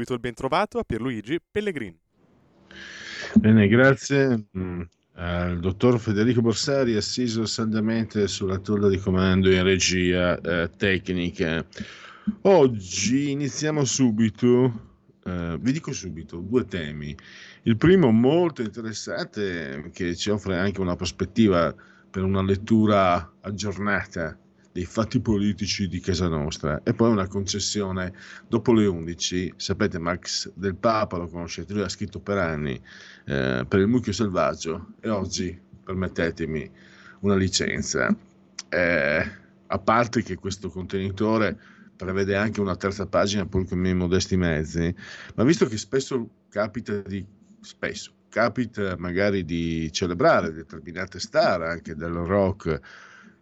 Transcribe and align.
Subito 0.00 0.14
il 0.14 0.20
ben 0.20 0.34
trovato 0.34 0.78
a 0.78 0.84
Pierluigi 0.84 1.38
Pellegrini. 1.50 1.98
Bene, 3.34 3.68
grazie 3.68 4.46
mm, 4.56 4.80
al 5.14 5.60
dottor 5.60 6.00
Federico 6.00 6.40
Borsari, 6.40 6.96
assiso 6.96 7.44
saldamente 7.44 8.26
sulla 8.26 8.58
tolla 8.58 8.88
di 8.88 8.96
comando 8.96 9.50
in 9.50 9.62
regia 9.62 10.40
eh, 10.40 10.70
tecnica. 10.74 11.64
Oggi 12.42 13.30
iniziamo 13.30 13.84
subito, 13.84 14.96
eh, 15.24 15.58
vi 15.60 15.72
dico 15.72 15.92
subito, 15.92 16.38
due 16.38 16.64
temi. 16.64 17.14
Il 17.64 17.76
primo 17.76 18.10
molto 18.10 18.62
interessante, 18.62 19.90
che 19.92 20.16
ci 20.16 20.30
offre 20.30 20.56
anche 20.56 20.80
una 20.80 20.96
prospettiva 20.96 21.74
per 22.10 22.22
una 22.22 22.42
lettura 22.42 23.34
aggiornata 23.42 24.36
dei 24.72 24.84
fatti 24.84 25.20
politici 25.20 25.88
di 25.88 26.00
casa 26.00 26.28
nostra. 26.28 26.80
E 26.82 26.94
poi 26.94 27.10
una 27.10 27.26
concessione 27.26 28.12
dopo 28.48 28.72
le 28.72 28.86
11 28.86 29.54
sapete 29.56 29.98
Max 29.98 30.50
del 30.54 30.76
Papa 30.76 31.16
lo 31.16 31.28
conoscete 31.28 31.72
lui 31.72 31.82
ha 31.82 31.88
scritto 31.88 32.20
per 32.20 32.38
anni 32.38 32.80
eh, 33.26 33.64
per 33.66 33.80
il 33.80 33.86
mucchio 33.86 34.12
selvaggio. 34.12 34.92
E 35.00 35.08
oggi 35.08 35.58
permettetemi 35.82 36.70
una 37.20 37.36
licenza. 37.36 38.14
Eh, 38.68 39.38
a 39.66 39.78
parte 39.78 40.22
che 40.22 40.36
questo 40.36 40.68
contenitore 40.68 41.58
prevede 41.96 42.36
anche 42.36 42.60
una 42.60 42.76
terza 42.76 43.06
pagina 43.06 43.46
pur 43.46 43.66
con 43.66 43.78
i 43.78 43.80
miei 43.82 43.94
modesti 43.94 44.36
mezzi. 44.36 44.94
Ma 45.34 45.44
visto 45.44 45.66
che 45.66 45.76
spesso 45.76 46.28
capita 46.48 46.96
di 47.00 47.24
spesso 47.60 48.12
capita 48.30 48.96
magari 48.96 49.44
di 49.44 49.90
celebrare 49.92 50.52
determinate 50.52 51.18
star 51.18 51.62
anche 51.62 51.94
del 51.94 52.12
rock 52.12 52.80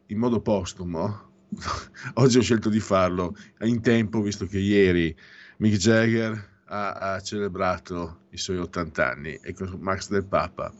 in 0.09 0.19
modo 0.19 0.41
postumo. 0.41 1.27
Oggi 2.15 2.39
ho 2.39 2.43
scelto 2.43 2.69
di 2.69 2.81
farlo 2.81 3.37
in 3.61 3.81
tempo, 3.81 4.21
visto 4.21 4.47
che 4.47 4.59
ieri 4.59 5.15
Mick 5.59 5.77
Jagger 5.77 6.63
ha, 6.67 6.93
ha 6.93 7.21
celebrato 7.21 8.27
i 8.31 8.37
suoi 8.37 8.59
80 8.59 9.09
anni 9.09 9.39
e 9.43 9.55
con 9.55 9.77
Max 9.81 10.09
del 10.09 10.25
Papa 10.25 10.73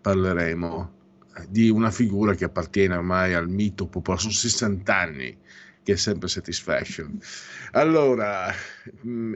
parleremo 0.00 1.00
di 1.48 1.70
una 1.70 1.90
figura 1.90 2.34
che 2.34 2.44
appartiene 2.44 2.94
ormai 2.94 3.34
al 3.34 3.48
mito 3.48 3.86
popolare, 3.86 4.22
sono 4.22 4.34
60 4.34 4.96
anni 4.96 5.38
che 5.82 5.94
è 5.94 5.96
sempre 5.96 6.28
Satisfaction. 6.28 7.18
Allora, 7.72 8.52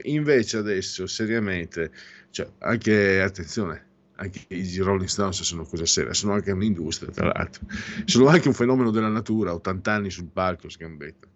invece 0.03 0.57
adesso, 0.57 1.05
seriamente, 1.05 1.91
cioè, 2.29 2.49
anche, 2.59 3.21
attenzione, 3.21 3.86
anche 4.17 4.45
i 4.49 4.77
Rolling 4.77 5.07
Stones 5.07 5.41
sono 5.41 5.63
cose 5.63 5.85
serie, 5.85 6.13
sono 6.13 6.33
anche 6.33 6.51
un'industria, 6.51 7.11
tra 7.11 7.31
l'altro, 7.33 7.65
sono 8.05 8.27
anche 8.27 8.47
un 8.47 8.53
fenomeno 8.53 8.91
della 8.91 9.09
natura, 9.09 9.53
80 9.53 9.91
anni 9.91 10.09
sul 10.09 10.29
palco, 10.31 10.69
sgambetto. 10.69 11.27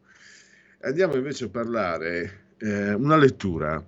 Andiamo 0.81 1.16
invece 1.16 1.46
a 1.46 1.50
parlare, 1.50 2.53
eh, 2.58 2.94
una 2.94 3.16
lettura 3.18 3.84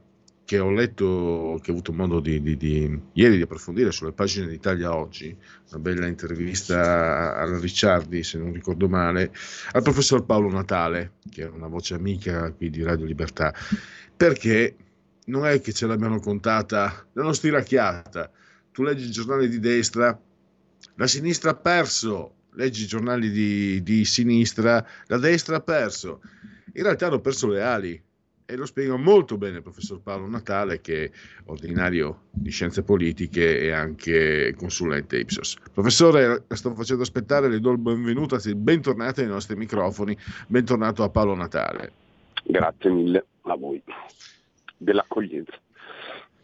che 0.46 0.60
ho 0.60 0.70
letto, 0.70 1.60
che 1.64 1.72
ho 1.72 1.74
avuto 1.74 1.94
modo 1.94 2.20
di, 2.20 2.42
di, 2.42 2.58
di, 2.58 3.02
ieri 3.14 3.38
di 3.38 3.42
approfondire 3.42 3.92
sulle 3.92 4.12
pagine 4.12 4.48
d'Italia 4.48 4.96
Oggi, 4.96 5.36
una 5.70 5.80
bella 5.80 6.06
intervista 6.06 7.36
al 7.36 7.54
Ricciardi, 7.54 8.24
se 8.24 8.38
non 8.38 8.52
ricordo 8.52 8.88
male, 8.88 9.32
al 9.72 9.82
professor 9.82 10.26
Paolo 10.26 10.52
Natale, 10.52 11.14
che 11.32 11.44
è 11.44 11.48
una 11.50 11.68
voce 11.68 11.96
amica 11.96 12.52
qui 12.52 12.70
di 12.70 12.84
Radio 12.84 13.06
Libertà, 13.06 13.54
perché 14.16 14.76
non 15.26 15.46
è 15.48 15.62
che 15.62 15.72
ce 15.72 15.88
l'abbiano 15.88 16.20
contata, 16.20 17.08
l'hanno 17.14 17.34
stiracchiata, 17.34 18.30
tu 18.74 18.84
leggi 18.84 19.06
i 19.06 19.12
giornali 19.12 19.48
di 19.48 19.60
destra, 19.60 20.20
la 20.96 21.08
sinistra 21.08 21.52
ha 21.52 21.56
perso, 21.56 22.34
leggi 22.56 22.84
i 22.84 22.88
giornali 22.88 23.30
di, 23.30 23.82
di 23.84 24.04
sinistra, 24.04 24.86
la 25.08 25.18
destra 25.18 25.58
ha 25.58 25.62
perso. 25.62 26.22
In 26.74 26.84
realtà 26.84 27.08
hanno 27.08 27.22
perso 27.22 27.48
le 27.48 27.62
ali 27.62 28.04
e 28.46 28.56
lo 28.56 28.66
spiega 28.66 28.98
molto 28.98 29.38
bene 29.38 29.58
il 29.58 29.64
professor 29.64 30.02
Paolo 30.02 30.28
Natale 30.28 30.82
che 30.82 31.06
è 31.06 31.12
ordinario 31.46 32.24
di 32.32 32.50
scienze 32.50 32.84
politiche 32.84 33.60
e 33.60 33.72
anche 33.72 34.54
consulente 34.58 35.20
Ipsos. 35.20 35.56
Professore, 35.72 36.44
la 36.48 36.56
sto 36.56 36.74
facendo 36.74 37.04
aspettare, 37.04 37.48
le 37.48 37.60
do 37.60 37.72
il 37.72 37.78
benvenuto, 37.78 38.36
anzi 38.36 38.56
bentornato 38.56 39.22
ai 39.22 39.28
nostri 39.28 39.56
microfoni, 39.56 40.18
bentornato 40.48 41.04
a 41.04 41.10
Paolo 41.10 41.36
Natale. 41.36 41.92
Grazie 42.44 42.90
mille 42.90 43.26
a 43.44 43.56
voi 43.56 43.82
dell'accoglienza. 44.78 45.54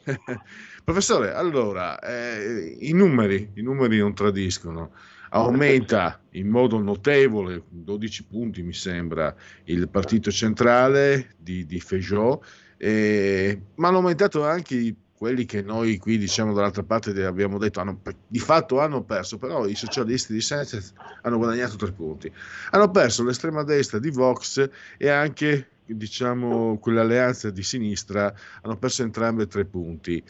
Professore, 0.90 1.36
allora, 1.36 2.00
eh, 2.00 2.76
i, 2.80 2.94
numeri, 2.94 3.52
i 3.54 3.62
numeri 3.62 4.00
non 4.00 4.16
tradiscono. 4.16 4.94
Aumenta 5.30 6.20
in 6.32 6.48
modo 6.48 6.80
notevole, 6.80 7.62
12 7.70 8.24
punti 8.24 8.64
mi 8.64 8.74
sembra, 8.74 9.36
il 9.66 9.88
partito 9.88 10.32
centrale 10.32 11.36
di, 11.38 11.68
di 11.68 11.80
Feijóo, 11.80 12.44
eh, 12.78 13.62
ma 13.76 13.90
hanno 13.90 13.98
aumentato 13.98 14.44
anche 14.44 14.96
quelli 15.14 15.46
che 15.46 15.62
noi 15.62 16.00
qui 16.00 16.18
diciamo 16.18 16.54
dall'altra 16.54 16.82
parte 16.82 17.12
abbiamo 17.24 17.60
detto 17.60 17.82
hanno, 17.82 18.02
di 18.28 18.40
fatto 18.40 18.80
hanno 18.80 19.04
perso, 19.04 19.38
però 19.38 19.68
i 19.68 19.76
socialisti 19.76 20.34
di 20.34 20.42
Sanchez 20.42 20.92
hanno 21.22 21.38
guadagnato 21.38 21.76
tre 21.76 21.92
punti. 21.92 22.34
Hanno 22.72 22.90
perso 22.90 23.24
l'estrema 23.24 23.62
destra 23.62 24.00
di 24.00 24.10
Vox 24.10 24.68
e 24.98 25.08
anche 25.08 25.68
diciamo 25.86 26.80
quell'alleanza 26.80 27.52
di 27.52 27.62
sinistra 27.62 28.34
hanno 28.62 28.78
perso 28.78 29.04
entrambe 29.04 29.46
tre 29.46 29.66
punti. 29.66 30.24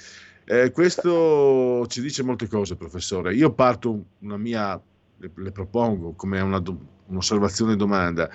Eh, 0.51 0.71
questo 0.71 1.85
ci 1.85 2.01
dice 2.01 2.23
molte 2.23 2.47
cose, 2.47 2.75
professore. 2.75 3.35
Io 3.35 3.53
parto 3.53 4.05
una 4.21 4.35
mia, 4.35 4.81
le, 5.17 5.31
le 5.35 5.51
propongo 5.51 6.13
come 6.13 6.41
una, 6.41 6.59
un'osservazione 7.05 7.75
domanda. 7.75 8.27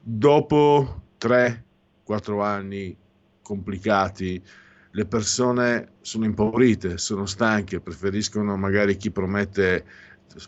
Dopo 0.00 1.02
3-4 1.20 2.42
anni 2.42 2.96
complicati, 3.42 4.42
le 4.90 5.04
persone 5.04 5.96
sono 6.00 6.24
impaurite, 6.24 6.96
sono 6.96 7.26
stanche, 7.26 7.78
preferiscono 7.80 8.56
magari 8.56 8.96
chi 8.96 9.10
promette 9.10 9.84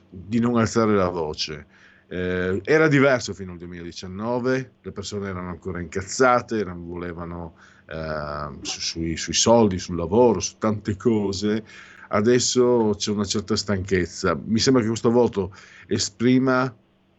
di 0.09 0.39
non 0.39 0.57
alzare 0.57 0.95
la 0.95 1.11
voce. 1.11 1.67
Eh, 2.09 2.63
era 2.65 2.89
diverso 2.89 3.35
fino 3.35 3.53
al 3.53 3.59
2019, 3.59 4.73
le 4.81 4.93
persone 4.93 5.29
erano 5.29 5.51
ancora 5.51 5.79
incazzate, 5.79 6.57
erano, 6.57 6.87
volevano 6.87 7.55
eh, 7.87 8.59
su, 8.63 8.81
sui, 8.81 9.17
sui, 9.17 9.35
soldi, 9.35 9.79
sul 9.79 9.97
lavoro, 9.97 10.41
su 10.41 10.57
tante 10.59 10.97
cose. 10.97 11.65
Adesso 12.09 12.95
c'è 12.97 13.11
una 13.11 13.25
certa 13.25 13.57
stanchezza. 13.57 14.39
Mi 14.45 14.59
sembra 14.59 14.83
che 14.83 14.89
questo 14.89 15.11
voto 15.11 15.55
esprima 15.87 16.75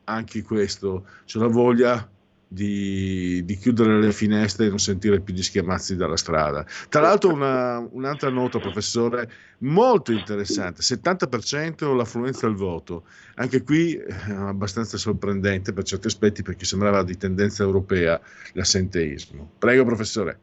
anche 0.05 0.41
questo, 0.41 1.05
c'è 1.25 1.39
la 1.39 1.47
voglia 1.47 2.09
di, 2.47 3.43
di, 3.43 3.57
chiudere 3.57 3.99
le 3.99 4.11
finestre 4.11 4.65
e 4.65 4.69
non 4.69 4.79
sentire 4.79 5.19
più 5.19 5.33
gli 5.33 5.43
schiamazzi 5.43 5.95
dalla 5.95 6.15
strada. 6.17 6.65
Tra 6.89 7.01
l'altro 7.01 7.33
una, 7.33 7.85
un'altra 7.91 8.29
nota, 8.29 8.59
professore, 8.59 9.29
molto 9.59 10.11
interessante, 10.11 10.81
70% 10.81 11.95
l'affluenza 11.95 12.47
al 12.47 12.55
voto. 12.55 13.03
Anche 13.35 13.63
qui 13.63 13.95
eh, 13.95 14.31
abbastanza 14.31 14.97
sorprendente 14.97 15.73
per 15.73 15.83
certi 15.83 16.07
aspetti 16.07 16.41
perché 16.41 16.65
sembrava 16.65 17.03
di 17.03 17.17
tendenza 17.17 17.63
europea 17.63 18.19
l'assenteismo. 18.53 19.51
Prego, 19.57 19.83
professore. 19.83 20.39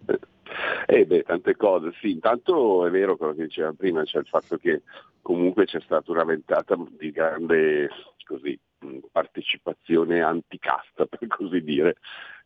Eh 0.87 1.07
beh, 1.07 1.23
tante 1.23 1.57
cose, 1.57 1.93
sì, 2.01 2.11
intanto 2.11 2.87
è 2.87 2.91
vero 2.91 3.17
quello 3.17 3.35
che 3.35 3.45
diceva 3.45 3.73
prima, 3.73 4.05
cioè 4.05 4.21
il 4.21 4.29
fatto 4.29 4.59
che 4.59 4.83
comunque 5.23 5.65
c'è 5.65 5.81
stata 5.81 6.11
una 6.13 6.25
ventata 6.25 6.77
di 6.99 7.11
grande 7.11 7.89
così, 8.25 8.59
partecipazione 9.11 10.23
anticasta, 10.23 11.07
per 11.07 11.27
così 11.29 11.63
dire, 11.63 11.97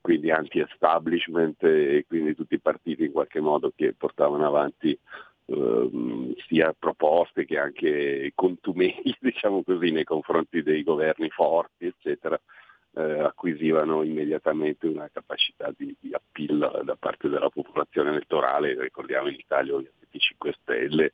quindi 0.00 0.30
anti-establishment 0.30 1.62
e 1.64 2.04
quindi 2.06 2.34
tutti 2.34 2.54
i 2.54 2.60
partiti 2.60 3.04
in 3.04 3.12
qualche 3.12 3.40
modo 3.40 3.72
che 3.74 3.94
portavano 3.94 4.46
avanti 4.46 4.98
eh, 5.46 6.34
sia 6.46 6.74
proposte 6.78 7.44
che 7.44 7.58
anche 7.58 8.32
contumeli, 8.34 9.16
diciamo 9.20 9.62
così, 9.62 9.90
nei 9.90 10.04
confronti 10.04 10.62
dei 10.62 10.82
governi 10.82 11.28
forti, 11.30 11.86
eccetera, 11.86 12.38
eh, 12.94 13.20
acquisivano 13.20 14.02
immediatamente 14.02 14.86
una 14.86 15.08
capacità 15.12 15.72
di, 15.76 15.94
di 15.98 16.12
appeal 16.12 16.82
da 16.84 16.96
parte 16.96 17.28
della 17.28 17.48
popolazione 17.48 18.10
elettorale, 18.10 18.80
ricordiamo 18.80 19.28
in 19.28 19.34
Italia 19.34 19.74
ovviamente 19.74 20.16
i 20.16 20.18
5 20.18 20.54
Stelle 20.60 21.12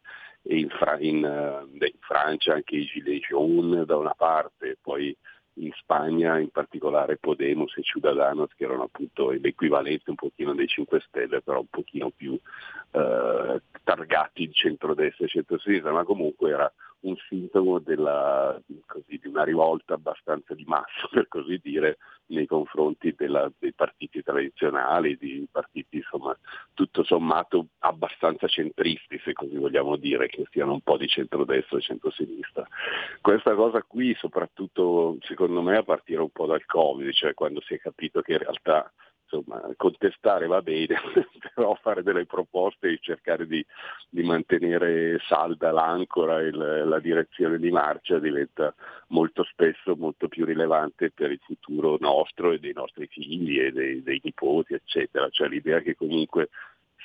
in, 0.49 0.69
Fra- 0.69 0.99
in, 0.99 1.25
uh, 1.25 1.69
in 1.73 1.99
Francia 2.01 2.55
anche 2.55 2.77
i 2.77 2.85
Gilets 2.85 3.29
jaunes 3.29 3.85
da 3.85 3.97
una 3.97 4.15
parte, 4.15 4.79
poi 4.81 5.17
in 5.55 5.71
Spagna 5.75 6.39
in 6.39 6.51
particolare 6.51 7.17
Podemos 7.17 7.77
e 7.77 7.83
Ciudadanos 7.83 8.53
che 8.57 8.65
erano 8.65 8.85
appunto 8.85 9.31
l'equivalente 9.31 10.11
un 10.11 10.17
pochino 10.17 10.55
dei 10.55 10.67
5 10.67 11.01
Stelle 11.07 11.43
però 11.43 11.61
un 11.61 11.69
pochino 11.71 12.11
più 12.11 12.39
eh, 12.91 13.63
targati 13.85 14.47
di 14.47 14.53
centrodestra 14.53 15.27
e 15.27 15.29
centrosinistra 15.29 15.93
ma 15.93 16.05
comunque 16.05 16.51
era 16.51 16.73
un 17.05 17.17
sintomo 17.29 17.79
della, 17.79 18.61
così, 18.87 19.19
di 19.19 19.29
una 19.29 19.45
rivolta 19.45 19.95
abbastanza 19.95 20.55
di 20.55 20.65
massa 20.67 21.09
per 21.11 21.29
così 21.29 21.61
dire 21.63 21.99
nei 22.27 22.47
confronti 22.47 23.15
della, 23.17 23.51
dei 23.59 23.73
partiti 23.73 24.23
tradizionali, 24.23 25.17
di 25.17 25.47
partiti 25.51 25.97
insomma 25.97 26.37
tutto 26.73 27.05
sommato 27.05 27.67
abbastanza 27.81 28.47
centristi, 28.47 29.21
se 29.23 29.33
così 29.33 29.57
vogliamo 29.57 29.97
dire, 29.97 30.27
che 30.29 30.45
siano 30.51 30.73
un 30.73 30.81
po' 30.81 30.97
di 30.97 31.07
centrodestra 31.07 31.79
e 31.79 31.83
centrosinistra. 31.83 32.67
Questa 33.21 33.55
cosa 33.55 33.83
qui 33.83 34.15
soprattutto 34.15 35.19
secondo 35.21 35.61
me 35.63 35.77
a 35.77 35.83
partire 35.83 36.21
un 36.21 36.31
po' 36.31 36.47
dal 36.47 36.65
Covid, 36.65 37.13
cioè 37.13 37.35
quando 37.35 37.61
si 37.61 37.75
è 37.75 37.79
capito 37.79 38.23
che 38.23 38.33
in 38.33 38.39
realtà 38.39 38.91
insomma, 39.37 39.63
contestare 39.77 40.47
va 40.47 40.63
bene, 40.63 40.97
però 41.55 41.75
fare 41.81 42.03
delle 42.03 42.27
proposte 42.27 42.89
e 42.89 42.99
cercare 43.01 43.47
di, 43.47 43.65
di 44.09 44.23
mantenere 44.23 45.19
salda 45.27 45.71
l'ancora 45.71 46.41
e 46.41 46.51
la 46.51 46.99
direzione 47.01 47.59
di 47.59 47.71
marcia 47.71 48.19
diventa 48.19 48.75
molto 49.09 49.45
spesso 49.45 49.97
molto 49.97 50.29
più 50.29 50.45
rilevante 50.45 51.11
per 51.11 51.31
il 51.31 51.41
futuro 51.45 51.97
nostro 52.01 52.53
e 52.53 52.59
dei 52.59 52.73
nostri 52.73 53.07
figli 53.07 53.61
e 53.61 53.73
dei, 53.73 54.03
dei 54.03 54.21
nipoti, 54.23 54.75
eccetera. 54.75 55.29
Cioè 55.29 55.49
l'idea 55.49 55.81
che 55.81 55.95
comunque 55.95 56.49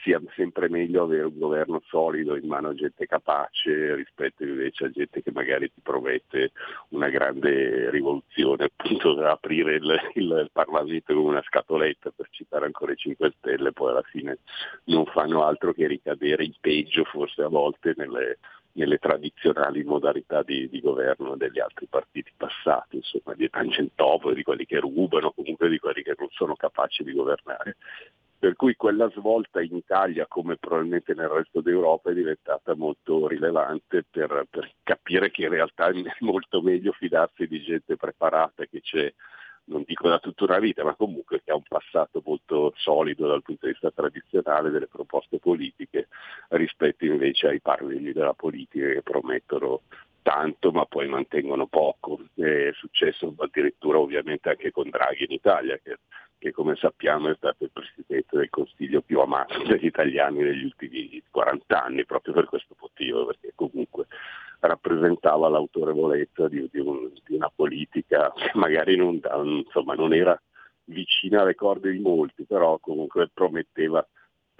sia 0.02 0.22
sempre 0.36 0.70
meglio 0.70 1.04
avere 1.04 1.26
un 1.26 1.38
governo 1.38 1.82
solido 1.88 2.36
in 2.36 2.48
mano 2.48 2.70
a 2.70 2.74
gente 2.74 3.06
capace 3.06 3.96
rispetto 3.96 4.44
invece 4.44 4.86
a 4.86 4.90
gente 4.90 5.22
che 5.22 5.32
magari 5.32 5.72
ti 5.72 5.82
promette 5.82 6.52
una 6.90 7.10
grande 7.10 7.90
rivoluzione, 7.90 8.66
appunto 8.66 9.20
aprire 9.26 9.76
il, 9.76 10.12
il, 10.16 10.50
Parlamento 10.52 11.14
come 11.14 11.30
una 11.30 11.44
scatoletta 11.44 12.12
per 12.16 12.28
citare 12.30 12.66
ancora 12.66 12.94
i 12.94 12.98
5 12.98 13.34
Stelle, 13.38 13.72
poi 13.72 13.92
alla 13.92 14.04
fine 14.04 14.40
non 14.86 15.06
fanno 15.06 15.44
altro 15.44 15.74
che 15.74 15.88
ricadere 15.88 16.44
in 16.44 16.54
peggio 16.60 17.04
forse 17.04 17.42
a 17.42 17.48
volte 17.48 17.94
nelle, 17.96 18.40
nelle 18.74 18.98
tradizionali 18.98 19.84
modalità 19.84 20.44
di, 20.44 20.70
di, 20.70 20.80
governo 20.80 21.36
degli 21.36 21.60
altri 21.60 21.88
partiti 21.88 22.32
passati, 22.36 22.98
insomma 22.98 23.36
di 23.36 23.50
Tangentopoli, 23.50 24.36
di 24.36 24.44
quelli 24.44 24.66
che 24.66 24.80
rubano, 24.80 25.32
comunque 25.32 25.70
di 25.70 25.80
quelli 25.80 26.04
che 26.04 26.16
non 26.18 26.28
sono 26.32 26.56
capaci 26.56 27.04
di 27.04 27.14
governare. 27.14 27.78
Per 28.40 28.56
cui 28.56 28.76
quella 28.78 29.10
svolta 29.10 29.62
in 29.62 29.76
Italia, 29.76 30.26
come 30.26 30.56
probabilmente 30.56 31.14
nel 31.14 31.28
resto 31.28 31.60
d'Europa, 31.60 32.10
è 32.10 32.14
diventata 32.14 32.74
molto 32.74 33.28
rilevante 33.28 34.06
per, 34.10 34.46
per 34.50 34.76
capire 34.82 35.30
che 35.30 35.44
in 35.44 35.50
realtà 35.50 35.90
è 35.90 35.94
molto 36.20 36.62
meglio 36.62 36.94
fidarsi 36.94 37.48
di 37.48 37.62
gente 37.62 37.98
preparata 37.98 38.66
che 38.66 38.80
c'è 38.80 39.14
non 39.70 39.84
dico 39.86 40.08
da 40.08 40.20
tutta 40.20 40.46
una 40.46 40.60
vita, 40.60 40.84
ma 40.84 40.96
comunque 40.96 41.42
che 41.44 41.52
ha 41.52 41.56
un 41.56 41.64
passato 41.68 42.22
molto 42.26 42.74
solido 42.76 43.28
dal 43.28 43.44
punto 43.44 43.66
di 43.66 43.74
vista 43.74 43.92
tradizionale 43.92 44.70
delle 44.72 44.88
proposte 44.88 45.40
politiche 45.40 46.08
rispetto 46.50 47.06
invece 47.06 47.48
ai 47.48 47.62
parlini 47.62 48.12
della 48.12 48.34
politica 48.34 48.88
che 48.88 49.04
promettono 49.04 49.82
tanto 50.22 50.72
ma 50.72 50.86
poi 50.86 51.08
mantengono 51.08 51.68
poco. 51.68 52.20
È 52.36 52.72
successo 52.74 53.34
addirittura 53.38 54.00
ovviamente 54.00 54.50
anche 54.50 54.72
con 54.72 54.90
Draghi 54.90 55.26
in 55.26 55.34
Italia 55.34 55.78
che 55.78 55.98
che 56.40 56.52
come 56.52 56.76
sappiamo 56.76 57.30
è 57.30 57.36
stato 57.36 57.66
il 57.66 57.72
Presidente 57.72 58.38
del 58.38 58.50
Consiglio 58.50 59.02
più 59.02 59.20
amato 59.20 59.62
dagli 59.64 59.86
italiani 59.86 60.40
negli 60.40 60.64
ultimi 60.64 61.22
40 61.30 61.84
anni, 61.84 62.06
proprio 62.06 62.34
per 62.34 62.46
questo 62.46 62.76
motivo, 62.80 63.26
perché 63.26 63.52
comunque 63.54 64.08
rappresentava 64.62 65.50
l'autorevolezza 65.50 66.48
di, 66.48 66.68
di, 66.72 66.80
un, 66.80 67.12
di 67.26 67.36
una 67.36 67.52
politica 67.54 68.32
che 68.36 68.52
magari 68.56 68.96
non, 68.96 69.20
insomma, 69.66 69.94
non 69.94 70.14
era 70.14 70.42
vicina 70.86 71.42
alle 71.42 71.56
corde 71.56 71.92
di 71.92 72.00
molti, 72.00 72.46
però 72.46 72.80
comunque 72.80 73.30
prometteva 73.32 74.06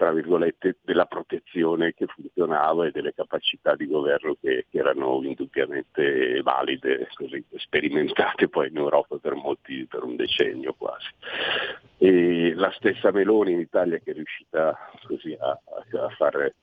tra 0.00 0.12
virgolette, 0.12 0.78
della 0.80 1.04
protezione 1.04 1.92
che 1.92 2.06
funzionava 2.06 2.86
e 2.86 2.90
delle 2.90 3.12
capacità 3.12 3.74
di 3.74 3.86
governo 3.86 4.34
che, 4.40 4.64
che 4.70 4.78
erano 4.78 5.20
indubbiamente 5.22 6.40
valide, 6.40 7.06
così, 7.12 7.44
sperimentate 7.56 8.48
poi 8.48 8.68
in 8.68 8.78
Europa 8.78 9.18
per, 9.18 9.34
molti, 9.34 9.84
per 9.86 10.02
un 10.02 10.16
decennio 10.16 10.72
quasi. 10.72 11.10
E 11.98 12.54
la 12.54 12.72
stessa 12.78 13.10
Meloni 13.10 13.52
in 13.52 13.60
Italia 13.60 13.98
che 13.98 14.12
è 14.12 14.14
riuscita 14.14 14.74
così 15.06 15.36
a, 15.38 15.50
a, 15.50 16.08
fare, 16.16 16.54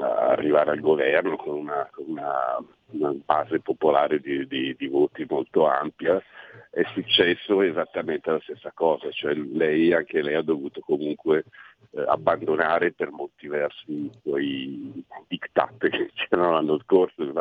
arrivare 0.00 0.70
al 0.70 0.80
governo 0.80 1.36
con 1.36 1.56
una, 1.56 1.88
una, 1.96 2.56
una 2.90 3.14
base 3.24 3.60
popolare 3.60 4.20
di, 4.20 4.46
di, 4.46 4.74
di 4.76 4.86
voti 4.86 5.26
molto 5.28 5.66
ampia, 5.66 6.22
è 6.70 6.82
successo 6.92 7.62
esattamente 7.62 8.30
la 8.30 8.40
stessa 8.42 8.70
cosa, 8.74 9.10
cioè 9.10 9.34
lei, 9.34 9.92
anche 9.92 10.22
lei 10.22 10.34
ha 10.34 10.42
dovuto 10.42 10.80
comunque 10.80 11.44
eh, 11.90 12.04
abbandonare 12.06 12.92
per 12.92 13.10
molti 13.10 13.48
versi 13.48 13.92
i 13.92 14.10
suoi 14.22 15.04
diktat 15.26 15.88
che 15.88 16.10
c'erano 16.14 16.52
l'anno 16.52 16.78
scorso, 16.80 17.32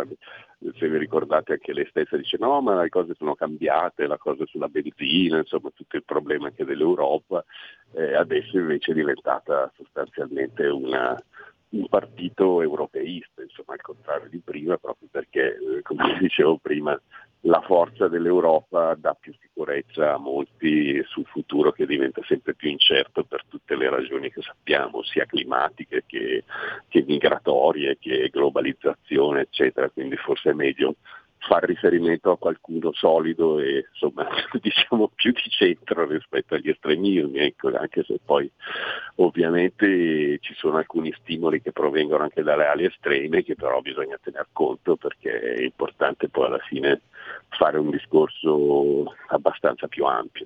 se 0.78 0.90
vi 0.90 0.98
ricordate 0.98 1.54
anche 1.54 1.74
lei 1.74 1.86
stessa 1.90 2.18
dice 2.18 2.38
no 2.40 2.62
ma 2.62 2.82
le 2.82 2.90
cose 2.90 3.14
sono 3.16 3.36
cambiate, 3.36 4.08
la 4.08 4.18
cosa 4.18 4.46
sulla 4.46 4.70
benzina, 4.70 5.38
insomma 5.38 5.70
tutto 5.76 5.98
il 5.98 6.04
problema 6.04 6.48
anche 6.48 6.66
dell'Europa, 6.66 7.44
eh, 7.94 8.16
adesso 8.16 8.58
invece 8.58 8.92
è 8.92 8.96
diventata 8.96 9.72
sostanzialmente 9.76 10.66
una, 10.68 11.16
un 11.70 11.88
partito 11.88 12.62
europeista, 12.62 13.42
insomma 13.42 13.74
al 13.74 13.82
contrario 13.82 14.30
di 14.30 14.40
prima, 14.40 14.78
proprio 14.78 15.10
perché, 15.12 15.58
eh, 15.58 15.82
come 15.82 16.18
dicevo 16.20 16.58
prima, 16.58 17.00
la 17.42 17.62
forza 17.62 18.08
dell'Europa 18.08 18.96
dà 18.96 19.14
più 19.14 19.34
sicurezza 19.40 20.14
a 20.14 20.18
molti 20.18 21.02
sul 21.06 21.26
futuro 21.26 21.72
che 21.72 21.86
diventa 21.86 22.22
sempre 22.26 22.56
più 22.56 22.70
incerto 22.70 23.24
per 23.24 23.44
tutte 23.48 23.76
le 23.76 23.90
ragioni 23.90 24.32
che 24.32 24.42
sappiamo, 24.42 25.04
sia 25.04 25.26
climatiche 25.26 26.04
che, 26.06 26.44
che 26.88 27.04
migratorie, 27.08 27.98
che 28.00 28.30
globalizzazione, 28.32 29.42
eccetera. 29.42 29.90
Quindi 29.90 30.18
forse 30.18 30.50
è 30.50 30.54
meglio 30.54 30.96
far 31.48 31.64
riferimento 31.64 32.30
a 32.30 32.38
qualcuno 32.38 32.92
solido 32.94 33.60
e 33.60 33.88
insomma 33.90 34.28
diciamo 34.62 35.10
più 35.16 35.32
di 35.32 35.50
centro 35.50 36.06
rispetto 36.06 36.56
agli 36.56 36.70
estremismi, 36.70 37.40
ecco, 37.40 37.76
anche 37.76 38.04
se 38.04 38.20
poi 38.24 38.52
ovviamente 39.16 40.40
ci 40.42 40.54
sono 40.56 40.78
alcuni 40.78 41.14
stimoli 41.22 41.62
che 41.62 41.72
provengono 41.72 42.24
anche 42.24 42.44
dalle 42.44 42.68
ali 42.68 42.86
estreme 42.86 43.44
che 43.44 43.56
però 43.56 43.80
bisogna 43.82 44.20
tener 44.22 44.48
conto 44.52 44.98
perché 44.98 45.56
è 45.56 45.64
importante 45.64 46.28
poi 46.28 46.46
alla 46.46 46.60
fine 46.68 47.02
fare 47.50 47.80
un 47.80 47.90
discorso 47.90 49.16
abbastanza 49.30 49.88
più 49.88 50.04
ampio. 50.06 50.46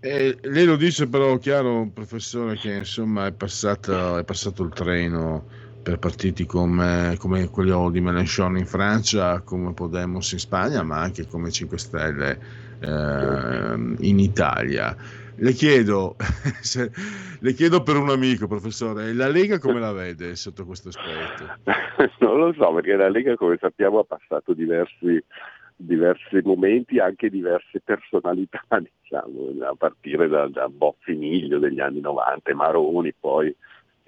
Eh, 0.00 0.38
lei 0.42 0.64
lo 0.64 0.76
dice 0.76 1.08
però 1.08 1.36
chiaro, 1.38 1.90
professore, 1.92 2.56
che 2.56 2.72
insomma 2.72 3.26
è, 3.26 3.32
passato, 3.32 4.16
è 4.16 4.24
passato 4.24 4.62
il 4.62 4.72
treno 4.72 5.57
per 5.82 5.98
partiti 5.98 6.44
come, 6.44 7.16
come, 7.18 7.48
quello 7.48 7.90
di 7.90 8.00
Mélenchon 8.00 8.58
in 8.58 8.66
Francia, 8.66 9.40
come 9.40 9.72
Podemos 9.72 10.32
in 10.32 10.38
Spagna, 10.38 10.82
ma 10.82 11.00
anche 11.00 11.26
come 11.26 11.50
5 11.50 11.78
Stelle 11.78 12.38
eh, 12.80 13.96
in 13.98 14.18
Italia. 14.18 14.96
Le 15.40 15.52
chiedo, 15.52 16.16
se, 16.60 16.90
le 17.38 17.52
chiedo 17.52 17.82
per 17.82 17.96
un 17.96 18.10
amico, 18.10 18.48
professore, 18.48 19.12
la 19.12 19.28
Lega 19.28 19.58
come 19.58 19.78
la 19.78 19.92
vede 19.92 20.34
sotto 20.34 20.64
questo 20.64 20.88
aspetto? 20.88 21.56
Non 22.20 22.38
lo 22.38 22.52
so, 22.52 22.72
perché 22.74 22.94
la 22.94 23.08
Lega, 23.08 23.34
come 23.36 23.56
sappiamo, 23.60 24.00
ha 24.00 24.04
passato 24.04 24.52
diversi, 24.52 25.22
diversi 25.74 26.40
momenti, 26.44 26.98
anche 26.98 27.30
diverse 27.30 27.80
personalità, 27.80 28.62
diciamo, 29.02 29.54
a 29.64 29.74
partire 29.76 30.28
da, 30.28 30.48
da 30.48 30.68
Bozzi 30.68 31.14
Miglio 31.14 31.58
degli 31.58 31.80
anni 31.80 32.00
90, 32.00 32.54
Maroni, 32.54 33.12
poi 33.18 33.54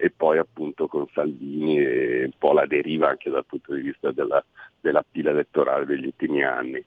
e 0.01 0.09
poi 0.09 0.39
appunto 0.39 0.87
con 0.87 1.05
Salvini 1.13 1.77
e 1.77 2.23
un 2.23 2.31
po' 2.35 2.53
la 2.53 2.65
deriva 2.65 3.09
anche 3.09 3.29
dal 3.29 3.45
punto 3.45 3.75
di 3.75 3.81
vista 3.81 4.11
della, 4.11 4.43
della 4.79 5.05
pila 5.09 5.29
elettorale 5.29 5.85
degli 5.85 6.07
ultimi 6.07 6.43
anni. 6.43 6.83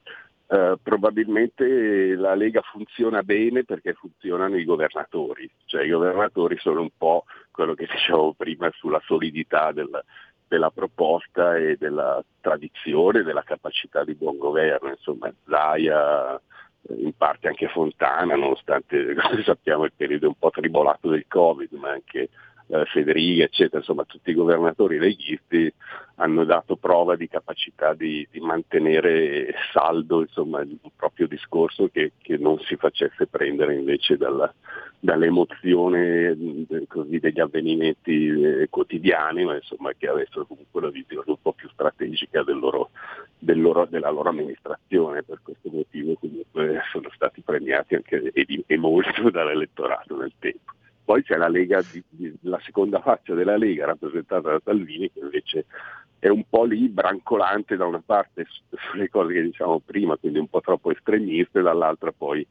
Uh, 0.47 0.77
probabilmente 0.83 2.17
la 2.17 2.35
Lega 2.35 2.61
funziona 2.61 3.23
bene 3.23 3.65
perché 3.65 3.93
funzionano 3.93 4.57
i 4.57 4.65
governatori, 4.65 5.49
cioè 5.67 5.85
i 5.85 5.91
governatori 5.91 6.59
sono 6.59 6.81
un 6.81 6.91
po' 6.99 7.25
quello 7.53 7.75
che 7.75 7.87
dicevo 7.91 8.35
prima 8.35 8.69
sulla 8.75 9.01
solidità 9.05 9.71
del, 9.71 9.89
della 10.49 10.71
proposta 10.71 11.57
e 11.57 11.77
della 11.79 12.23
tradizione, 12.41 13.23
della 13.23 13.45
capacità 13.45 14.03
di 14.03 14.15
buon 14.15 14.39
governo, 14.39 14.89
insomma 14.89 15.33
Zaia, 15.49 16.41
in 16.99 17.13
parte 17.17 17.47
anche 17.47 17.69
Fontana, 17.69 18.35
nonostante 18.35 19.15
come 19.23 19.43
sappiamo 19.45 19.85
il 19.85 19.93
periodo 19.97 20.27
un 20.27 20.35
po' 20.37 20.51
tribolato 20.51 21.09
del 21.09 21.27
Covid, 21.29 21.73
ma 21.75 21.91
anche 21.91 22.29
eh, 22.67 22.85
Federica, 22.87 23.45
eccetera, 23.45 23.79
insomma 23.79 24.05
tutti 24.05 24.31
i 24.31 24.35
governatori 24.35 24.99
leghisti 24.99 25.73
hanno 26.17 26.45
dato 26.45 26.77
prova 26.77 27.17
di 27.17 27.29
capacità 27.29 27.93
di, 27.93 28.27
di 28.31 28.41
mantenere 28.41 29.53
saldo 29.73 30.21
insomma, 30.21 30.61
il 30.61 30.79
proprio 30.95 31.27
discorso 31.27 31.89
che, 31.89 32.13
che, 32.23 32.37
non 32.37 32.59
si 32.61 32.77
facesse 32.77 33.27
prendere 33.27 33.75
invece 33.75 34.17
dalla, 34.17 34.53
dall'emozione 35.01 36.37
così, 36.89 37.19
degli 37.19 37.41
avvenimenti 37.41 38.29
eh, 38.29 38.69
quotidiani, 38.71 39.45
ma 39.45 39.57
insomma, 39.57 39.93
che 39.97 40.09
avessero 40.09 40.47
comunque 40.47 40.81
una 40.81 40.91
visione 40.91 41.25
un 41.27 41.41
po' 41.43 41.53
più 41.53 41.69
strategica 41.71 42.43
del 42.43 42.59
loro, 42.59 42.91
del 43.39 43.61
loro, 43.61 43.87
della 43.87 44.11
loro 44.11 44.31
amministrazione. 44.31 45.23
Per 45.23 45.41
questo 45.43 45.69
motivo 45.71 46.15
comunque 46.15 46.81
sono 46.93 47.11
stati 47.13 47.43
premiati 47.43 47.97
anche 47.97 48.31
e, 48.33 48.65
e 48.67 48.77
molto 48.79 49.29
dall'elettorato 49.31 50.17
nel 50.17 50.33
tempo. 50.39 50.73
Poi 51.05 51.23
c'è 51.23 51.37
la, 51.37 51.49
Lega, 51.49 51.83
la 52.43 52.61
seconda 52.65 53.01
faccia 53.01 53.35
della 53.35 53.57
Lega 53.57 53.87
rappresentata 53.87 54.51
da 54.51 54.61
Salvini 54.65 55.11
che 55.13 55.21
invece 55.21 55.67
è 56.19 56.29
un 56.29 56.45
po' 56.49 56.65
lì 56.65 56.89
brancolante 56.89 57.77
da 57.77 57.85
una 57.85 58.03
parte 58.05 58.47
sulle 58.71 59.11
cose 59.11 59.35
che 59.35 59.43
diciamo 59.43 59.81
prima, 59.81 60.17
quindi 60.17 60.39
un 60.39 60.49
po' 60.49 60.63
troppo 60.63 60.91
estremiste, 60.91 61.61
dall'altra 61.61 62.13
poi 62.13 62.47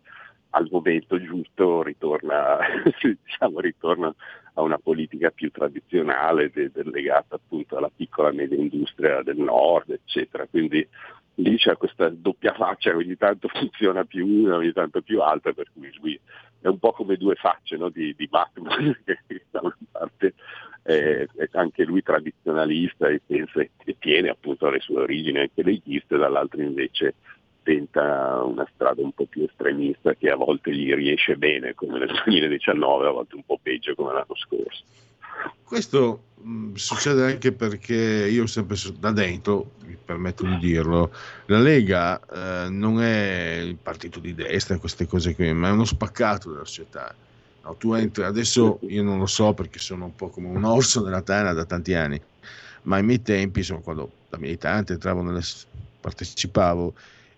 al 0.51 0.67
momento 0.69 1.19
giusto 1.19 1.81
ritorna, 1.81 2.57
diciamo, 3.01 3.59
ritorna 3.59 4.13
a 4.53 4.61
una 4.61 4.77
politica 4.77 5.31
più 5.31 5.49
tradizionale 5.49 6.51
de, 6.51 6.69
de, 6.71 6.83
legata 6.83 7.35
appunto 7.35 7.77
alla 7.77 7.89
piccola 7.93 8.29
e 8.29 8.33
media 8.33 8.57
industria 8.57 9.23
del 9.23 9.37
nord, 9.37 9.89
eccetera. 9.89 10.45
Quindi 10.45 10.87
lì 11.35 11.57
c'è 11.57 11.75
questa 11.75 12.09
doppia 12.09 12.53
faccia, 12.53 12.95
ogni 12.95 13.17
tanto 13.17 13.47
funziona 13.53 14.03
più 14.03 14.27
una, 14.27 14.57
ogni 14.57 14.71
tanto 14.71 15.01
più 15.01 15.21
altra, 15.21 15.53
per 15.53 15.69
cui 15.73 15.91
lui 15.99 16.19
è 16.63 16.69
un 16.69 16.79
po' 16.79 16.93
come 16.93 17.17
due 17.17 17.35
facce 17.35 17.75
no? 17.75 17.89
di, 17.89 18.15
di 18.17 18.27
Batman, 18.27 18.97
che 19.03 19.45
da 19.51 19.59
una 19.61 19.77
parte 19.91 20.33
è, 20.81 21.27
è, 21.35 21.49
anche 21.51 21.83
lui 21.83 22.01
tradizionalista 22.01 23.09
e 23.09 23.21
pensa 23.25 23.59
e 23.59 23.95
tiene 23.99 24.29
appunto 24.29 24.67
alle 24.67 24.79
sue 24.79 25.01
origini 25.01 25.39
anche 25.39 25.61
leghiste, 25.61 26.17
dall'altro 26.17 26.61
invece 26.61 27.15
tenta 27.63 28.41
una 28.43 28.67
strada 28.73 29.01
un 29.01 29.11
po' 29.11 29.25
più 29.25 29.43
estremista 29.43 30.13
che 30.13 30.29
a 30.29 30.35
volte 30.35 30.73
gli 30.73 30.93
riesce 30.93 31.35
bene 31.35 31.73
come 31.73 31.99
nel 31.99 32.11
2019, 32.25 33.07
a 33.07 33.11
volte 33.11 33.35
un 33.35 33.43
po' 33.43 33.59
peggio 33.61 33.93
come 33.93 34.13
l'anno 34.13 34.35
scorso. 34.35 34.83
Questo 35.63 36.23
mh, 36.41 36.73
succede 36.73 37.25
anche 37.25 37.51
perché 37.51 37.95
io 38.29 38.45
sempre 38.45 38.77
da 38.99 39.11
dentro, 39.11 39.71
mi 39.85 39.97
permetto 40.03 40.45
di 40.45 40.57
dirlo, 40.57 41.11
la 41.47 41.59
Lega 41.59 42.19
eh, 42.19 42.69
non 42.69 43.01
è 43.01 43.57
il 43.63 43.75
partito 43.75 44.19
di 44.19 44.33
destra, 44.35 44.77
queste 44.77 45.07
cose 45.07 45.35
qui, 45.35 45.51
ma 45.53 45.69
è 45.69 45.71
uno 45.71 45.85
spaccato 45.85 46.51
della 46.51 46.65
società. 46.65 47.13
No, 47.63 47.75
tu 47.75 47.93
entri, 47.93 48.23
adesso 48.23 48.79
io 48.81 49.03
non 49.03 49.19
lo 49.19 49.25
so 49.25 49.53
perché 49.53 49.79
sono 49.79 50.05
un 50.05 50.15
po' 50.15 50.29
come 50.29 50.49
un 50.49 50.63
orso 50.65 51.01
nella 51.01 51.21
tana 51.21 51.53
da 51.53 51.63
tanti 51.63 51.93
anni, 51.93 52.21
ma 52.83 52.97
ai 52.97 53.03
miei 53.03 53.21
tempi, 53.21 53.59
insomma, 53.59 53.79
quando 53.79 54.11
da 54.29 54.37
militante 54.37 54.93
entravo 54.93 55.21
nelle, 55.21 55.41
partecipavo, 56.01 56.93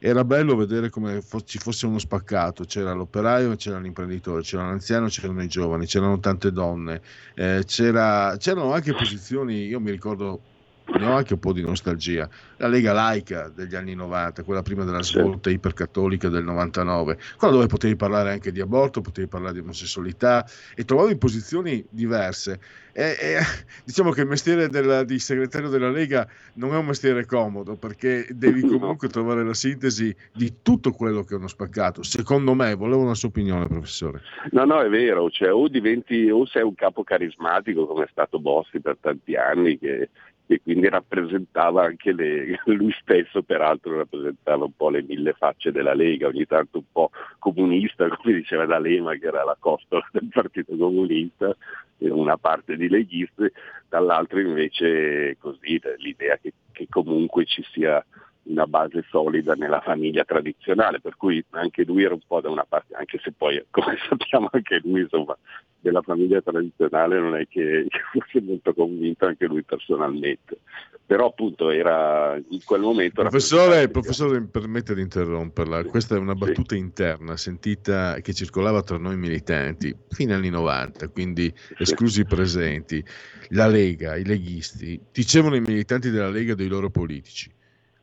era 0.08 0.24
bello 0.24 0.56
vedere 0.56 0.92
come 0.92 1.24
ci 1.46 1.58
fosse 1.58 1.88
uno 1.88 1.98
spaccato, 1.98 2.64
c'era 2.66 2.94
l'operaio, 2.94 3.56
c'era 3.56 3.80
l'imprenditore, 3.80 4.44
c'era 4.44 4.68
l'anziano, 4.68 5.08
c'erano 5.08 5.42
i 5.42 5.48
giovani, 5.48 5.88
c'erano 5.88 6.20
tante 6.20 6.52
donne, 6.52 7.02
eh, 7.34 7.64
c'era, 7.66 8.36
c'erano 8.38 8.72
anche 8.72 8.94
posizioni, 8.94 9.66
io 9.66 9.80
mi 9.80 9.90
ricordo 9.90 10.42
ne 10.88 11.06
ho 11.06 11.14
anche 11.14 11.34
un 11.34 11.40
po' 11.40 11.54
di 11.54 11.62
nostalgia. 11.62 12.30
La 12.58 12.68
Lega 12.68 12.94
laica 12.94 13.50
degli 13.50 13.76
anni 13.76 13.96
90, 13.96 14.44
quella 14.44 14.62
prima 14.62 14.84
della 14.84 15.02
svolta 15.02 15.50
ipercattolica 15.50 16.30
del 16.30 16.44
99, 16.44 17.18
quella 17.38 17.54
dove 17.54 17.68
potevi 17.68 17.96
parlare 17.96 18.32
anche 18.32 18.52
di 18.52 18.62
aborto, 18.62 19.02
potevi 19.02 19.28
parlare 19.28 19.54
di 19.54 19.60
omosessualità 19.60 20.46
e 20.76 20.86
trovavi 20.86 21.18
posizioni 21.18 21.86
diverse. 21.90 22.60
E, 22.94 23.16
e, 23.20 23.40
diciamo 23.84 24.12
che 24.12 24.22
il 24.22 24.28
mestiere 24.28 24.70
del, 24.70 25.06
di 25.06 25.20
segretario 25.20 25.70
della 25.70 25.90
Lega 25.90 26.28
non 26.54 26.74
è 26.74 26.78
un 26.78 26.86
mestiere 26.86 27.26
comodo 27.26 27.76
perché 27.76 28.26
devi 28.30 28.62
comunque 28.68 29.10
trovare 29.10 29.44
la 29.44 29.54
sintesi 29.54 30.16
di 30.34 30.62
tutto 30.62 30.92
quello 30.92 31.24
che 31.24 31.36
hanno 31.36 31.48
spaccato. 31.48 32.04
Secondo 32.04 32.54
me, 32.54 32.74
volevo 32.76 33.02
una 33.02 33.16
sua 33.16 33.30
opinione, 33.30 33.68
professore. 33.68 34.22
No, 34.52 34.64
no, 34.64 34.80
è 34.80 34.90
vero, 34.90 35.30
cioè, 35.30 35.52
o 35.52 35.68
diventi 35.68 36.30
o 36.30 36.46
sei 36.46 36.64
un 36.64 36.76
capo 36.76 37.04
carismatico 37.04 37.86
come 37.86 38.06
è 38.06 38.08
stato 38.10 38.40
Bossi 38.40 38.80
per 38.80 38.98
tanti 39.02 39.36
anni 39.36 39.78
che 39.78 40.10
e 40.48 40.62
quindi 40.62 40.88
rappresentava 40.90 41.84
anche 41.84 42.12
le, 42.12 42.60
lui 42.66 42.96
stesso 43.02 43.42
peraltro 43.42 43.98
rappresentava 43.98 44.66
un 44.66 44.76
po' 44.76 44.90
le 44.90 45.04
mille 45.04 45.34
facce 45.34 45.72
della 45.72 45.94
Lega, 45.94 46.28
ogni 46.28 46.46
tanto 46.46 46.80
un 46.80 46.86
po' 46.92 47.10
comunista, 47.40 48.08
come 48.16 48.36
diceva 48.36 48.66
D'Alema 48.66 49.16
che 49.16 49.28
era 49.28 49.44
la 49.44 49.58
costola 49.60 50.08
del 50.12 50.30
Partito 50.32 50.76
Comunista, 50.78 51.56
una 52.00 52.38
parte 52.38 52.76
di 52.76 52.90
leghisti, 52.90 53.52
dall'altro 53.90 54.40
invece 54.40 55.38
così 55.40 55.82
l'idea 55.98 56.38
che, 56.38 56.54
che 56.72 56.88
comunque 56.90 57.46
ci 57.46 57.64
sia 57.72 58.04
una 58.46 58.68
base 58.68 59.04
solida 59.10 59.54
nella 59.54 59.82
famiglia 59.82 60.24
tradizionale, 60.24 61.00
per 61.00 61.16
cui 61.16 61.44
anche 61.52 61.84
lui 61.84 62.04
era 62.04 62.14
un 62.14 62.22
po' 62.26 62.42
da 62.42 62.50
una 62.50 62.66
parte, 62.68 62.94
anche 62.96 63.20
se 63.24 63.32
poi 63.32 63.64
come 63.70 63.98
sappiamo 64.08 64.50
anche 64.52 64.82
lui 64.84 65.02
insomma 65.02 65.38
della 65.80 66.02
famiglia 66.02 66.42
tradizionale 66.42 67.20
non 67.20 67.36
è 67.36 67.48
che 67.48 67.86
fosse 68.12 68.42
molto 68.42 68.74
convinto 68.74 69.28
anche 69.28 69.46
lui 69.46 69.62
personalmente, 69.62 70.60
però 71.06 71.28
appunto 71.28 71.70
era 71.70 72.36
in 72.36 72.64
quel 72.64 72.82
momento... 72.82 73.22
Professore, 73.22 73.88
professore 73.90 74.40
mi 74.40 74.48
permette 74.48 74.96
di 74.96 75.02
interromperla, 75.02 75.84
sì, 75.84 75.90
questa 75.90 76.16
è 76.16 76.20
una 76.20 76.34
battuta 76.34 76.74
sì. 76.74 76.82
interna 76.82 77.38
sentita 77.38 78.20
che 78.22 78.34
circolava 78.34 78.82
tra 78.82 78.98
noi 78.98 79.16
militanti 79.16 79.96
fino 80.10 80.34
agli 80.34 80.40
anni 80.40 80.50
90, 80.50 81.10
quindi 81.10 81.54
esclusi 81.78 82.22
i 82.22 82.26
presenti, 82.26 83.06
la 83.50 83.68
Lega, 83.68 84.16
i 84.16 84.26
leghisti, 84.26 85.00
dicevano 85.12 85.56
i 85.56 85.62
militanti 85.62 86.10
della 86.10 86.30
Lega 86.30 86.56
dei 86.56 86.68
loro 86.68 86.90
politici 86.90 87.55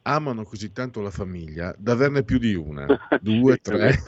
amano 0.02 0.44
così 0.44 0.72
tanto 0.72 1.00
la 1.00 1.10
famiglia 1.10 1.74
da 1.78 1.92
averne 1.92 2.24
più 2.24 2.38
di 2.38 2.54
una, 2.54 2.86
due, 3.20 3.56
tre. 3.58 3.98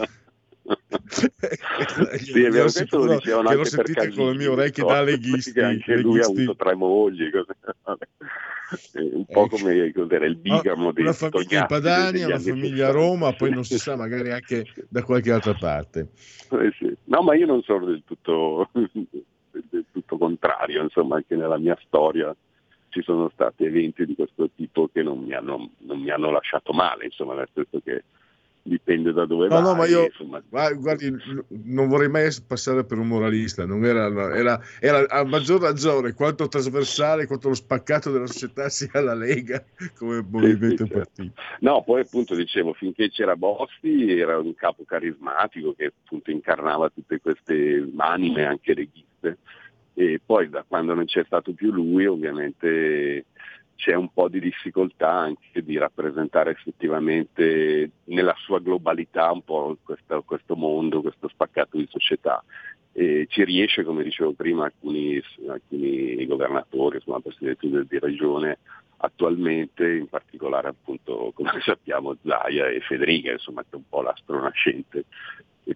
sì, 1.06 2.42
è 2.42 2.50
vero, 2.50 2.70
questo 2.70 3.04
lo 3.04 3.14
dicevano 3.14 3.48
che 3.50 3.54
l'ho 3.56 3.64
sentito 3.64 4.08
con 4.14 4.30
le 4.30 4.36
mie 4.36 4.46
orecchie 4.46 4.84
da 4.84 5.02
leghisti. 5.04 5.60
Anche 5.60 5.96
lui 5.98 6.20
ha 6.20 6.24
avuto 6.24 6.56
tre 6.56 6.74
mogli. 6.74 7.30
un 8.94 9.24
po' 9.26 9.44
ecco. 9.44 9.56
come 9.56 9.92
cos'era 9.92 10.26
il 10.26 10.36
bigamo 10.36 10.92
una 10.96 11.12
famiglia 11.12 11.60
in 11.60 11.66
Padania, 11.66 12.26
una 12.26 12.38
famiglia 12.38 12.88
a 12.88 12.92
Roma, 12.92 13.32
poi 13.34 13.50
non 13.50 13.64
si 13.64 13.78
sa, 13.78 13.94
magari 13.96 14.32
anche 14.32 14.64
da 14.88 15.02
qualche 15.02 15.30
altra 15.30 15.54
parte. 15.54 16.08
Eh 16.50 16.72
sì. 16.78 16.96
No, 17.04 17.22
ma 17.22 17.34
io 17.34 17.46
non 17.46 17.62
sono 17.62 17.84
del 17.84 18.02
tutto, 18.04 18.70
del 18.72 19.84
tutto 19.92 20.18
contrario, 20.18 20.82
insomma, 20.82 21.16
anche 21.16 21.36
nella 21.36 21.58
mia 21.58 21.78
storia 21.84 22.34
ci 22.94 23.02
sono 23.02 23.28
stati 23.34 23.64
eventi 23.64 24.06
di 24.06 24.14
questo 24.14 24.48
tipo 24.54 24.88
che 24.92 25.02
non 25.02 25.18
mi 25.18 25.34
hanno, 25.34 25.70
non 25.78 25.98
mi 25.98 26.10
hanno 26.10 26.30
lasciato 26.30 26.72
male, 26.72 27.06
insomma, 27.06 27.34
nel 27.34 27.48
senso 27.52 27.80
che 27.82 28.04
dipende 28.62 29.12
da 29.12 29.26
dove 29.26 29.48
no, 29.48 29.54
vai. 29.54 29.62
No, 29.62 29.74
ma 29.74 29.86
io 29.86 30.04
insomma... 30.04 30.40
guardi, 30.48 31.12
non 31.64 31.88
vorrei 31.88 32.08
mai 32.08 32.30
passare 32.46 32.84
per 32.84 32.98
un 32.98 33.08
moralista, 33.08 33.66
non 33.66 33.84
era, 33.84 34.06
era, 34.32 34.60
era, 34.80 35.08
a 35.08 35.24
maggior 35.24 35.60
ragione 35.60 36.14
quanto 36.14 36.46
trasversale, 36.46 37.26
quanto 37.26 37.48
lo 37.48 37.54
spaccato 37.54 38.12
della 38.12 38.28
società 38.28 38.68
sia 38.70 39.00
la 39.00 39.14
Lega 39.14 39.62
come 39.98 40.24
movimento 40.26 40.84
sì, 40.84 40.90
sì, 40.90 40.92
certo. 40.92 40.98
partito. 40.98 41.42
No, 41.60 41.82
poi 41.82 42.02
appunto 42.02 42.36
dicevo, 42.36 42.74
finché 42.74 43.10
c'era 43.10 43.34
Bossi 43.34 44.16
era 44.16 44.38
un 44.38 44.54
capo 44.54 44.84
carismatico 44.84 45.74
che 45.74 45.86
appunto 45.86 46.30
incarnava 46.30 46.90
tutte 46.90 47.20
queste 47.20 47.90
anime 47.96 48.44
anche 48.44 48.72
leghiste 48.72 49.38
e 49.94 50.20
poi 50.24 50.48
da 50.48 50.64
quando 50.66 50.92
non 50.94 51.04
c'è 51.04 51.24
stato 51.24 51.52
più 51.52 51.70
lui 51.70 52.06
ovviamente 52.06 53.26
c'è 53.76 53.94
un 53.94 54.12
po' 54.12 54.28
di 54.28 54.40
difficoltà 54.40 55.10
anche 55.10 55.62
di 55.62 55.78
rappresentare 55.78 56.50
effettivamente 56.50 57.90
nella 58.04 58.34
sua 58.38 58.60
globalità 58.60 59.30
un 59.30 59.42
po' 59.42 59.76
questo, 59.82 60.22
questo 60.22 60.56
mondo, 60.56 61.02
questo 61.02 61.28
spaccato 61.28 61.76
di 61.76 61.86
società. 61.90 62.42
E 62.92 63.26
ci 63.28 63.44
riesce, 63.44 63.82
come 63.82 64.04
dicevo 64.04 64.32
prima, 64.32 64.64
alcuni, 64.66 65.20
alcuni 65.48 66.24
governatori, 66.26 66.96
insomma, 66.96 67.18
presidenti 67.18 67.68
di 67.68 67.98
regione 67.98 68.58
attualmente, 68.98 69.92
in 69.92 70.06
particolare 70.06 70.68
appunto 70.68 71.32
come 71.34 71.50
sappiamo 71.60 72.16
Zaia 72.24 72.68
e 72.68 72.80
Federica, 72.80 73.32
insomma 73.32 73.62
che 73.62 73.70
è 73.72 73.76
un 73.76 73.88
po' 73.88 74.02
l'astro 74.02 74.40
nascente 74.40 75.04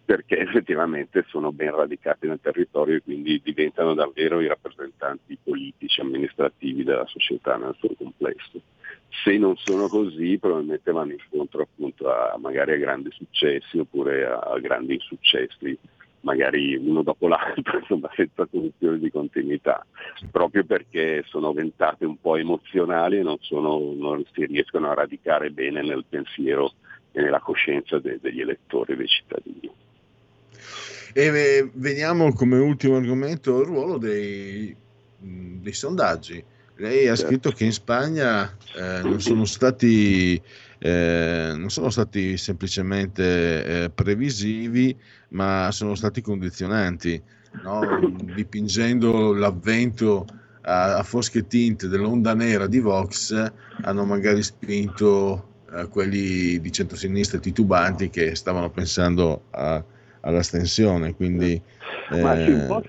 perché 0.04 0.38
effettivamente 0.40 1.24
sono 1.28 1.52
ben 1.52 1.74
radicati 1.74 2.26
nel 2.26 2.40
territorio 2.42 2.96
e 2.96 3.02
quindi 3.02 3.40
diventano 3.42 3.94
davvero 3.94 4.40
i 4.40 4.46
rappresentanti 4.46 5.38
politici, 5.42 6.00
amministrativi 6.00 6.84
della 6.84 7.06
società 7.06 7.56
nel 7.56 7.74
suo 7.78 7.90
complesso. 7.96 8.60
Se 9.24 9.36
non 9.38 9.56
sono 9.56 9.88
così 9.88 10.38
probabilmente 10.38 10.92
vanno 10.92 11.12
incontro 11.12 11.62
appunto 11.62 12.10
a 12.10 12.36
magari 12.38 12.72
a 12.72 12.76
grandi 12.76 13.10
successi 13.10 13.78
oppure 13.78 14.26
a 14.26 14.58
grandi 14.60 14.94
insuccessi, 14.94 15.78
magari 16.20 16.76
uno 16.76 17.02
dopo 17.02 17.26
l'altro, 17.26 17.78
insomma 17.80 18.10
senza 18.14 18.46
soluzione 18.50 18.98
di 18.98 19.10
continuità, 19.10 19.84
proprio 20.30 20.64
perché 20.64 21.24
sono 21.26 21.52
ventate 21.52 22.04
un 22.04 22.20
po' 22.20 22.36
emozionali 22.36 23.18
e 23.18 23.22
non, 23.22 23.38
sono, 23.40 23.92
non 23.94 24.22
si 24.32 24.44
riescono 24.44 24.90
a 24.90 24.94
radicare 24.94 25.50
bene 25.50 25.82
nel 25.82 26.04
pensiero 26.08 26.72
e 27.18 27.22
nella 27.22 27.40
coscienza 27.40 27.98
de- 27.98 28.18
degli 28.22 28.40
elettori 28.40 28.92
e 28.92 28.96
dei 28.96 29.08
cittadini. 29.08 29.70
E 31.12 31.68
veniamo 31.74 32.32
come 32.32 32.58
ultimo 32.58 32.96
argomento 32.96 33.60
il 33.60 33.66
ruolo 33.66 33.98
dei, 33.98 34.74
dei 35.18 35.72
sondaggi. 35.72 36.42
Lei 36.76 37.08
ha 37.08 37.16
certo. 37.16 37.32
scritto 37.32 37.50
che 37.50 37.64
in 37.64 37.72
Spagna 37.72 38.56
eh, 38.76 39.00
non 39.02 39.20
sono 39.20 39.44
stati 39.44 40.40
eh, 40.78 41.54
non 41.56 41.70
sono 41.70 41.90
stati 41.90 42.36
semplicemente 42.36 43.64
eh, 43.64 43.90
previsivi, 43.90 44.96
ma 45.30 45.70
sono 45.72 45.96
stati 45.96 46.20
condizionanti, 46.20 47.20
no? 47.64 47.80
dipingendo 48.32 49.34
l'avvento 49.34 50.24
a, 50.60 50.98
a, 50.98 51.02
fosche 51.02 51.48
tinte 51.48 51.88
dell'onda 51.88 52.32
nera 52.34 52.68
di 52.68 52.78
Vox, 52.78 53.52
hanno 53.82 54.04
magari 54.04 54.40
spinto 54.44 55.47
eh, 55.72 55.88
quelli 55.88 56.60
di 56.60 56.72
centrosinistra 56.72 57.38
titubanti 57.38 58.10
che 58.10 58.34
stavano 58.34 58.70
pensando 58.70 59.44
a, 59.50 59.82
all'astensione. 60.20 61.14
Quindi, 61.14 61.60
Ma 62.10 62.36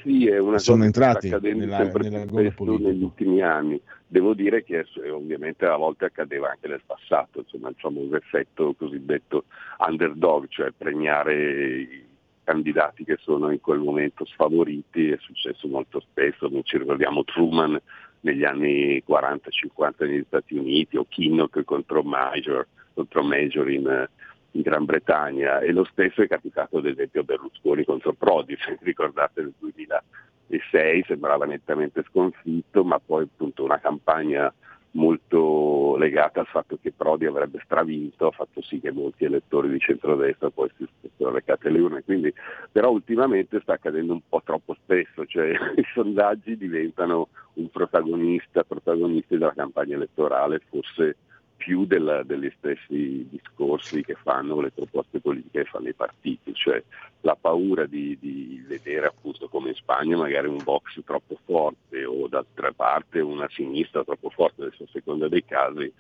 sì, 0.03 0.29
sono 0.55 0.83
entrati 0.83 1.29
nella, 1.29 1.83
nella 1.83 2.25
negli 2.25 3.03
ultimi 3.03 3.41
anni 3.41 3.81
Devo 4.12 4.33
dire 4.33 4.63
che 4.63 4.88
ovviamente 5.12 5.67
a 5.67 5.75
volte 5.75 6.05
accadeva 6.05 6.50
anche 6.50 6.67
nel 6.67 6.81
passato, 6.83 7.41
insomma 7.41 7.69
il 7.69 7.75
famoso 7.77 8.15
effetto 8.15 8.74
cosiddetto 8.74 9.43
underdog, 9.88 10.48
cioè 10.50 10.71
premiare 10.75 11.79
i 11.79 12.05
candidati 12.43 13.03
che 13.03 13.19
sono 13.21 13.51
in 13.51 13.62
quel 13.62 13.77
momento 13.77 14.25
sfavoriti, 14.25 15.12
è 15.12 15.17
successo 15.19 15.67
molto 15.67 16.00
spesso, 16.00 16.48
noi 16.48 16.63
ci 16.63 16.79
ricordiamo 16.79 17.24
Truman 17.24 17.79
negli 18.21 18.43
anni 18.43 19.01
40-50 19.07 19.93
negli 19.99 20.23
Stati 20.27 20.55
Uniti 20.55 20.97
o 20.97 21.05
Kinnock 21.07 21.63
contro 21.63 22.03
Major, 22.03 22.67
contro 22.93 23.23
Major 23.23 23.69
in, 23.69 24.07
in 24.51 24.61
Gran 24.61 24.85
Bretagna. 24.85 25.59
E 25.59 25.71
lo 25.71 25.85
stesso 25.85 26.21
è 26.21 26.27
capitato 26.27 26.77
ad 26.77 26.85
esempio 26.85 27.21
a 27.21 27.23
Berlusconi 27.23 27.85
contro 27.85 28.13
Prodi, 28.13 28.57
se 28.61 28.77
ricordate 28.81 29.41
nel 29.41 29.53
2000 29.57 30.03
2006 30.49 31.05
sembrava 31.07 31.45
nettamente 31.45 32.03
sconfitto, 32.09 32.83
ma 32.83 32.99
poi 32.99 33.23
appunto 33.23 33.63
una 33.63 33.79
campagna 33.79 34.51
molto 34.91 35.96
legata 35.98 36.39
al 36.39 36.48
fatto 36.48 36.77
che 36.81 36.91
Prodi 36.91 37.25
avrebbe 37.25 37.62
stravinto 37.63 38.27
ha 38.27 38.31
fatto 38.31 38.62
sì 38.62 38.79
che 38.79 38.91
molti 38.91 39.25
elettori 39.25 39.69
di 39.69 39.79
centrodestra 39.79 40.50
poi 40.50 40.69
si 40.77 40.88
fossero 41.00 41.31
recati 41.31 41.67
alle 41.67 41.79
urne, 41.79 42.03
quindi 42.03 42.34
però 42.72 42.89
ultimamente 42.89 43.60
sta 43.62 43.74
accadendo 43.74 44.13
un 44.13 44.22
po' 44.27 44.41
troppo 44.43 44.75
spesso, 44.81 45.25
cioè 45.25 45.50
i 45.77 45.86
sondaggi 45.93 46.58
diventano 46.58 47.27
un 47.53 47.69
protagonista, 47.69 48.63
protagonisti 48.63 49.38
della 49.38 49.53
campagna 49.53 49.96
elettorale, 49.96 50.62
forse 50.69 51.17
più 51.60 51.86
della, 51.86 52.24
degli 52.24 52.50
stessi 52.58 53.28
discorsi 53.30 54.01
che 54.01 54.16
fanno 54.16 54.62
le 54.62 54.72
proposte 54.72 55.20
politiche 55.20 55.63
che 55.63 55.70
fanno 55.70 55.89
i 55.89 55.94
partiti, 55.94 56.54
cioè 56.54 56.82
la 57.22 57.36
paura 57.36 57.86
di, 57.86 58.18
di, 58.18 58.63
vedere 58.66 59.08
appunto 59.08 59.50
come 59.50 59.70
in 59.70 59.75
Spagna 59.75 60.16
magari 60.16 60.48
un 60.48 60.63
box 60.63 61.01
troppo 61.04 61.38
forte 61.44 62.06
o 62.06 62.30
d'altra 62.30 62.72
parte 62.72 63.20
una 63.20 63.50
sinistra 63.50 64.06
troppo 64.06 64.30
forte, 64.30 64.63
adesso 64.63 64.84
a 64.84 64.89
seconda 64.92 65.28
dei 65.28 65.44
casi, 65.44 65.92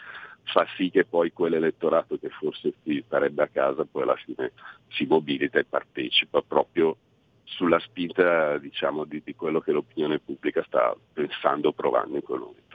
fa 0.43 0.65
sì 0.77 0.89
che 0.89 1.03
poi 1.03 1.33
quell'elettorato 1.33 2.17
che 2.17 2.29
forse 2.29 2.73
si 2.83 3.03
starebbe 3.05 3.43
a 3.43 3.49
casa 3.51 3.83
poi 3.83 4.03
alla 4.03 4.15
fine 4.15 4.53
si 4.87 5.05
mobilita 5.05 5.59
e 5.59 5.65
partecipa 5.65 6.41
proprio 6.41 6.95
sulla 7.43 7.79
spinta 7.79 8.57
diciamo, 8.59 9.03
di, 9.03 9.21
di 9.25 9.35
quello 9.35 9.59
che 9.59 9.73
l'opinione 9.73 10.19
pubblica 10.19 10.63
sta 10.63 10.95
pensando, 11.11 11.73
provando 11.73 12.15
in 12.15 12.23
quel 12.23 12.39
momento. 12.39 12.69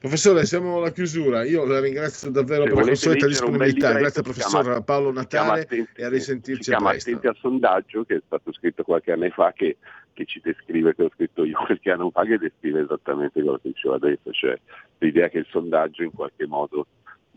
Professore, 0.00 0.46
siamo 0.46 0.78
alla 0.78 0.92
chiusura. 0.92 1.44
Io 1.44 1.66
la 1.66 1.78
ringrazio 1.78 2.30
davvero 2.30 2.62
Se 2.62 2.68
per 2.70 2.78
la 2.78 2.84
consueta 2.86 3.26
disponibilità. 3.26 3.92
Grazie 3.92 4.22
professor 4.22 4.62
chiama, 4.62 4.80
Paolo 4.80 5.12
Natale 5.12 5.60
attenti, 5.60 5.90
e 5.94 6.04
a 6.04 6.08
risentirci 6.08 6.62
si 6.62 6.70
chiama 6.70 6.88
presto. 6.88 7.10
Attenti 7.10 7.26
al 7.26 7.36
sondaggio 7.38 8.04
che 8.04 8.14
è 8.14 8.22
stato 8.24 8.50
scritto 8.54 8.82
qualche 8.82 9.12
anno 9.12 9.28
fa 9.28 9.52
che, 9.52 9.76
che 10.14 10.24
ci 10.24 10.40
descrive, 10.42 10.94
che 10.94 11.02
ho 11.04 11.10
scritto 11.14 11.44
io 11.44 11.58
qualche 11.66 11.90
anno 11.90 12.10
fa, 12.10 12.24
che 12.24 12.38
descrive 12.38 12.80
esattamente 12.80 13.42
quello 13.42 13.58
che 13.58 13.68
dicevo 13.68 13.92
adesso, 13.92 14.32
cioè 14.32 14.58
l'idea 15.00 15.28
che 15.28 15.36
il 15.36 15.46
sondaggio 15.50 16.02
in 16.02 16.12
qualche 16.12 16.46
modo 16.46 16.86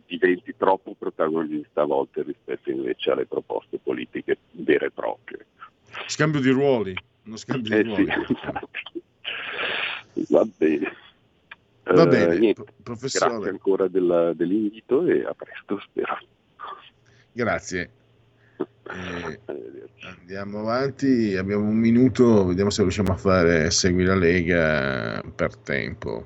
diventi 0.06 0.56
troppo 0.56 0.96
protagonista 0.98 1.82
a 1.82 1.86
volte 1.86 2.24
rispetto 2.24 2.70
invece 2.70 3.12
alle 3.12 3.26
proposte 3.26 3.78
politiche 3.84 4.38
vere 4.52 4.86
e 4.86 4.92
proprie. 4.92 5.46
Scambio 6.06 6.40
di 6.40 6.52
ruoli, 6.52 6.96
uno 7.26 7.36
scambio 7.36 7.76
eh 7.76 7.84
di 7.84 7.90
ruoli. 7.90 8.08
Sì, 10.14 10.26
Va 10.30 10.46
bene. 10.58 11.03
Va 11.86 12.04
eh, 12.04 12.08
bene, 12.08 12.38
niente, 12.38 12.64
professore. 12.82 13.34
Grazie 13.34 13.50
ancora 13.50 13.88
del, 13.88 14.34
dell'invito 14.36 15.06
e 15.06 15.24
a 15.26 15.34
presto, 15.34 15.80
spero. 15.80 16.18
Grazie. 17.32 17.90
Eh, 18.86 19.40
andiamo 20.20 20.60
avanti, 20.60 21.38
abbiamo 21.38 21.64
un 21.64 21.78
minuto, 21.78 22.46
vediamo 22.46 22.70
se 22.70 22.82
riusciamo 22.82 23.14
a 23.14 23.16
fare 23.16 23.72
Segui 23.72 24.04
la 24.04 24.14
Lega 24.14 25.24
per 25.34 25.56
tempo. 25.56 26.26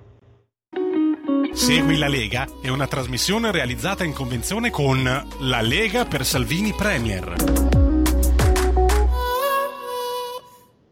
Segui 1.54 1.98
la 1.98 2.08
Lega 2.08 2.48
è 2.62 2.70
una 2.70 2.88
trasmissione 2.88 3.52
realizzata 3.52 4.04
in 4.04 4.14
convenzione 4.14 4.72
con 4.72 5.04
La 5.04 5.62
Lega 5.62 6.06
per 6.06 6.26
Salvini 6.26 6.74
Premier. 6.74 7.67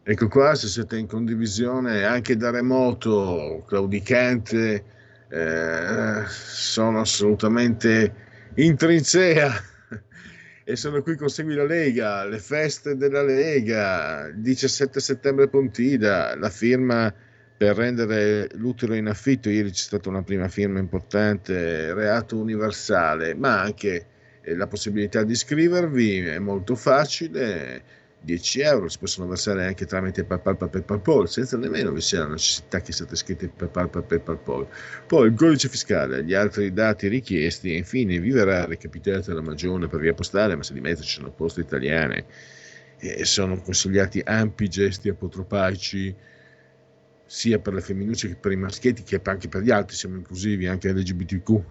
Ecco 0.08 0.28
qua, 0.28 0.54
se 0.54 0.68
siete 0.68 0.98
in 1.00 1.08
condivisione 1.08 2.04
anche 2.04 2.38
da 2.38 2.52
remoto, 2.52 3.64
claudicante, 3.68 4.84
eh, 5.28 6.24
sono 6.28 7.00
assolutamente 7.00 8.14
in 8.58 8.76
trincea. 8.76 9.52
E 10.64 10.76
sono 10.76 11.02
qui 11.02 11.16
con 11.16 11.30
Segui 11.30 11.56
la 11.56 11.66
Lega, 11.66 12.24
le 12.24 12.38
feste 12.38 12.96
della 12.96 13.24
Lega, 13.24 14.30
17 14.32 15.00
settembre 15.00 15.48
Pontida, 15.48 16.36
la 16.36 16.50
firma 16.52 17.12
per 17.58 17.76
rendere 17.76 18.50
l'utero 18.54 18.94
in 18.94 19.08
affitto, 19.08 19.50
ieri 19.50 19.72
c'è 19.72 19.76
stata 19.76 20.10
una 20.10 20.22
prima 20.22 20.48
firma 20.48 20.78
importante, 20.78 21.94
reato 21.96 22.38
universale, 22.38 23.34
ma 23.34 23.60
anche 23.60 24.06
eh, 24.42 24.56
la 24.56 24.68
possibilità 24.68 25.24
di 25.24 25.32
iscrivervi, 25.32 26.20
è 26.20 26.38
molto 26.40 26.76
facile 26.76 28.04
10 28.26 28.62
euro 28.62 28.90
si 28.90 28.98
possono 28.98 29.28
versare 29.28 29.66
anche 29.66 29.86
tramite 29.86 30.24
PayPal 30.24 30.58
per 30.58 30.84
PayPal, 30.84 31.30
senza 31.30 31.58
nemmeno 31.58 31.92
vi 31.92 32.02
sia 32.02 32.20
la 32.20 32.30
necessità 32.30 32.82
che 32.82 32.92
siate 32.92 33.14
iscritti 33.14 33.48
PayPal 33.48 33.90
per 33.90 34.22
PayPal. 34.22 34.68
Poi 35.06 35.28
il 35.28 35.36
codice 35.36 35.70
fiscale, 35.70 36.24
gli 36.24 36.34
altri 36.34 36.74
dati 36.74 37.08
richiesti 37.08 37.74
e 37.74 37.78
infine 37.78 38.20
vi 38.20 38.32
verrà 38.32 38.66
recapitata 38.66 39.34
la 39.34 39.42
magione 39.42 39.88
per 39.88 40.00
via 40.00 40.14
postale, 40.14 40.56
ma 40.56 40.64
se 40.64 40.74
di 40.74 40.82
mezzo 40.82 41.04
ci 41.04 41.18
sono 41.18 41.32
poste 41.32 41.62
italiane 41.62 42.26
e 42.98 43.24
sono 43.26 43.62
consigliati 43.62 44.22
ampi 44.26 44.68
gesti 44.68 45.10
apotropaici 45.10 46.16
sia 47.26 47.60
per 47.60 47.74
le 47.74 47.82
femminucce 47.82 48.28
che 48.30 48.36
per 48.36 48.52
i 48.52 48.56
maschietti 48.56 49.04
che 49.04 49.22
anche 49.24 49.48
per 49.48 49.62
gli 49.62 49.72
altri, 49.72 49.96
siamo 49.96 50.16
inclusivi 50.16 50.68
anche 50.68 50.92
LGBTQ 50.92 51.62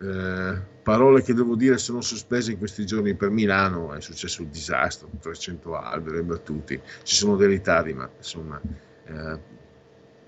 eh, 0.00 0.71
parole 0.82 1.22
che 1.22 1.32
devo 1.32 1.54
dire 1.54 1.78
sono 1.78 2.00
sospese 2.00 2.52
in 2.52 2.58
questi 2.58 2.84
giorni 2.84 3.14
per 3.14 3.30
Milano, 3.30 3.92
è 3.92 4.00
successo 4.00 4.42
un 4.42 4.50
disastro, 4.50 5.08
300 5.20 5.76
alberi 5.76 6.18
abbattuti, 6.18 6.80
ci 7.02 7.14
sono 7.14 7.36
dei 7.36 7.48
ritardi, 7.48 7.92
ma 7.92 8.08
insomma 8.16 8.60
eh, 9.06 9.38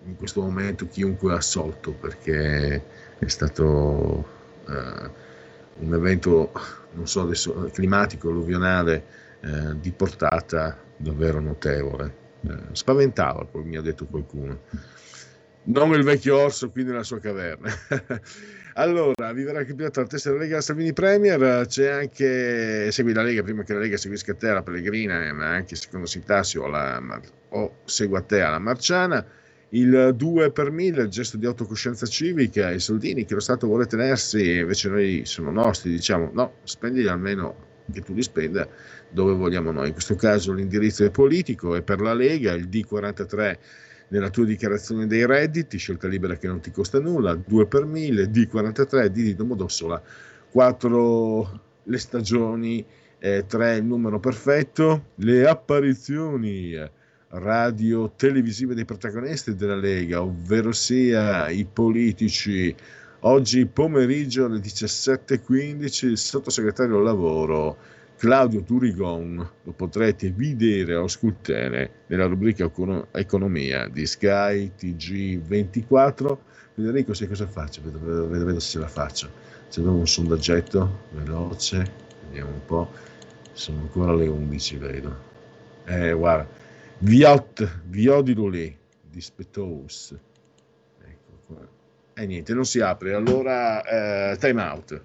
in 0.04 0.16
questo 0.16 0.40
momento 0.40 0.86
chiunque 0.86 1.32
è 1.32 1.36
assolto 1.36 1.92
perché 1.92 2.84
è 3.18 3.28
stato 3.28 4.26
eh, 4.68 5.10
un 5.76 5.94
evento, 5.94 6.52
non 6.92 7.08
so 7.08 7.22
adesso, 7.22 7.70
climatico, 7.72 8.28
alluvionale 8.28 9.04
eh, 9.40 9.80
di 9.80 9.90
portata 9.90 10.78
davvero 10.96 11.40
notevole. 11.40 12.22
Eh, 12.42 12.56
spaventava, 12.72 13.46
come 13.50 13.64
mi 13.64 13.76
ha 13.76 13.80
detto 13.80 14.06
qualcuno. 14.06 14.60
Non 15.64 15.94
il 15.94 16.02
vecchio 16.02 16.38
orso 16.38 16.70
qui 16.70 16.84
nella 16.84 17.02
sua 17.02 17.18
caverna. 17.18 17.70
Allora, 18.76 19.32
vi 19.32 19.44
verrà 19.44 19.64
capitato 19.64 20.00
la 20.00 20.06
testa 20.06 20.30
della 20.30 20.42
Lega 20.42 20.60
Salvini 20.60 20.92
Premier, 20.92 21.64
c'è 21.66 21.90
anche, 21.90 22.90
segui 22.90 23.12
la 23.12 23.22
Lega 23.22 23.44
prima 23.44 23.62
che 23.62 23.72
la 23.72 23.78
Lega 23.78 23.96
seguisca 23.96 24.34
te 24.34 24.48
alla 24.48 24.64
Pellegrina, 24.64 25.32
ma 25.32 25.46
anche 25.46 25.76
secondo 25.76 26.06
Sintasio 26.06 26.64
o, 26.64 27.20
o 27.50 27.76
segua 27.84 28.20
te 28.22 28.40
alla 28.40 28.58
Marciana, 28.58 29.24
il 29.68 30.12
2 30.16 30.50
per 30.50 30.72
1000, 30.72 31.02
il 31.02 31.08
gesto 31.08 31.36
di 31.36 31.46
autocoscienza 31.46 32.04
civica, 32.06 32.72
i 32.72 32.80
soldini 32.80 33.24
che 33.24 33.34
lo 33.34 33.40
Stato 33.40 33.68
vuole 33.68 33.86
tenersi, 33.86 34.56
invece 34.58 34.88
noi 34.88 35.22
sono 35.24 35.52
nostri, 35.52 35.92
diciamo 35.92 36.30
no, 36.32 36.54
spendili 36.64 37.06
almeno 37.06 37.54
che 37.92 38.00
tu 38.00 38.12
li 38.12 38.22
spenda 38.22 38.66
dove 39.08 39.34
vogliamo 39.34 39.70
noi. 39.70 39.86
In 39.88 39.92
questo 39.92 40.16
caso 40.16 40.52
l'indirizzo 40.52 41.04
è 41.04 41.10
politico 41.10 41.76
e 41.76 41.82
per 41.82 42.00
la 42.00 42.12
Lega 42.12 42.52
il 42.54 42.68
D43 42.68 43.56
nella 44.08 44.30
tua 44.30 44.44
dichiarazione 44.44 45.06
dei 45.06 45.26
redditi, 45.26 45.78
scelta 45.78 46.08
libera 46.08 46.36
che 46.36 46.46
non 46.46 46.60
ti 46.60 46.70
costa 46.70 47.00
nulla, 47.00 47.34
2 47.34 47.66
per 47.66 47.84
1000, 47.84 48.30
D43, 48.30 49.06
D 49.06 49.10
di 49.10 49.34
Domodossola, 49.34 50.02
4 50.50 51.60
le 51.84 51.98
stagioni, 51.98 52.84
eh, 53.18 53.44
3 53.46 53.76
il 53.76 53.84
numero 53.84 54.20
perfetto, 54.20 55.06
le 55.16 55.46
apparizioni 55.46 56.76
radio 57.36 58.12
televisive 58.14 58.74
dei 58.74 58.84
protagonisti 58.84 59.54
della 59.54 59.76
Lega, 59.76 60.22
ovvero 60.22 60.72
sia 60.72 61.48
i 61.48 61.64
politici. 61.64 62.74
Oggi 63.20 63.66
pomeriggio 63.66 64.44
alle 64.44 64.58
17.15 64.58 66.06
il 66.06 66.18
sottosegretario 66.18 66.98
al 66.98 67.02
lavoro 67.02 67.76
Claudio 68.16 68.62
Turigon 68.62 69.50
lo 69.62 69.72
potrete 69.72 70.32
vedere 70.32 70.94
o 70.94 71.04
ascoltare 71.04 72.04
nella 72.06 72.26
rubrica 72.26 72.70
Economia 73.12 73.88
di 73.88 74.06
Sky 74.06 74.70
TG24. 74.78 76.36
Federico, 76.74 77.12
sai 77.12 77.28
cosa 77.28 77.46
faccio? 77.46 77.82
Vedo, 77.82 77.98
vedo, 78.00 78.44
vedo 78.44 78.60
se 78.60 78.70
ce 78.70 78.78
la 78.78 78.88
faccio. 78.88 79.28
Se 79.68 79.80
abbiamo 79.80 79.98
un 79.98 80.06
sondaggetto 80.06 81.00
veloce, 81.10 81.84
vediamo 82.28 82.50
un 82.50 82.64
po'. 82.64 82.90
Sono 83.52 83.80
ancora 83.80 84.14
le 84.14 84.28
11, 84.28 84.76
vedo. 84.78 85.16
Eh, 85.84 86.12
guarda, 86.12 86.48
Viot, 86.98 87.80
Viot 87.88 88.24
di 88.24 88.34
Lulé, 88.34 88.76
dispettos. 89.02 90.14
Ecco 91.02 91.40
qua. 91.46 91.68
E 92.14 92.22
eh, 92.22 92.26
niente, 92.26 92.54
non 92.54 92.64
si 92.64 92.80
apre. 92.80 93.14
Allora, 93.14 93.82
eh, 94.32 94.36
time 94.38 94.62
out. 94.62 95.02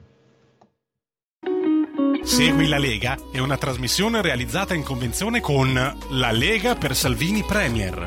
Segui 2.23 2.67
la 2.67 2.77
Lega 2.77 3.17
è 3.32 3.39
una 3.39 3.58
trasmissione 3.58 4.21
realizzata 4.21 4.73
in 4.73 4.84
convenzione 4.84 5.39
con 5.41 5.73
La 6.10 6.32
Lega 6.32 6.75
per 6.75 6.95
Salvini 6.95 7.43
Premier. 7.43 8.05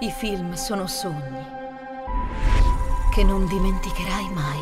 I 0.00 0.10
film 0.16 0.54
sono 0.54 0.86
sogni 0.86 1.44
che 3.12 3.24
non 3.24 3.46
dimenticherai 3.46 4.30
mai. 4.32 4.60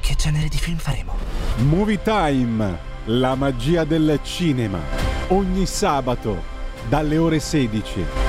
Che 0.00 0.14
genere 0.16 0.48
di 0.48 0.58
film 0.58 0.78
faremo? 0.78 1.14
Movie 1.58 2.02
Time, 2.02 2.78
la 3.06 3.34
magia 3.34 3.84
del 3.84 4.18
cinema. 4.22 4.80
Ogni 5.28 5.66
sabato 5.66 6.42
dalle 6.88 7.16
ore 7.16 7.40
16 7.40 8.23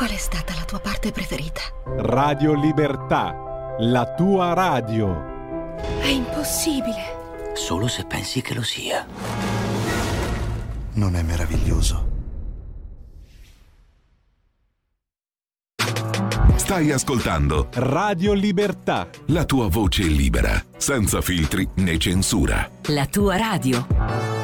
Qual 0.00 0.12
è 0.12 0.16
stata 0.16 0.54
la 0.54 0.64
tua 0.64 0.80
parte 0.80 1.12
preferita? 1.12 1.60
Radio 1.84 2.54
Libertà, 2.54 3.76
la 3.80 4.14
tua 4.14 4.54
radio. 4.54 5.76
È 6.00 6.06
impossibile. 6.06 7.52
Solo 7.52 7.86
se 7.86 8.06
pensi 8.06 8.40
che 8.40 8.54
lo 8.54 8.62
sia. 8.62 9.06
Non 10.94 11.16
è 11.16 11.22
meraviglioso? 11.22 12.08
Stai 16.54 16.92
ascoltando 16.92 17.68
Radio 17.74 18.32
Libertà. 18.32 19.06
La 19.26 19.44
tua 19.44 19.68
voce 19.68 20.04
libera, 20.04 20.64
senza 20.78 21.20
filtri 21.20 21.68
né 21.74 21.98
censura. 21.98 22.70
La 22.84 23.04
tua 23.04 23.36
radio. 23.36 24.39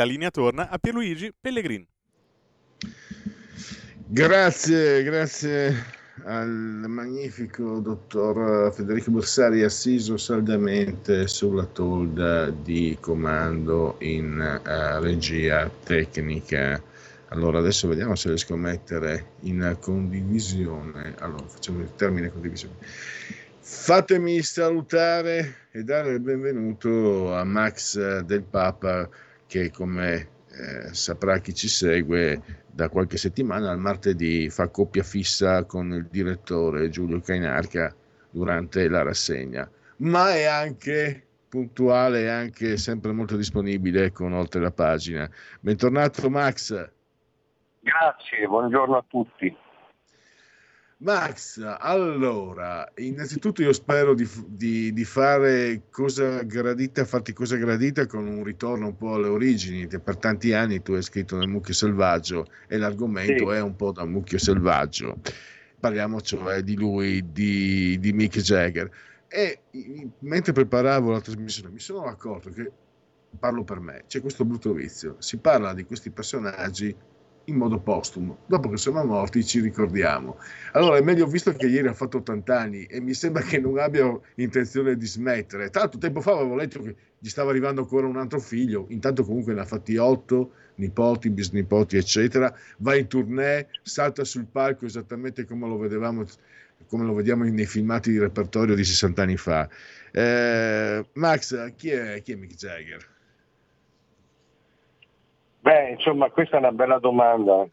La 0.00 0.06
linea 0.06 0.30
torna 0.30 0.70
a 0.70 0.78
Pierluigi 0.78 1.30
Pellegrin. 1.38 1.86
Grazie, 4.06 5.02
grazie 5.02 5.98
al 6.24 6.48
magnifico 6.48 7.80
dottor 7.80 8.72
Federico 8.72 9.10
Borsari 9.10 9.62
assiso 9.62 10.16
saldamente 10.16 11.26
sulla 11.28 11.66
tolda 11.66 12.48
di 12.48 12.96
comando 12.98 13.96
in 13.98 14.40
uh, 14.40 15.02
regia 15.02 15.70
tecnica. 15.84 16.82
Allora 17.28 17.58
adesso 17.58 17.86
vediamo 17.86 18.14
se 18.14 18.28
riesco 18.28 18.54
a 18.54 18.56
mettere 18.56 19.32
in 19.40 19.76
condivisione. 19.80 21.14
Allora 21.18 21.44
facciamo 21.46 21.80
il 21.80 21.94
termine 21.94 22.32
condivisione. 22.32 22.74
Fatemi 23.60 24.40
salutare 24.40 25.68
e 25.70 25.84
dare 25.84 26.14
il 26.14 26.20
benvenuto 26.20 27.34
a 27.34 27.44
Max 27.44 28.20
del 28.20 28.42
Papa 28.42 29.06
che 29.50 29.72
come 29.72 30.28
eh, 30.52 30.94
saprà 30.94 31.38
chi 31.38 31.52
ci 31.52 31.66
segue 31.66 32.62
da 32.70 32.88
qualche 32.88 33.16
settimana, 33.16 33.72
al 33.72 33.80
martedì 33.80 34.48
fa 34.48 34.68
coppia 34.68 35.02
fissa 35.02 35.64
con 35.64 35.92
il 35.92 36.06
direttore 36.06 36.88
Giulio 36.88 37.18
Cainarca 37.18 37.92
durante 38.30 38.88
la 38.88 39.02
rassegna, 39.02 39.68
ma 39.96 40.32
è 40.32 40.44
anche 40.44 41.26
puntuale 41.48 42.22
e 42.22 42.28
anche 42.28 42.76
sempre 42.76 43.10
molto 43.10 43.36
disponibile 43.36 44.12
con 44.12 44.32
oltre 44.34 44.60
la 44.60 44.70
pagina. 44.70 45.28
Bentornato 45.58 46.30
Max. 46.30 46.90
Grazie, 47.80 48.46
buongiorno 48.46 48.96
a 48.98 49.04
tutti. 49.08 49.56
Max, 51.02 51.58
allora, 51.78 52.86
innanzitutto 52.96 53.62
io 53.62 53.72
spero 53.72 54.12
di, 54.12 54.28
di, 54.46 54.92
di, 54.92 55.04
fare 55.06 55.84
cosa 55.90 56.42
gradita, 56.42 57.06
farti 57.06 57.32
cosa 57.32 57.56
gradita 57.56 58.06
con 58.06 58.26
un 58.26 58.44
ritorno 58.44 58.88
un 58.88 58.96
po' 58.96 59.14
alle 59.14 59.28
origini, 59.28 59.86
che 59.86 59.98
per 59.98 60.18
tanti 60.18 60.52
anni 60.52 60.82
tu 60.82 60.92
hai 60.92 61.00
scritto 61.00 61.38
nel 61.38 61.48
Mucchio 61.48 61.72
Selvaggio 61.72 62.48
e 62.68 62.76
l'argomento 62.76 63.48
sì. 63.48 63.56
è 63.56 63.62
un 63.62 63.76
po' 63.76 63.92
da 63.92 64.04
Mucchio 64.04 64.36
Selvaggio. 64.36 65.16
Parliamo 65.80 66.20
cioè 66.20 66.62
di 66.62 66.76
lui, 66.76 67.32
di, 67.32 67.98
di 67.98 68.12
Mick 68.12 68.38
Jagger. 68.38 68.90
E 69.26 69.60
mentre 70.18 70.52
preparavo 70.52 71.12
la 71.12 71.20
trasmissione 71.22 71.70
mi 71.70 71.80
sono 71.80 72.04
accorto 72.04 72.50
che, 72.50 72.70
parlo 73.38 73.64
per 73.64 73.80
me, 73.80 74.04
c'è 74.06 74.20
questo 74.20 74.44
brutto 74.44 74.74
vizio, 74.74 75.16
si 75.18 75.38
parla 75.38 75.72
di 75.72 75.84
questi 75.86 76.10
personaggi 76.10 76.94
in 77.50 77.56
modo 77.56 77.78
postumo. 77.78 78.38
Dopo 78.46 78.68
che 78.68 78.76
sono 78.76 79.04
morti 79.04 79.44
ci 79.44 79.60
ricordiamo. 79.60 80.38
Allora 80.72 80.96
è 80.96 81.02
meglio 81.02 81.26
visto 81.26 81.52
che 81.52 81.66
ieri 81.66 81.88
ha 81.88 81.92
fatto 81.92 82.18
80 82.18 82.58
anni 82.58 82.84
e 82.84 83.00
mi 83.00 83.14
sembra 83.14 83.42
che 83.42 83.58
non 83.58 83.78
abbia 83.78 84.18
intenzione 84.36 84.96
di 84.96 85.06
smettere. 85.06 85.70
Tanto 85.70 85.98
tempo 85.98 86.20
fa 86.20 86.32
avevo 86.32 86.54
letto 86.54 86.80
che 86.80 86.94
gli 87.18 87.28
stava 87.28 87.50
arrivando 87.50 87.82
ancora 87.82 88.06
un 88.06 88.16
altro 88.16 88.40
figlio, 88.40 88.86
intanto 88.88 89.24
comunque 89.24 89.52
ne 89.52 89.60
ha 89.60 89.64
fatti 89.64 89.96
8, 89.96 90.50
nipoti, 90.76 91.30
bisnipoti, 91.30 91.96
eccetera. 91.96 92.54
Va 92.78 92.96
in 92.96 93.06
tournée, 93.08 93.68
salta 93.82 94.24
sul 94.24 94.46
palco 94.46 94.86
esattamente 94.86 95.44
come 95.44 95.68
lo 95.68 95.76
vedevamo 95.76 96.24
come 96.86 97.04
lo 97.04 97.12
vediamo 97.12 97.44
nei 97.44 97.66
filmati 97.66 98.10
di 98.10 98.18
repertorio 98.18 98.74
di 98.74 98.84
60 98.84 99.22
anni 99.22 99.36
fa. 99.36 99.68
Eh, 100.10 101.04
Max, 101.12 101.74
chi 101.76 101.90
è, 101.90 102.22
chi 102.22 102.32
è 102.32 102.34
Mick 102.36 102.54
Jagger? 102.54 103.06
Beh, 105.60 105.90
insomma, 105.90 106.30
questa 106.30 106.56
è 106.56 106.58
una 106.58 106.72
bella 106.72 106.98
domanda. 106.98 107.66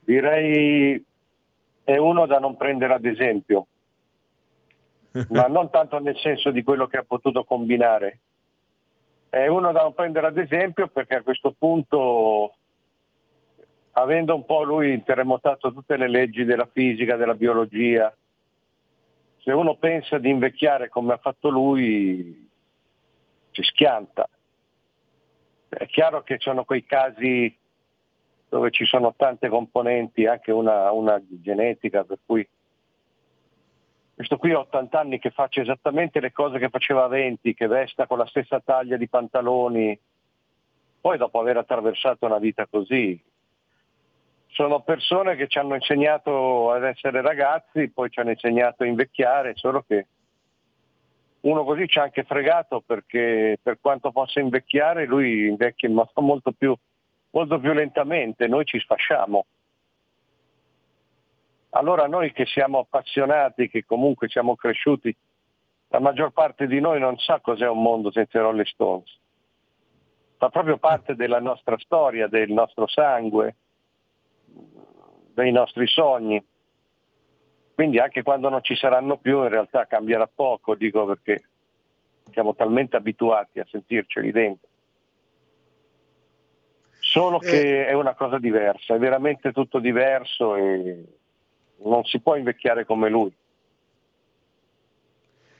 Direi 0.00 1.04
è 1.84 1.96
uno 1.96 2.26
da 2.26 2.38
non 2.38 2.56
prendere 2.56 2.94
ad 2.94 3.04
esempio, 3.04 3.66
ma 5.30 5.46
non 5.46 5.70
tanto 5.70 5.98
nel 5.98 6.16
senso 6.18 6.50
di 6.50 6.62
quello 6.62 6.86
che 6.86 6.98
ha 6.98 7.04
potuto 7.04 7.44
combinare. 7.44 8.18
È 9.28 9.46
uno 9.46 9.70
da 9.70 9.82
non 9.82 9.94
prendere 9.94 10.26
ad 10.26 10.38
esempio 10.38 10.88
perché 10.88 11.16
a 11.16 11.22
questo 11.22 11.54
punto, 11.56 12.54
avendo 13.92 14.34
un 14.34 14.44
po' 14.44 14.64
lui 14.64 15.02
terremotato 15.04 15.72
tutte 15.72 15.96
le 15.96 16.08
leggi 16.08 16.44
della 16.44 16.68
fisica, 16.72 17.14
della 17.14 17.34
biologia, 17.34 18.12
se 19.38 19.52
uno 19.52 19.76
pensa 19.76 20.18
di 20.18 20.28
invecchiare 20.28 20.88
come 20.88 21.12
ha 21.12 21.18
fatto 21.18 21.48
lui, 21.48 22.48
si 23.52 23.62
schianta. 23.62 24.28
È 25.70 25.86
chiaro 25.86 26.22
che 26.22 26.36
sono 26.40 26.64
quei 26.64 26.84
casi 26.84 27.56
dove 28.48 28.70
ci 28.72 28.84
sono 28.84 29.14
tante 29.16 29.48
componenti, 29.48 30.26
anche 30.26 30.50
una, 30.50 30.90
una 30.90 31.22
genetica, 31.28 32.02
per 32.02 32.18
cui 32.26 32.46
questo 34.16 34.36
qui 34.36 34.52
ha 34.52 34.58
80 34.58 34.98
anni 34.98 35.18
che 35.20 35.30
faccia 35.30 35.62
esattamente 35.62 36.20
le 36.20 36.32
cose 36.32 36.58
che 36.58 36.68
faceva 36.68 37.04
a 37.04 37.08
20, 37.08 37.54
che 37.54 37.68
vesta 37.68 38.06
con 38.06 38.18
la 38.18 38.26
stessa 38.26 38.60
taglia 38.60 38.96
di 38.96 39.08
pantaloni, 39.08 39.98
poi 41.00 41.16
dopo 41.16 41.38
aver 41.38 41.56
attraversato 41.56 42.26
una 42.26 42.38
vita 42.38 42.66
così. 42.66 43.18
Sono 44.48 44.80
persone 44.80 45.36
che 45.36 45.46
ci 45.46 45.58
hanno 45.58 45.76
insegnato 45.76 46.72
ad 46.72 46.84
essere 46.84 47.22
ragazzi, 47.22 47.88
poi 47.88 48.10
ci 48.10 48.18
hanno 48.18 48.30
insegnato 48.30 48.82
a 48.82 48.86
invecchiare, 48.86 49.54
solo 49.54 49.84
che 49.86 50.06
uno 51.42 51.64
così 51.64 51.88
ci 51.88 51.98
ha 51.98 52.02
anche 52.02 52.24
fregato 52.24 52.82
perché 52.84 53.58
per 53.62 53.78
quanto 53.80 54.12
possa 54.12 54.40
invecchiare 54.40 55.06
lui 55.06 55.46
invecchia 55.48 55.88
molto 56.16 56.52
più, 56.52 56.74
molto 57.30 57.58
più 57.58 57.72
lentamente, 57.72 58.46
noi 58.46 58.64
ci 58.64 58.78
sfasciamo. 58.78 59.46
Allora 61.70 62.06
noi 62.06 62.32
che 62.32 62.46
siamo 62.46 62.80
appassionati, 62.80 63.68
che 63.68 63.84
comunque 63.84 64.28
siamo 64.28 64.56
cresciuti, 64.56 65.14
la 65.88 66.00
maggior 66.00 66.30
parte 66.32 66.66
di 66.66 66.80
noi 66.80 67.00
non 67.00 67.16
sa 67.18 67.40
cos'è 67.40 67.68
un 67.68 67.82
mondo 67.82 68.10
senza 68.10 68.40
Rolling 68.40 68.66
Stones. 68.66 69.18
Fa 70.36 70.48
proprio 70.48 70.78
parte 70.78 71.14
della 71.14 71.40
nostra 71.40 71.76
storia, 71.78 72.26
del 72.26 72.50
nostro 72.50 72.86
sangue, 72.86 73.56
dei 75.34 75.52
nostri 75.52 75.86
sogni. 75.86 76.42
Quindi 77.80 77.98
anche 77.98 78.22
quando 78.22 78.50
non 78.50 78.62
ci 78.62 78.76
saranno 78.76 79.16
più 79.16 79.40
in 79.42 79.48
realtà 79.48 79.86
cambierà 79.86 80.26
poco, 80.26 80.74
dico 80.74 81.06
perché 81.06 81.44
siamo 82.30 82.54
talmente 82.54 82.96
abituati 82.96 83.58
a 83.58 83.66
sentirceli 83.70 84.30
dentro. 84.30 84.68
Solo 86.98 87.38
che 87.38 87.86
è 87.86 87.94
una 87.94 88.14
cosa 88.14 88.38
diversa, 88.38 88.94
è 88.94 88.98
veramente 88.98 89.52
tutto 89.52 89.78
diverso 89.78 90.56
e 90.56 91.04
non 91.78 92.04
si 92.04 92.20
può 92.20 92.36
invecchiare 92.36 92.84
come 92.84 93.08
lui. 93.08 93.32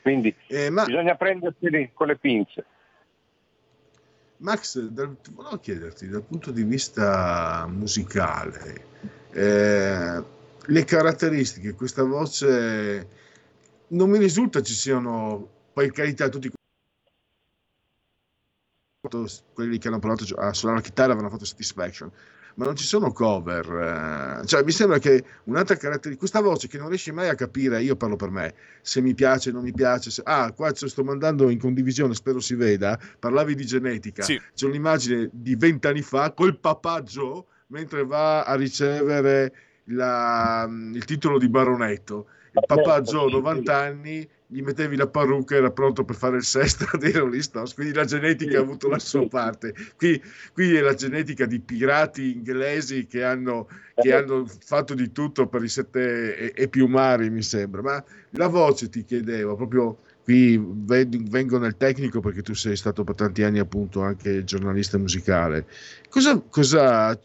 Quindi 0.03 0.37
eh, 0.49 0.69
ma... 0.69 0.85
bisogna 0.85 1.15
prenderseli 1.15 1.93
con 1.95 2.07
le 2.07 2.19
pinze. 2.19 2.65
Max, 4.37 4.79
dal, 4.79 5.17
volevo 5.31 5.57
chiederti 5.57 6.07
dal 6.07 6.25
punto 6.25 6.51
di 6.51 6.65
vista 6.65 7.67
musicale, 7.67 8.85
eh, 9.33 10.39
le 10.67 10.85
caratteristiche, 10.85 11.75
questa 11.75 12.03
voce 12.03 13.09
non 13.89 14.11
mi 14.11 14.19
risulta 14.19 14.63
ci 14.63 14.75
siano, 14.75 15.49
poi 15.73 15.91
carità, 15.91 16.29
tutti 16.29 16.51
quelli 19.53 19.79
che 19.79 19.89
hanno 19.89 19.99
provato 19.99 20.25
a 20.37 20.53
suonare 20.53 20.81
la 20.81 20.87
chitarra 20.87 21.13
avevano 21.13 21.31
fatto 21.31 21.47
Satisfaction, 21.47 22.11
ma 22.57 22.67
non 22.67 22.77
ci 22.77 22.85
sono 22.85 23.13
cover. 23.13 24.41
Eh. 24.43 24.47
Cioè, 24.47 24.63
mi 24.63 24.73
sembra 24.73 24.99
che 24.99 25.25
un'altra 25.45 25.77
caratteristica, 25.77 26.19
questa 26.19 26.41
voce 26.41 26.69
che 26.69 26.79
non 26.79 26.89
riesci 26.89 27.11
mai 27.11 27.29
a 27.29 27.35
capire, 27.35 27.83
io 27.83 27.97
parlo 27.97 28.17
per 28.17 28.31
me, 28.31 28.55
se 28.83 29.01
mi 29.01 29.15
piace, 29.15 29.51
non 29.51 29.63
mi 29.63 29.73
piace. 29.73 30.11
Se, 30.11 30.23
ah, 30.25 30.53
qua 30.53 30.71
ce 30.73 30.89
sto 30.89 31.03
mandando 31.03 31.49
in 31.49 31.59
condivisione, 31.59 32.15
spero 32.15 32.41
si 32.41 32.55
veda. 32.55 33.01
Parlavi 33.19 33.55
di 33.55 33.65
genetica, 33.65 34.23
sì. 34.23 34.41
c'è 34.55 34.67
un'immagine 34.67 35.31
di 35.33 35.57
vent'anni 35.57 36.03
fa 36.03 36.33
col 36.33 36.59
Joe 37.05 37.45
mentre 37.69 38.05
va 38.05 38.43
a 38.43 38.55
ricevere 38.55 39.53
la, 39.91 40.69
il 40.71 41.05
titolo 41.05 41.39
di 41.39 41.49
baronetto. 41.49 42.27
Il 42.53 42.65
papà 42.67 43.01
Joe, 43.03 43.31
90 43.31 43.77
anni, 43.77 44.29
gli 44.47 44.63
mettevi 44.63 44.97
la 44.97 45.07
parrucca, 45.07 45.55
era 45.55 45.71
pronto 45.71 46.05
per 46.05 46.17
fare 46.17 46.37
il 46.37 46.43
sesta 46.43 46.91
dei 46.99 47.13
Rolling 47.13 47.43
Stones, 47.43 47.75
quindi 47.75 47.95
la 47.95 48.05
genetica 48.05 48.59
ha 48.59 48.63
avuto 48.63 48.89
la 48.89 48.99
sua 48.99 49.29
parte. 49.29 49.73
Qui, 49.97 50.21
qui 50.53 50.75
è 50.75 50.81
la 50.81 50.95
genetica 50.95 51.47
di 51.47 51.61
pirati 51.61 52.33
inglesi 52.33 53.07
che 53.07 53.23
hanno, 53.23 53.69
che 53.95 54.13
hanno 54.13 54.45
fatto 54.47 54.95
di 54.95 55.13
tutto 55.13 55.47
per 55.47 55.63
i 55.63 55.69
sette 55.69 56.37
e, 56.37 56.53
e, 56.57 56.69
più 56.69 56.89
mari, 56.89 57.31
mi 57.31 57.43
sembra. 57.43 57.83
Ma 57.83 58.05
la 58.31 58.49
voce 58.49 58.89
ti 58.89 59.05
chiedevo, 59.05 59.55
proprio 59.55 59.99
qui 60.25 60.59
vengo 60.59 61.59
nel 61.59 61.77
tecnico 61.77 62.21
perché 62.21 62.43
tu 62.43 62.55
sei 62.55 62.77
stato 62.77 63.05
per 63.05 63.15
tanti 63.15 63.43
anni 63.43 63.59
appunto 63.59 64.03
anche 64.03 64.43
giornalista 64.43 64.99
musicale. 64.99 65.67
Cosa, 66.09 66.41
cosa 66.49 67.19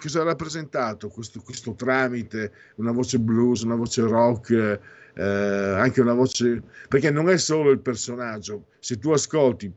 cosa 0.00 0.20
ha 0.20 0.24
rappresentato 0.24 1.08
questo, 1.08 1.40
questo, 1.40 1.74
tramite, 1.74 2.52
una 2.76 2.92
voce 2.92 3.18
blues, 3.18 3.62
una 3.62 3.74
voce 3.74 4.02
rock, 4.02 4.80
eh, 5.14 5.22
anche 5.22 6.00
una 6.00 6.14
voce... 6.14 6.62
perché 6.88 7.10
non 7.10 7.28
è 7.28 7.36
solo 7.38 7.70
il 7.70 7.80
personaggio, 7.80 8.66
se 8.78 8.98
tu 8.98 9.10
ascolti, 9.10 9.72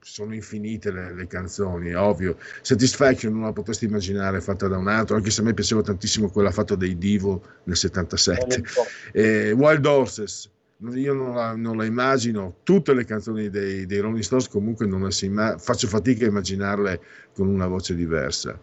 sono 0.00 0.34
infinite 0.34 0.90
le, 0.90 1.14
le 1.14 1.26
canzoni, 1.26 1.90
è 1.90 1.98
ovvio, 1.98 2.38
Satisfaction 2.62 3.32
non 3.32 3.42
la 3.42 3.52
potresti 3.52 3.84
immaginare 3.84 4.40
fatta 4.40 4.66
da 4.66 4.78
un 4.78 4.88
altro, 4.88 5.16
anche 5.16 5.30
se 5.30 5.42
a 5.42 5.44
me 5.44 5.54
piaceva 5.54 5.82
tantissimo 5.82 6.30
quella 6.30 6.50
fatta 6.50 6.74
dai 6.74 6.96
Divo 6.96 7.42
nel 7.64 7.76
77, 7.76 8.62
eh, 9.12 9.50
Wild 9.52 9.84
Horses, 9.84 10.50
io 10.92 11.12
non 11.12 11.34
la, 11.34 11.56
non 11.56 11.76
la 11.76 11.84
immagino, 11.84 12.58
tutte 12.62 12.94
le 12.94 13.04
canzoni 13.04 13.50
dei, 13.50 13.84
dei 13.84 13.98
Rolling 13.98 14.22
Stones 14.22 14.48
comunque 14.48 14.86
non 14.86 15.02
le 15.02 15.10
si 15.10 15.28
faccio 15.58 15.88
fatica 15.88 16.24
a 16.24 16.28
immaginarle 16.28 17.00
con 17.34 17.48
una 17.48 17.66
voce 17.66 17.94
diversa. 17.94 18.58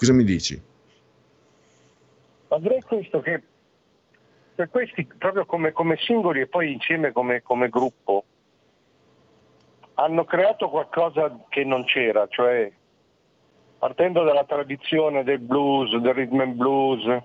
Cosa 0.00 0.14
mi 0.14 0.24
dici? 0.24 0.58
Ma 2.48 2.58
direi 2.58 2.80
questo 2.80 3.20
che 3.20 3.42
per 4.54 4.70
questi 4.70 5.06
proprio 5.18 5.44
come, 5.44 5.72
come 5.72 5.98
singoli 5.98 6.40
e 6.40 6.46
poi 6.46 6.72
insieme 6.72 7.12
come, 7.12 7.42
come 7.42 7.68
gruppo 7.68 8.24
hanno 9.96 10.24
creato 10.24 10.70
qualcosa 10.70 11.44
che 11.50 11.64
non 11.64 11.84
c'era, 11.84 12.26
cioè 12.28 12.72
partendo 13.78 14.22
dalla 14.24 14.44
tradizione 14.44 15.22
del 15.22 15.38
blues, 15.38 15.94
del 15.98 16.14
rhythm 16.14 16.40
and 16.40 16.54
blues 16.54 17.22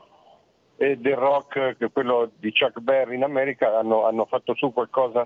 e 0.75 0.97
del 0.97 1.15
rock, 1.15 1.77
che 1.77 1.89
quello 1.91 2.29
di 2.35 2.51
Chuck 2.51 2.81
Berry 2.81 3.15
in 3.15 3.23
America, 3.23 3.77
hanno, 3.77 4.05
hanno 4.05 4.25
fatto 4.25 4.53
su 4.53 4.73
qualcosa 4.73 5.25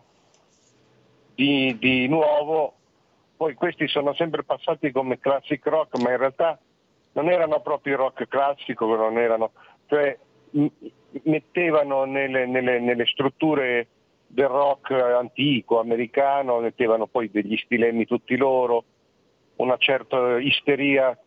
di, 1.33 1.75
di, 1.79 2.07
nuovo. 2.07 2.75
Poi 3.35 3.55
questi 3.55 3.88
sono 3.88 4.13
sempre 4.13 4.43
passati 4.43 4.91
come 4.91 5.17
classic 5.17 5.65
rock, 5.65 5.97
ma 5.97 6.12
in 6.12 6.17
realtà 6.17 6.59
non 7.13 7.30
erano 7.30 7.62
proprio 7.62 7.98
rock 7.98 8.28
classico, 8.28 8.86
non 8.95 9.17
erano, 9.17 9.52
cioè 9.88 10.17
mettevano 11.24 12.06
nelle, 12.06 12.45
nelle, 12.45 12.80
nelle 12.80 13.06
strutture 13.06 13.88
del 14.28 14.48
rock 14.48 14.91
antico, 14.91 15.80
americano, 15.80 16.60
mettevano 16.60 17.08
poi 17.08 17.32
degli 17.32 17.58
stilemi 17.58 18.06
tutti 18.06 18.36
loro, 18.38 18.84
una 19.58 19.78
certa 19.78 20.38
isteria 20.39 21.17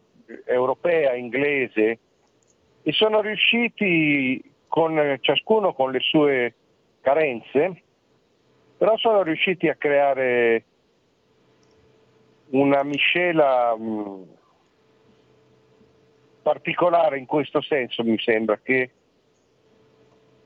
europea, 0.44 1.14
inglese, 1.14 1.98
e 2.82 2.92
sono 2.92 3.20
riusciti 3.20 4.42
con 4.68 5.18
ciascuno 5.20 5.74
con 5.74 5.90
le 5.90 6.00
sue 6.00 6.54
carenze, 7.00 7.82
però 8.78 8.96
sono 8.96 9.22
riusciti 9.22 9.68
a 9.68 9.74
creare 9.74 10.64
una 12.50 12.82
miscela 12.82 13.76
mh, 13.76 14.24
particolare 16.42 17.18
in 17.18 17.26
questo 17.26 17.62
senso, 17.62 18.02
mi 18.02 18.18
sembra, 18.18 18.58
che 18.58 18.90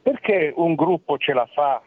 perché 0.03 0.53
un 0.55 0.75
gruppo 0.75 1.19
ce 1.19 1.33
la 1.33 1.47
fa 1.47 1.83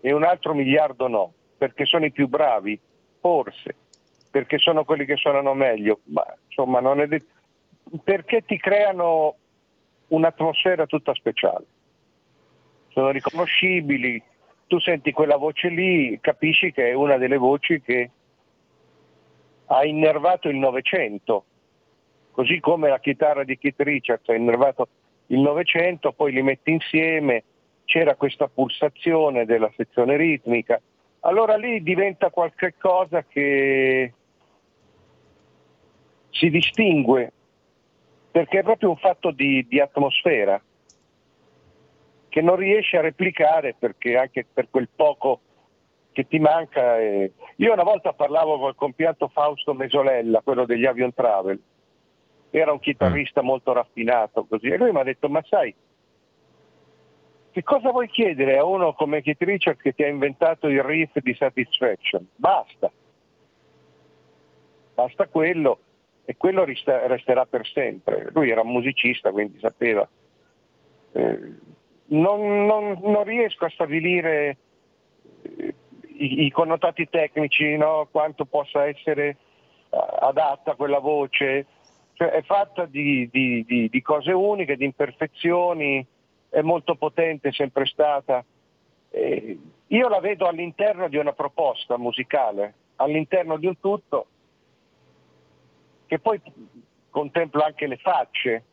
e 0.00 0.12
un 0.12 0.22
altro 0.22 0.54
miliardo 0.54 1.08
no? 1.08 1.32
Perché 1.58 1.84
sono 1.84 2.04
i 2.04 2.12
più 2.12 2.28
bravi? 2.28 2.78
Forse. 3.20 3.74
Perché 4.30 4.58
sono 4.58 4.84
quelli 4.84 5.04
che 5.04 5.16
suonano 5.16 5.52
meglio? 5.54 6.00
Ma 6.04 6.24
insomma 6.46 6.80
non 6.80 7.00
è 7.00 7.06
detto. 7.06 7.26
Perché 8.04 8.42
ti 8.42 8.56
creano 8.56 9.36
un'atmosfera 10.08 10.86
tutta 10.86 11.14
speciale. 11.14 11.64
Sono 12.88 13.10
riconoscibili, 13.10 14.22
tu 14.66 14.78
senti 14.78 15.12
quella 15.12 15.36
voce 15.36 15.68
lì, 15.68 16.18
capisci 16.20 16.72
che 16.72 16.90
è 16.90 16.92
una 16.94 17.16
delle 17.16 17.36
voci 17.36 17.80
che 17.80 18.10
ha 19.66 19.84
innervato 19.84 20.48
il 20.48 20.56
Novecento, 20.56 21.44
così 22.32 22.58
come 22.60 22.88
la 22.88 22.98
chitarra 22.98 23.44
di 23.44 23.56
Keith 23.58 23.80
Richards 23.80 24.28
ha 24.28 24.34
innervato 24.34 24.88
il 25.26 25.40
Novecento, 25.40 26.12
poi 26.12 26.32
li 26.32 26.42
metti 26.42 26.72
insieme, 26.72 27.44
c'era 27.84 28.16
questa 28.16 28.48
pulsazione 28.48 29.44
della 29.44 29.70
sezione 29.76 30.16
ritmica, 30.16 30.80
allora 31.20 31.56
lì 31.56 31.82
diventa 31.82 32.30
qualcosa 32.30 33.24
che 33.24 34.12
si 36.30 36.50
distingue, 36.50 37.32
perché 38.30 38.60
è 38.60 38.62
proprio 38.62 38.90
un 38.90 38.96
fatto 38.96 39.30
di, 39.30 39.64
di 39.68 39.78
atmosfera 39.78 40.60
che 42.28 42.40
non 42.40 42.56
riesci 42.56 42.96
a 42.96 43.02
replicare 43.02 43.76
perché 43.78 44.16
anche 44.16 44.46
per 44.50 44.68
quel 44.70 44.88
poco 44.94 45.40
che 46.12 46.26
ti 46.26 46.38
manca. 46.38 46.98
Eh. 46.98 47.30
Io 47.56 47.72
una 47.72 47.82
volta 47.82 48.14
parlavo 48.14 48.58
col 48.58 48.74
compianto 48.74 49.28
Fausto 49.28 49.74
Mesolella, 49.74 50.40
quello 50.42 50.64
degli 50.64 50.86
Avion 50.86 51.12
Travel, 51.12 51.60
era 52.58 52.72
un 52.72 52.80
chitarrista 52.80 53.42
mm. 53.42 53.46
molto 53.46 53.72
raffinato 53.72 54.44
così, 54.44 54.68
e 54.68 54.76
lui 54.76 54.92
mi 54.92 55.00
ha 55.00 55.04
detto, 55.04 55.28
ma 55.28 55.42
sai, 55.48 55.74
che 57.52 57.62
cosa 57.62 57.90
vuoi 57.90 58.08
chiedere 58.08 58.56
a 58.56 58.64
uno 58.64 58.94
come 58.94 59.20
Keith 59.20 59.42
Richards 59.42 59.82
che 59.82 59.92
ti 59.92 60.02
ha 60.02 60.08
inventato 60.08 60.68
il 60.68 60.82
riff 60.82 61.18
di 61.18 61.34
Satisfaction? 61.34 62.26
Basta. 62.34 62.90
Basta 64.94 65.26
quello 65.26 65.78
e 66.24 66.36
quello 66.36 66.64
resterà 66.64 67.44
per 67.44 67.66
sempre. 67.66 68.30
Lui 68.32 68.48
era 68.48 68.62
un 68.62 68.70
musicista, 68.70 69.30
quindi 69.30 69.58
sapeva. 69.58 70.08
Eh, 71.12 71.38
non, 72.06 72.66
non, 72.66 72.98
non, 73.02 73.24
riesco 73.24 73.66
a 73.66 73.70
stabilire 73.70 74.56
eh, 75.42 75.74
i, 76.06 76.44
i, 76.44 76.50
connotati 76.50 77.08
tecnici, 77.10 77.76
no? 77.76 78.08
quanto 78.10 78.46
possa 78.46 78.86
essere 78.86 79.36
uh, 79.90 79.98
adatta 80.20 80.74
quella 80.74 81.00
voce, 81.00 81.66
cioè, 82.22 82.30
è 82.30 82.42
fatta 82.42 82.84
di, 82.84 83.28
di, 83.32 83.64
di, 83.66 83.88
di, 83.88 84.02
cose 84.02 84.30
uniche, 84.30 84.76
di 84.76 84.84
imperfezioni, 84.84 86.06
è 86.48 86.60
molto 86.60 86.94
potente, 86.94 87.50
sempre 87.50 87.84
stata. 87.86 88.44
Eh, 89.10 89.58
io 89.88 90.08
la 90.08 90.20
vedo 90.20 90.46
all'interno 90.46 91.08
di 91.08 91.16
una 91.16 91.32
proposta 91.32 91.98
musicale, 91.98 92.74
all'interno 92.96 93.56
di 93.56 93.66
un 93.66 93.80
tutto 93.80 94.26
che 96.06 96.20
poi 96.20 96.40
contempla 97.10 97.64
anche 97.64 97.88
le 97.88 97.96
facce. 97.96 98.64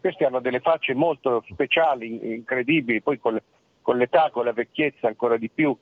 Questi 0.00 0.24
hanno 0.24 0.40
delle 0.40 0.60
facce 0.60 0.94
molto 0.94 1.44
speciali, 1.48 2.34
incredibili, 2.34 3.02
poi 3.02 3.20
con, 3.20 3.40
con 3.82 3.98
l'età, 3.98 4.30
con 4.32 4.44
la 4.44 4.52
vecchiezza 4.52 5.06
ancora 5.06 5.36
di 5.36 5.48
più. 5.48 5.76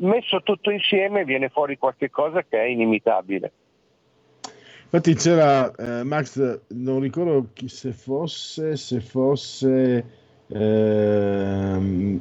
Messo 0.00 0.42
tutto 0.42 0.70
insieme 0.70 1.24
viene 1.24 1.48
fuori 1.48 1.78
qualcosa 1.78 2.42
che 2.42 2.60
è 2.60 2.64
inimitabile. 2.64 3.52
Infatti 4.92 5.14
c'era 5.14 5.72
eh, 5.76 6.02
Max, 6.02 6.62
non 6.70 6.98
ricordo 6.98 7.50
chi 7.52 7.68
se 7.68 7.92
fosse, 7.92 8.76
se 8.76 9.00
fosse, 9.00 10.04
eh, 10.48 12.18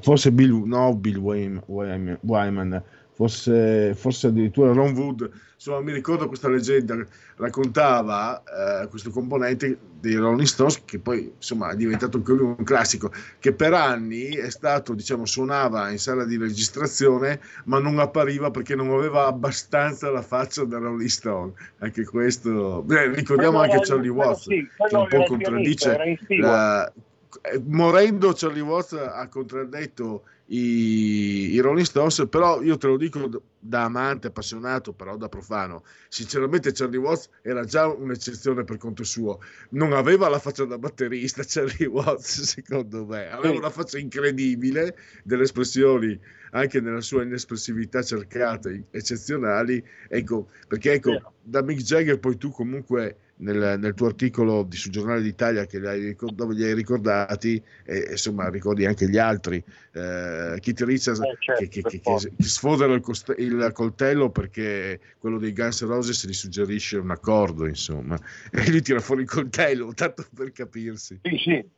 forse 0.00 0.32
Bill, 0.32 0.62
no 0.64 0.94
Bill 0.94 1.18
Wyman, 1.18 2.18
Wyman 2.22 2.82
forse, 3.16 3.94
forse 3.94 4.26
addirittura 4.26 4.74
Ron 4.74 4.92
Wood, 4.94 5.30
insomma 5.54 5.80
mi 5.80 5.92
ricordo 5.92 6.28
questa 6.28 6.50
leggenda, 6.50 6.94
raccontava 7.36 8.42
eh, 8.42 8.88
questo 8.88 9.08
componente 9.08 9.78
dei 9.98 10.16
Rolling 10.16 10.46
Stones 10.46 10.82
che 10.84 10.98
poi 10.98 11.32
insomma 11.34 11.70
è 11.70 11.76
diventato 11.76 12.20
un 12.22 12.62
classico, 12.62 13.10
che 13.38 13.54
per 13.54 13.72
anni 13.72 14.26
è 14.34 14.50
stato, 14.50 14.92
diciamo, 14.92 15.24
suonava 15.24 15.90
in 15.90 15.98
sala 15.98 16.26
di 16.26 16.36
registrazione 16.36 17.40
ma 17.64 17.78
non 17.78 17.98
appariva 17.98 18.50
perché 18.50 18.74
non 18.74 18.90
aveva 18.90 19.26
abbastanza 19.26 20.10
la 20.10 20.22
faccia 20.22 20.64
da 20.64 20.76
Rolling 20.76 21.08
Stone, 21.08 21.52
anche 21.78 22.04
questo, 22.04 22.82
beh, 22.82 23.14
ricordiamo 23.14 23.60
anche 23.60 23.80
Charlie 23.80 24.10
Watts 24.10 24.42
sì, 24.42 24.68
che 24.88 24.94
un 24.94 25.08
po' 25.08 25.24
contraddice 25.24 26.18
la, 26.38 26.92
eh, 27.40 27.62
morendo 27.64 28.34
Charlie 28.34 28.60
Watts 28.60 28.92
ha 28.92 29.26
contraddetto 29.28 30.24
i, 30.46 31.52
i, 31.52 31.58
Rolling 31.60 31.86
Stones, 31.86 32.26
però 32.28 32.62
io 32.62 32.76
te 32.76 32.86
lo 32.86 32.96
dico 32.96 33.42
da 33.58 33.84
amante, 33.84 34.28
appassionato, 34.28 34.92
però 34.92 35.16
da 35.16 35.28
profano. 35.28 35.82
Sinceramente 36.08 36.72
Charlie 36.72 36.98
Watts 36.98 37.28
era 37.42 37.64
già 37.64 37.86
un'eccezione 37.88 38.64
per 38.64 38.76
conto 38.76 39.02
suo. 39.02 39.40
Non 39.70 39.92
aveva 39.92 40.28
la 40.28 40.38
faccia 40.38 40.64
da 40.64 40.78
batterista 40.78 41.42
Charlie 41.46 41.86
Watts, 41.86 42.42
secondo 42.42 43.04
me. 43.06 43.28
Aveva 43.30 43.56
una 43.56 43.70
faccia 43.70 43.98
incredibile, 43.98 44.96
delle 45.24 45.42
espressioni 45.42 46.18
anche 46.52 46.80
nella 46.80 47.00
sua 47.00 47.22
inespressività 47.22 48.02
cercate, 48.02 48.84
eccezionali. 48.90 49.82
Ecco, 50.08 50.48
perché 50.68 50.92
ecco, 50.92 51.34
da 51.42 51.62
Mick 51.62 51.82
Jagger 51.82 52.18
poi 52.18 52.36
tu 52.36 52.50
comunque 52.50 53.18
nel, 53.38 53.78
nel, 53.78 53.94
tuo 53.94 54.06
articolo 54.06 54.62
di, 54.62 54.76
sul 54.76 54.92
giornale 54.92 55.20
d'Italia 55.20 55.66
che 55.66 55.78
li 55.78 55.86
hai, 55.86 56.16
dove 56.32 56.54
li 56.54 56.64
hai 56.64 56.74
ricordati, 56.74 57.62
e, 57.84 58.08
insomma, 58.10 58.48
ricordi 58.48 58.86
anche 58.86 59.08
gli 59.08 59.18
altri, 59.18 59.56
eh, 59.92 60.58
Keith 60.60 60.80
Richards 60.82 61.20
eh, 61.20 61.36
certo, 61.38 61.62
che, 61.62 61.68
che, 61.68 61.82
che, 61.82 62.00
che, 62.00 62.42
sfodera 62.42 62.94
il, 62.94 63.00
cost- 63.00 63.34
il, 63.36 63.70
coltello 63.72 64.30
perché 64.30 65.00
quello 65.18 65.38
dei 65.38 65.52
Guns 65.52 65.84
Roses 65.84 66.26
gli 66.26 66.32
suggerisce 66.32 66.98
un 66.98 67.10
accordo, 67.10 67.66
insomma, 67.66 68.16
e 68.52 68.70
lui 68.70 68.82
tira 68.82 69.00
fuori 69.00 69.22
il 69.22 69.28
coltello, 69.28 69.92
tanto 69.92 70.24
per 70.34 70.52
capirsi. 70.52 71.20
Sì, 71.22 71.36
sì, 71.38 71.68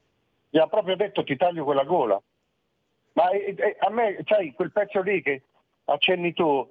gli 0.50 0.58
ha 0.58 0.66
proprio 0.66 0.96
detto 0.96 1.24
ti 1.24 1.36
taglio 1.36 1.64
quella 1.64 1.84
gola. 1.84 2.20
Ma 3.14 3.30
eh, 3.30 3.54
eh, 3.56 3.76
a 3.80 3.90
me, 3.90 4.22
sai, 4.26 4.52
quel 4.52 4.70
pezzo 4.70 5.00
lì 5.00 5.20
che 5.22 5.42
accenni 5.86 6.32
tu, 6.32 6.68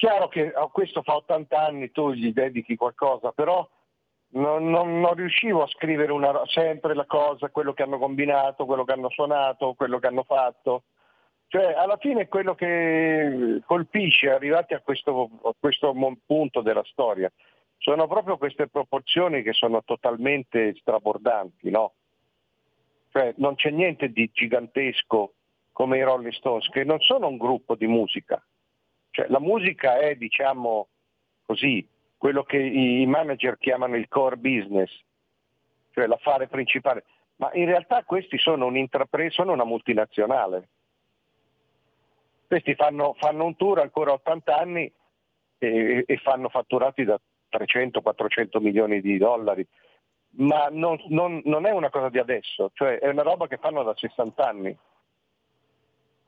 Chiaro 0.00 0.28
che 0.28 0.50
a 0.50 0.66
questo 0.68 1.02
fa 1.02 1.16
80 1.16 1.58
anni, 1.62 1.90
tu 1.90 2.12
gli 2.12 2.32
dedichi 2.32 2.74
qualcosa, 2.74 3.32
però 3.32 3.68
non, 4.28 4.70
non, 4.70 4.98
non 4.98 5.12
riuscivo 5.12 5.62
a 5.62 5.66
scrivere 5.66 6.10
una, 6.10 6.40
sempre 6.46 6.94
la 6.94 7.04
cosa, 7.04 7.50
quello 7.50 7.74
che 7.74 7.82
hanno 7.82 7.98
combinato, 7.98 8.64
quello 8.64 8.84
che 8.84 8.92
hanno 8.92 9.10
suonato, 9.10 9.74
quello 9.74 9.98
che 9.98 10.06
hanno 10.06 10.22
fatto. 10.22 10.84
Cioè, 11.48 11.74
alla 11.74 11.98
fine 11.98 12.28
quello 12.28 12.54
che 12.54 13.60
colpisce, 13.66 14.30
arrivati 14.30 14.72
a 14.72 14.80
questo, 14.80 15.28
a 15.42 15.52
questo 15.60 15.94
punto 16.24 16.62
della 16.62 16.84
storia, 16.84 17.30
sono 17.76 18.06
proprio 18.06 18.38
queste 18.38 18.68
proporzioni 18.68 19.42
che 19.42 19.52
sono 19.52 19.82
totalmente 19.84 20.76
strabordanti, 20.76 21.68
no? 21.68 21.92
Cioè 23.12 23.34
non 23.36 23.54
c'è 23.54 23.68
niente 23.68 24.08
di 24.08 24.30
gigantesco 24.32 25.34
come 25.72 25.98
i 25.98 26.02
Rolling 26.02 26.32
Stones, 26.32 26.70
che 26.70 26.84
non 26.84 27.00
sono 27.00 27.28
un 27.28 27.36
gruppo 27.36 27.74
di 27.74 27.86
musica. 27.86 28.42
Cioè, 29.10 29.26
la 29.28 29.40
musica 29.40 29.98
è, 29.98 30.14
diciamo 30.14 30.88
così, 31.44 31.86
quello 32.16 32.42
che 32.42 32.58
i 32.58 33.06
manager 33.06 33.58
chiamano 33.58 33.96
il 33.96 34.08
core 34.08 34.36
business, 34.36 34.90
cioè 35.92 36.06
l'affare 36.06 36.48
principale. 36.48 37.04
Ma 37.36 37.50
in 37.54 37.64
realtà 37.64 38.04
questi 38.04 38.38
sono 38.38 38.66
un'intrapresa, 38.66 39.30
sono 39.30 39.52
una 39.52 39.64
multinazionale. 39.64 40.68
Questi 42.46 42.74
fanno, 42.74 43.14
fanno 43.18 43.44
un 43.44 43.56
tour 43.56 43.80
ancora 43.80 44.12
80 44.12 44.56
anni 44.56 44.92
e, 45.58 46.04
e 46.06 46.16
fanno 46.18 46.48
fatturati 46.48 47.04
da 47.04 47.18
300-400 47.50 48.60
milioni 48.60 49.00
di 49.00 49.16
dollari, 49.18 49.66
ma 50.36 50.68
non, 50.70 51.02
non, 51.08 51.40
non, 51.44 51.66
è 51.66 51.70
una 51.70 51.90
cosa 51.90 52.08
di 52.08 52.18
adesso, 52.18 52.70
cioè 52.74 52.98
è 52.98 53.08
una 53.08 53.22
roba 53.22 53.46
che 53.46 53.56
fanno 53.56 53.82
da 53.82 53.94
60 53.94 54.46
anni. 54.46 54.76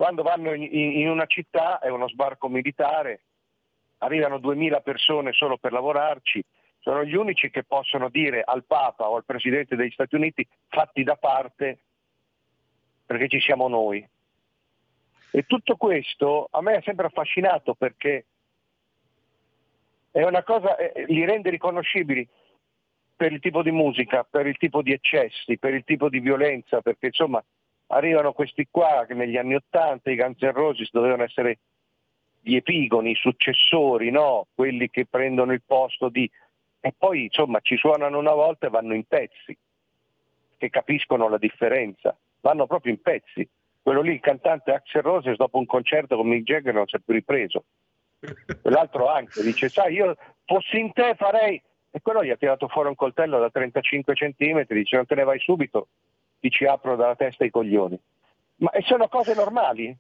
Quando 0.03 0.25
vanno 0.25 0.53
in, 0.53 0.65
in 0.73 1.09
una 1.09 1.27
città 1.27 1.79
è 1.79 1.89
uno 1.89 2.09
sbarco 2.09 2.49
militare, 2.49 3.21
arrivano 3.99 4.39
2000 4.39 4.81
persone 4.81 5.31
solo 5.31 5.59
per 5.59 5.71
lavorarci, 5.71 6.45
sono 6.81 7.05
gli 7.05 7.15
unici 7.15 7.51
che 7.51 7.63
possono 7.63 8.09
dire 8.09 8.43
al 8.43 8.65
Papa 8.65 9.09
o 9.09 9.15
al 9.15 9.25
Presidente 9.25 9.77
degli 9.77 9.93
Stati 9.93 10.17
Uniti 10.17 10.45
fatti 10.67 11.05
da 11.05 11.15
parte 11.15 11.79
perché 13.07 13.29
ci 13.29 13.39
siamo 13.39 13.69
noi. 13.69 14.05
E 15.31 15.47
tutto 15.47 15.77
questo 15.77 16.49
a 16.51 16.61
me 16.63 16.79
è 16.79 16.83
sempre 16.83 17.07
affascinato 17.07 17.75
perché 17.75 18.25
è 20.11 20.25
una 20.25 20.43
cosa, 20.43 20.75
eh, 20.79 21.05
li 21.07 21.25
rende 21.25 21.49
riconoscibili 21.49 22.29
per 23.15 23.31
il 23.31 23.39
tipo 23.39 23.63
di 23.63 23.71
musica, 23.71 24.27
per 24.29 24.49
il 24.49 24.57
tipo 24.57 24.83
di 24.83 24.91
eccessi, 24.91 25.59
per 25.59 25.75
il 25.75 25.85
tipo 25.85 26.09
di 26.09 26.19
violenza, 26.19 26.81
perché 26.81 27.07
insomma 27.07 27.41
arrivano 27.93 28.33
questi 28.33 28.67
qua 28.71 29.05
che 29.07 29.15
negli 29.15 29.37
anni 29.37 29.55
Ottanta 29.55 30.11
i 30.11 30.17
Roses 30.17 30.91
dovevano 30.91 31.25
essere 31.25 31.59
gli 32.41 32.57
epigoni, 32.57 33.11
i 33.11 33.17
successori, 33.17 34.11
no? 34.11 34.47
quelli 34.55 34.91
che 34.91 35.07
prendono 35.07 35.53
il 35.53 35.63
posto 35.65 36.09
di... 36.09 36.29
e 36.81 36.93
poi 36.97 37.25
insomma 37.25 37.61
ci 37.61 37.77
suonano 37.77 38.19
una 38.19 38.33
volta 38.33 38.67
e 38.67 38.71
vanno 38.71 38.95
in 38.95 39.05
pezzi, 39.05 39.57
che 40.57 40.71
capiscono 40.71 41.29
la 41.29 41.39
differenza, 41.39 42.17
vanno 42.41 42.67
proprio 42.67 42.93
in 42.93 43.01
pezzi. 43.01 43.49
Quello 43.83 44.01
lì, 44.01 44.13
il 44.13 44.21
cantante 44.21 44.73
Axel 44.73 45.03
Roses, 45.03 45.37
dopo 45.37 45.59
un 45.59 45.67
concerto 45.67 46.17
con 46.17 46.29
Mick 46.29 46.45
Jagger 46.45 46.73
non 46.73 46.87
si 46.87 46.97
è 46.97 47.01
più 47.01 47.15
ripreso. 47.15 47.65
Quell'altro 48.63 49.09
anche 49.09 49.43
dice, 49.43 49.69
sai, 49.69 49.95
io 49.95 50.17
fossi 50.45 50.79
in 50.79 50.93
te 50.93 51.15
farei... 51.17 51.61
E 51.95 52.01
quello 52.01 52.25
gli 52.25 52.31
ha 52.31 52.37
tirato 52.37 52.69
fuori 52.69 52.89
un 52.89 52.95
coltello 52.95 53.39
da 53.39 53.51
35 53.51 54.15
centimetri, 54.15 54.79
dice 54.79 54.97
non 54.97 55.05
te 55.05 55.15
ne 55.15 55.25
vai 55.25 55.39
subito, 55.41 55.89
ti 56.43 56.51
ci 56.51 56.67
apro 56.67 56.97
dalla 56.97 57.15
testa 57.15 57.45
i 57.45 57.51
coglioni. 57.51 57.99
Ma 58.57 58.71
e 58.73 58.83
sono 58.83 59.07
cose 59.07 59.33
normali 59.33 59.97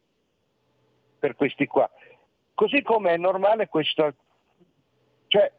per 1.19 1.37
questi 1.37 1.67
qua. 1.67 1.89
Così 2.53 2.83
come 2.83 3.13
è 3.13 3.17
normale 3.17 3.69
questo... 3.69 4.13
Cioè, 5.29 5.51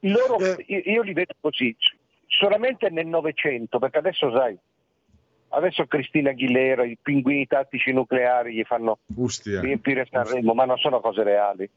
loro, 0.00 0.38
eh. 0.38 0.64
io 0.66 1.02
li 1.02 1.12
vedo 1.12 1.32
così, 1.40 1.74
solamente 2.26 2.90
nel 2.90 3.06
Novecento, 3.06 3.78
perché 3.78 3.98
adesso 3.98 4.30
sai, 4.32 4.58
Adesso 5.48 5.86
Cristina 5.86 6.30
Aguilera, 6.30 6.84
i 6.84 6.98
pinguini 7.00 7.46
tattici 7.46 7.92
nucleari 7.92 8.54
gli 8.54 8.64
fanno 8.64 8.98
Ustia. 9.14 9.60
riempire 9.60 10.04
Sanremo, 10.10 10.52
ma 10.52 10.64
non 10.64 10.78
sono 10.78 10.98
cose 10.98 11.22
reali. 11.22 11.70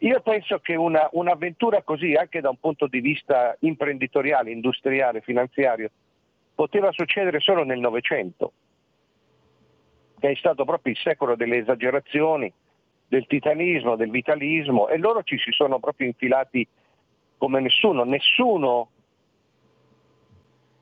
Io 0.00 0.20
penso 0.20 0.60
che 0.60 0.76
una, 0.76 1.08
un'avventura 1.12 1.82
così, 1.82 2.14
anche 2.14 2.40
da 2.40 2.50
un 2.50 2.58
punto 2.58 2.86
di 2.86 3.00
vista 3.00 3.56
imprenditoriale, 3.60 4.52
industriale, 4.52 5.20
finanziario, 5.22 5.90
poteva 6.54 6.92
succedere 6.92 7.40
solo 7.40 7.64
nel 7.64 7.80
Novecento, 7.80 8.52
che 10.18 10.30
è 10.30 10.34
stato 10.36 10.64
proprio 10.64 10.92
il 10.92 10.98
secolo 10.98 11.34
delle 11.34 11.58
esagerazioni, 11.58 12.52
del 13.08 13.26
titanismo, 13.26 13.96
del 13.96 14.10
vitalismo, 14.10 14.88
e 14.88 14.98
loro 14.98 15.22
ci 15.22 15.38
si 15.38 15.50
sono 15.50 15.80
proprio 15.80 16.06
infilati 16.06 16.66
come 17.36 17.60
nessuno. 17.60 18.04
Nessuno 18.04 18.90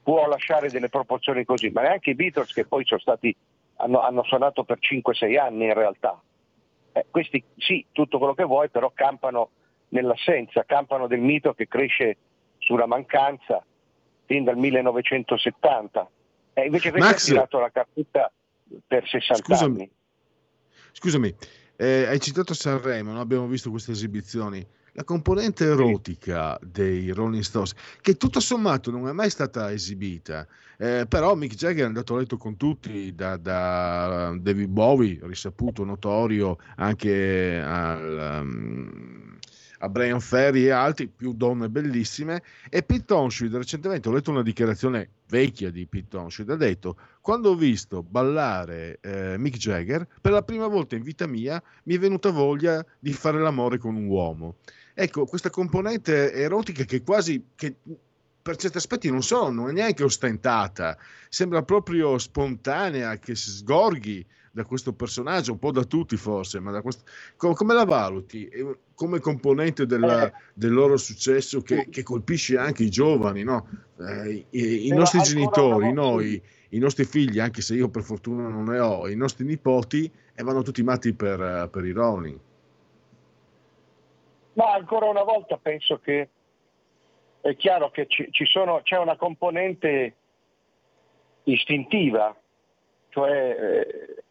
può 0.03 0.27
lasciare 0.27 0.71
delle 0.71 0.89
proporzioni 0.89 1.45
così, 1.45 1.71
ma 1.71 1.83
neanche 1.83 2.11
i 2.11 2.15
Beatles 2.15 2.53
che 2.53 2.67
poi 2.67 2.85
sono 2.85 3.01
stati, 3.01 3.35
hanno, 3.77 4.01
hanno 4.01 4.25
suonato 4.25 4.65
per 4.65 4.79
5-6 4.79 5.39
anni 5.39 5.65
in 5.65 5.75
realtà. 5.75 6.21
Eh, 6.97 7.05
questi 7.11 7.45
sì, 7.59 7.85
tutto 7.93 8.17
quello 8.17 8.33
che 8.33 8.45
vuoi, 8.45 8.71
però 8.71 8.91
campano 8.95 9.51
nell'assenza, 9.89 10.65
campano 10.65 11.07
del 11.07 11.21
mito 11.21 11.53
che 11.53 11.69
cresce 11.69 12.17
sulla 12.57 12.87
mancanza 12.87 13.63
fin 14.25 14.45
dal 14.45 14.57
1970. 14.57 16.11
E 16.55 16.65
invece 16.65 16.91
questo 16.91 17.09
Max, 17.09 17.23
ha 17.23 17.33
tirato 17.33 17.59
la 17.59 17.71
cartuccia 17.71 18.33
per 18.87 19.07
60 19.07 19.35
scusami, 19.45 19.75
anni. 19.75 19.91
Scusami, 20.93 21.35
eh, 21.77 22.07
hai 22.07 22.19
citato 22.19 22.55
Sanremo, 22.55 23.13
no? 23.13 23.21
abbiamo 23.21 23.47
visto 23.47 23.69
queste 23.69 23.93
esibizioni 23.93 24.67
la 24.97 25.05
componente 25.05 25.67
erotica 25.67 26.59
dei 26.63 27.11
Rolling 27.11 27.43
Stones, 27.43 27.75
che 28.01 28.17
tutto 28.17 28.41
sommato 28.41 28.91
non 28.91 29.07
è 29.09 29.13
mai 29.13 29.29
stata 29.29 29.71
esibita, 29.71 30.47
eh, 30.79 31.05
però 31.07 31.35
Mick 31.35 31.55
Jagger 31.55 31.85
è 31.85 31.87
andato 31.87 32.15
a 32.15 32.19
letto 32.19 32.39
con 32.39 32.57
tutti, 32.57 33.15
da, 33.15 33.37
da 33.37 34.35
David 34.41 34.69
Bowie, 34.69 35.19
risaputo, 35.23 35.85
notorio, 35.85 36.59
anche 36.77 37.61
al... 37.63 38.41
Um, 38.41 39.35
a 39.81 39.91
Brian 39.91 40.21
Ferry 40.21 40.65
e 40.65 40.71
altri, 40.71 41.07
più 41.07 41.35
donne 41.35 41.69
bellissime. 41.69 42.43
E 42.71 42.83
Pete 42.83 43.05
Townshend, 43.05 43.55
recentemente 43.57 44.09
ho 44.09 44.13
letto 44.13 44.31
una 44.31 44.43
dichiarazione 44.43 45.11
vecchia 45.29 45.71
di 45.71 45.87
Pete 45.87 46.09
Townshend, 46.09 46.49
ha 46.49 46.57
detto, 46.57 46.97
quando 47.21 47.51
ho 47.51 47.55
visto 47.55 48.03
ballare 48.03 48.99
eh, 49.03 49.37
Mick 49.37 49.59
Jagger, 49.59 50.09
per 50.19 50.33
la 50.33 50.43
prima 50.43 50.67
volta 50.67 50.97
in 50.97 51.03
vita 51.03 51.27
mia 51.27 51.63
mi 51.85 51.95
è 51.95 51.99
venuta 51.99 52.31
voglia 52.31 52.85
di 52.99 53.13
fare 53.13 53.39
l'amore 53.39 53.77
con 53.77 53.97
un 53.97 54.07
uomo. 54.07 54.57
Ecco, 54.99 55.27
questa 55.27 55.51
componente 55.51 56.33
erotica 56.33 56.85
che 56.85 57.03
quasi, 57.03 57.49
che 57.55 57.75
per 58.41 58.57
certi 58.57 58.79
aspetti 58.79 59.11
non 59.11 59.23
so, 59.23 59.51
non 59.51 59.69
è 59.69 59.73
neanche 59.73 60.03
ostentata, 60.03 60.97
sembra 61.29 61.63
proprio 61.63 62.17
spontanea, 62.17 63.19
che 63.19 63.35
si 63.35 63.51
sgorghi 63.51 64.25
da 64.51 64.65
questo 64.65 64.95
personaggio, 64.95 65.53
un 65.53 65.59
po' 65.59 65.71
da 65.71 65.85
tutti 65.85 66.17
forse, 66.17 66.61
ma 66.61 66.71
da 66.71 66.81
questo... 66.81 67.05
come 67.37 67.75
la 67.75 67.85
valuti? 67.85 68.49
Come 68.95 69.21
componente 69.21 69.85
della, 69.85 70.33
del 70.55 70.73
loro 70.73 70.97
successo 70.97 71.61
che, 71.61 71.89
che, 71.91 72.03
colpisce 72.03 72.57
anche 72.57 72.83
i 72.83 72.89
giovani, 72.89 73.43
no? 73.43 73.69
eh, 73.99 74.47
i, 74.49 74.87
i 74.87 74.91
nostri 74.93 75.21
genitori, 75.21 75.93
noi, 75.93 76.41
i 76.71 76.79
nostri 76.79 77.05
figli, 77.05 77.39
anche 77.39 77.61
se 77.61 77.75
io 77.75 77.91
per 77.91 78.03
fortuna 78.03 78.49
non 78.49 78.65
ne 78.65 78.79
ho, 78.79 79.07
i 79.09 79.15
nostri 79.15 79.45
nipoti, 79.45 80.11
e 80.35 80.43
vanno 80.43 80.63
tutti 80.63 80.83
matti 80.83 81.13
per, 81.13 81.69
per 81.71 81.85
i 81.85 81.93
Rolling. 81.93 82.39
Ma 84.57 84.73
ancora 84.73 85.07
una 85.07 85.23
volta 85.23 85.59
penso 85.59 85.99
che 85.99 86.31
è 87.43 87.55
chiaro 87.57 87.91
che 87.91 88.07
ci, 88.07 88.29
ci 88.31 88.47
sono, 88.47 88.81
c'è 88.83 88.97
una 88.97 89.17
componente 89.17 90.17
istintiva, 91.45 92.35
cioè 93.11 93.33
eh, 93.33 94.25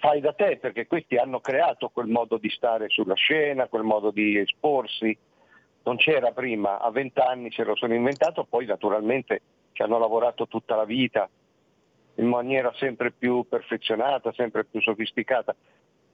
fai 0.00 0.20
da 0.20 0.34
te, 0.34 0.58
perché 0.58 0.86
questi 0.86 1.16
hanno 1.16 1.40
creato 1.40 1.88
quel 1.88 2.08
modo 2.08 2.36
di 2.36 2.50
stare 2.50 2.90
sulla 2.90 3.14
scena, 3.14 3.68
quel 3.68 3.84
modo 3.84 4.10
di 4.10 4.36
esporsi, 4.36 5.16
non 5.84 5.96
c'era 5.96 6.32
prima, 6.32 6.78
a 6.78 6.90
vent'anni 6.90 7.50
se 7.52 7.64
lo 7.64 7.74
sono 7.74 7.94
inventato, 7.94 8.44
poi 8.44 8.66
naturalmente 8.66 9.40
ci 9.72 9.82
hanno 9.82 9.98
lavorato 9.98 10.46
tutta 10.46 10.76
la 10.76 10.84
vita 10.84 11.28
in 12.16 12.26
maniera 12.26 12.70
sempre 12.74 13.12
più 13.12 13.46
perfezionata, 13.48 14.30
sempre 14.34 14.64
più 14.64 14.82
sofisticata 14.82 15.56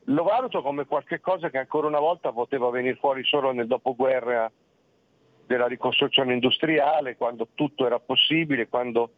lo 0.08 0.22
valuto 0.22 0.62
come 0.62 0.86
qualcosa 0.86 1.50
che 1.50 1.58
ancora 1.58 1.86
una 1.86 1.98
volta 1.98 2.32
poteva 2.32 2.70
venire 2.70 2.96
fuori 2.96 3.24
solo 3.24 3.52
nel 3.52 3.66
dopoguerra 3.66 4.50
della 5.46 5.66
ricostruzione 5.66 6.34
industriale, 6.34 7.16
quando 7.16 7.48
tutto 7.54 7.86
era 7.86 7.98
possibile, 7.98 8.68
quando 8.68 9.10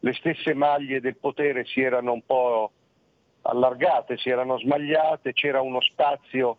le 0.00 0.12
stesse 0.14 0.54
maglie 0.54 1.00
del 1.00 1.16
potere 1.16 1.64
si 1.64 1.80
erano 1.80 2.12
un 2.12 2.22
po' 2.24 2.70
allargate, 3.42 4.18
si 4.18 4.28
erano 4.28 4.58
smagliate, 4.58 5.32
c'era 5.32 5.60
uno 5.60 5.80
spazio 5.80 6.56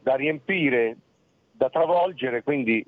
da 0.00 0.14
riempire, 0.14 0.96
da 1.52 1.68
travolgere, 1.68 2.42
quindi 2.42 2.84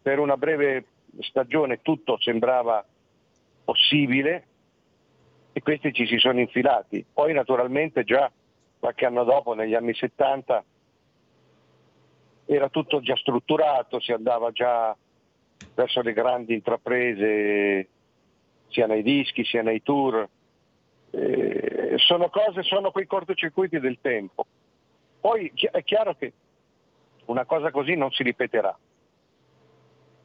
per 0.00 0.18
una 0.18 0.36
breve 0.36 0.84
stagione 1.20 1.80
tutto 1.82 2.18
sembrava 2.20 2.84
possibile 3.64 4.46
e 5.52 5.60
questi 5.60 5.92
ci 5.92 6.06
si 6.06 6.18
sono 6.18 6.40
infilati. 6.40 7.04
Poi 7.12 7.32
naturalmente 7.32 8.04
già 8.04 8.30
qualche 8.78 9.06
anno 9.06 9.24
dopo, 9.24 9.54
negli 9.54 9.74
anni 9.74 9.94
70, 9.94 10.64
era 12.46 12.68
tutto 12.68 13.00
già 13.00 13.16
strutturato, 13.16 14.00
si 14.00 14.12
andava 14.12 14.50
già 14.52 14.96
verso 15.74 16.00
le 16.00 16.12
grandi 16.12 16.54
intraprese, 16.54 17.88
sia 18.68 18.86
nei 18.86 19.02
dischi 19.02 19.44
sia 19.44 19.62
nei 19.62 19.82
tour. 19.82 20.28
Eh, 21.10 21.94
sono 21.98 22.28
cose, 22.30 22.62
sono 22.62 22.90
quei 22.90 23.06
cortocircuiti 23.06 23.78
del 23.80 23.98
tempo. 24.00 24.46
Poi 25.20 25.52
è 25.54 25.82
chiaro 25.82 26.14
che 26.14 26.32
una 27.26 27.44
cosa 27.44 27.70
così 27.70 27.94
non 27.94 28.10
si 28.10 28.22
ripeterà. 28.22 28.76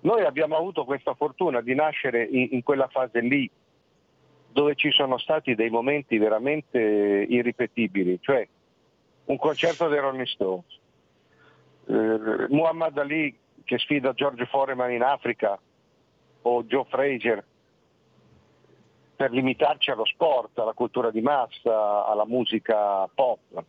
Noi 0.01 0.25
abbiamo 0.25 0.55
avuto 0.57 0.85
questa 0.85 1.13
fortuna 1.13 1.61
di 1.61 1.73
nascere 1.73 2.23
in, 2.23 2.49
in 2.51 2.63
quella 2.63 2.87
fase 2.87 3.21
lì 3.21 3.49
dove 4.53 4.75
ci 4.75 4.91
sono 4.91 5.17
stati 5.17 5.55
dei 5.55 5.69
momenti 5.69 6.17
veramente 6.17 6.79
irripetibili, 6.79 8.19
cioè 8.21 8.47
un 9.25 9.37
concerto 9.37 9.87
dei 9.87 9.99
Rolling 9.99 10.27
Stones, 10.27 10.79
eh, 11.87 12.47
Muhammad 12.49 12.97
Ali 12.97 13.37
che 13.63 13.77
sfida 13.79 14.13
George 14.13 14.45
Foreman 14.45 14.91
in 14.91 15.01
Africa 15.01 15.59
o 16.43 16.63
Joe 16.63 16.85
Frazier 16.85 17.43
per 19.15 19.31
limitarci 19.31 19.89
allo 19.89 20.05
sport, 20.05 20.57
alla 20.59 20.73
cultura 20.73 21.09
di 21.09 21.21
massa, 21.21 22.05
alla 22.05 22.25
musica 22.25 23.07
pop. 23.13 23.63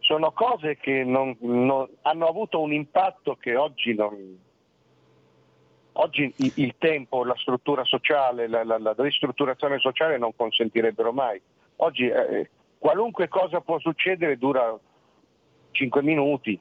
Sono 0.00 0.32
cose 0.32 0.76
che 0.76 1.04
non, 1.04 1.36
non, 1.40 1.88
hanno 2.02 2.26
avuto 2.26 2.60
un 2.60 2.72
impatto 2.72 3.36
che 3.36 3.56
oggi 3.56 3.94
non, 3.94 4.38
Oggi 6.00 6.32
il 6.36 6.74
tempo, 6.78 7.24
la 7.24 7.34
struttura 7.36 7.84
sociale, 7.84 8.46
la, 8.46 8.62
la, 8.62 8.78
la 8.78 8.94
ristrutturazione 8.96 9.78
sociale 9.80 10.16
non 10.16 10.34
consentirebbero 10.36 11.12
mai. 11.12 11.40
Oggi 11.76 12.06
eh, 12.06 12.50
qualunque 12.78 13.26
cosa 13.26 13.60
può 13.60 13.80
succedere 13.80 14.38
dura 14.38 14.78
5 15.72 16.02
minuti. 16.02 16.58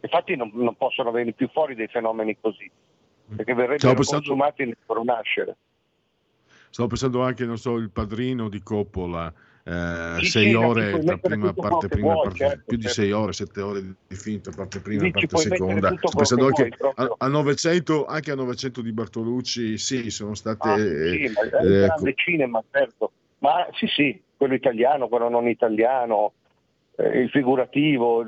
Infatti 0.00 0.34
non, 0.34 0.50
non, 0.54 0.76
possono 0.76 1.10
venire 1.10 1.34
più 1.34 1.50
fuori 1.50 1.74
dei 1.74 1.88
fenomeni 1.88 2.38
così, 2.40 2.70
perché 3.36 3.52
verrebbero 3.52 3.92
pensando... 3.92 4.26
consumati 4.26 4.64
nel 4.64 4.76
loro 4.86 5.04
nascere. 5.04 5.56
Stavo 6.70 6.88
pensando 6.88 7.22
anche, 7.22 7.44
non 7.44 7.58
so, 7.58 7.76
il 7.76 7.90
padrino 7.90 8.48
di 8.48 8.62
Coppola, 8.62 9.30
eh, 9.62 10.16
sì, 10.20 10.26
sei 10.26 10.48
sì, 10.48 10.54
ore 10.54 10.98
tra 11.00 11.18
prima 11.18 11.52
parte 11.52 11.88
prima 11.88 12.12
vuoi, 12.12 12.24
parte, 12.24 12.38
certo, 12.38 12.62
più 12.66 12.78
certo. 12.78 12.86
di 12.86 12.88
sei 12.88 13.12
ore 13.12 13.32
sette 13.32 13.60
ore 13.60 13.80
di 13.80 14.16
finta 14.16 14.50
parte 14.50 14.80
prima 14.80 15.06
e 15.06 15.10
parte 15.10 15.36
seconda. 15.36 15.94
pensando 15.94 16.46
anche 16.46 16.70
a, 16.94 17.14
a, 17.18 17.28
900 17.28 18.06
anche 18.06 18.30
a 18.30 18.34
900 18.36 18.80
di 18.80 18.92
Bartolucci 18.92 19.76
sì 19.76 20.10
sono 20.10 20.34
state 20.34 20.68
ah, 20.68 20.76
sì, 20.76 21.22
eh, 21.22 21.30
ma 21.30 21.40
è 21.40 21.64
eh, 21.64 21.86
grande 21.86 22.14
cinema 22.16 22.62
certo. 22.70 23.12
Ma 23.38 23.66
sì 23.72 23.86
sì 23.86 24.22
quello 24.36 24.54
italiano 24.54 25.08
quello 25.08 25.28
non 25.28 25.46
italiano 25.46 26.32
eh, 26.96 27.20
il 27.20 27.28
figurativo 27.28 28.24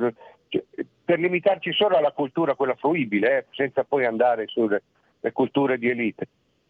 cioè, 0.48 0.62
per 1.04 1.18
limitarci 1.18 1.72
solo 1.72 1.96
alla 1.96 2.12
cultura 2.12 2.54
quella 2.54 2.74
fruibile 2.74 3.38
eh, 3.38 3.44
senza 3.52 3.84
poi 3.84 4.04
andare 4.04 4.46
sulle 4.48 4.82
culture 5.32 5.78
di 5.78 5.88
elite. 5.88 6.28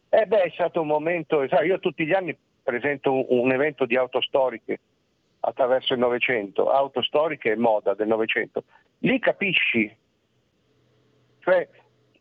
Eh 0.09 0.27
beh, 0.27 0.43
è 0.43 0.51
stato 0.51 0.83
un 0.83 0.89
momento, 0.89 1.47
sai, 1.49 1.69
io 1.69 1.79
tutti 1.79 2.05
gli 2.05 2.13
anni 2.13 2.37
presento 2.63 3.13
un, 3.13 3.27
un 3.29 3.53
evento 3.53 3.85
di 3.85 3.97
auto 3.97 4.21
storiche 4.21 4.81
attraverso 5.41 5.93
il 5.95 5.99
Novecento, 5.99 6.71
auto 6.71 7.03
storiche 7.03 7.53
e 7.53 7.57
moda 7.57 7.95
del 7.95 8.07
Novecento. 8.07 8.65
Lì 8.99 9.19
capisci, 9.19 9.95
cioè 11.41 11.69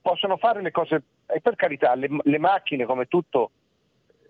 possono 0.01 0.37
fare 0.37 0.61
le 0.61 0.71
cose, 0.71 1.03
e 1.27 1.39
per 1.41 1.55
carità, 1.55 1.93
le, 1.95 2.09
le 2.23 2.39
macchine 2.39 2.85
come 2.85 3.05
tutto 3.05 3.51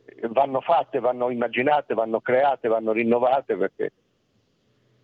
eh, 0.05 0.28
vanno 0.28 0.59
fatte, 0.62 0.99
vanno 0.99 1.30
immaginate, 1.30 1.93
vanno 1.93 2.20
create, 2.20 2.68
vanno 2.68 2.91
rinnovate 2.91 3.55
perché 3.55 3.91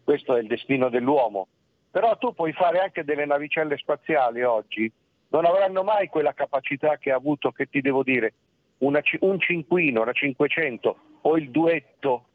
questo 0.04 0.36
è 0.36 0.42
il 0.42 0.48
destino 0.48 0.90
dell'uomo. 0.90 1.48
Però 1.90 2.18
tu 2.18 2.34
puoi 2.34 2.52
fare 2.52 2.80
anche 2.80 3.06
delle 3.06 3.26
navicelle 3.26 3.78
spaziali 3.78 4.44
oggi, 4.44 4.92
non 5.30 5.46
avranno 5.46 5.84
mai 5.84 6.08
quella 6.08 6.34
capacità 6.34 6.98
che 6.98 7.12
ha 7.12 7.16
avuto, 7.16 7.52
che 7.52 7.68
ti 7.68 7.82
devo 7.82 8.04
dire, 8.04 8.34
una, 8.80 9.02
un 9.20 9.40
cinquino, 9.40 10.02
una 10.02 10.12
500 10.12 10.98
o 11.22 11.38
il 11.38 11.50
duetto 11.50 12.26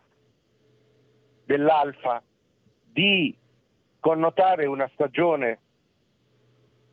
dell'Alfa 1.44 2.22
di 2.84 3.34
connotare 4.00 4.66
una 4.66 4.88
stagione 4.92 5.58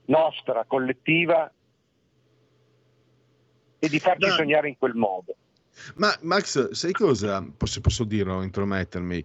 nostra, 0.06 0.66
collettiva 0.66 1.52
e 3.80 3.88
di 3.88 4.00
farci 4.00 4.28
Ma... 4.28 4.34
sognare 4.34 4.68
in 4.68 4.78
quel 4.78 4.94
modo. 4.94 5.36
Ma 5.96 6.14
Max, 6.22 6.72
sai 6.72 6.92
cosa? 6.92 7.46
Se 7.64 7.80
posso 7.80 8.04
dirlo, 8.04 8.42
intromettermi? 8.42 9.24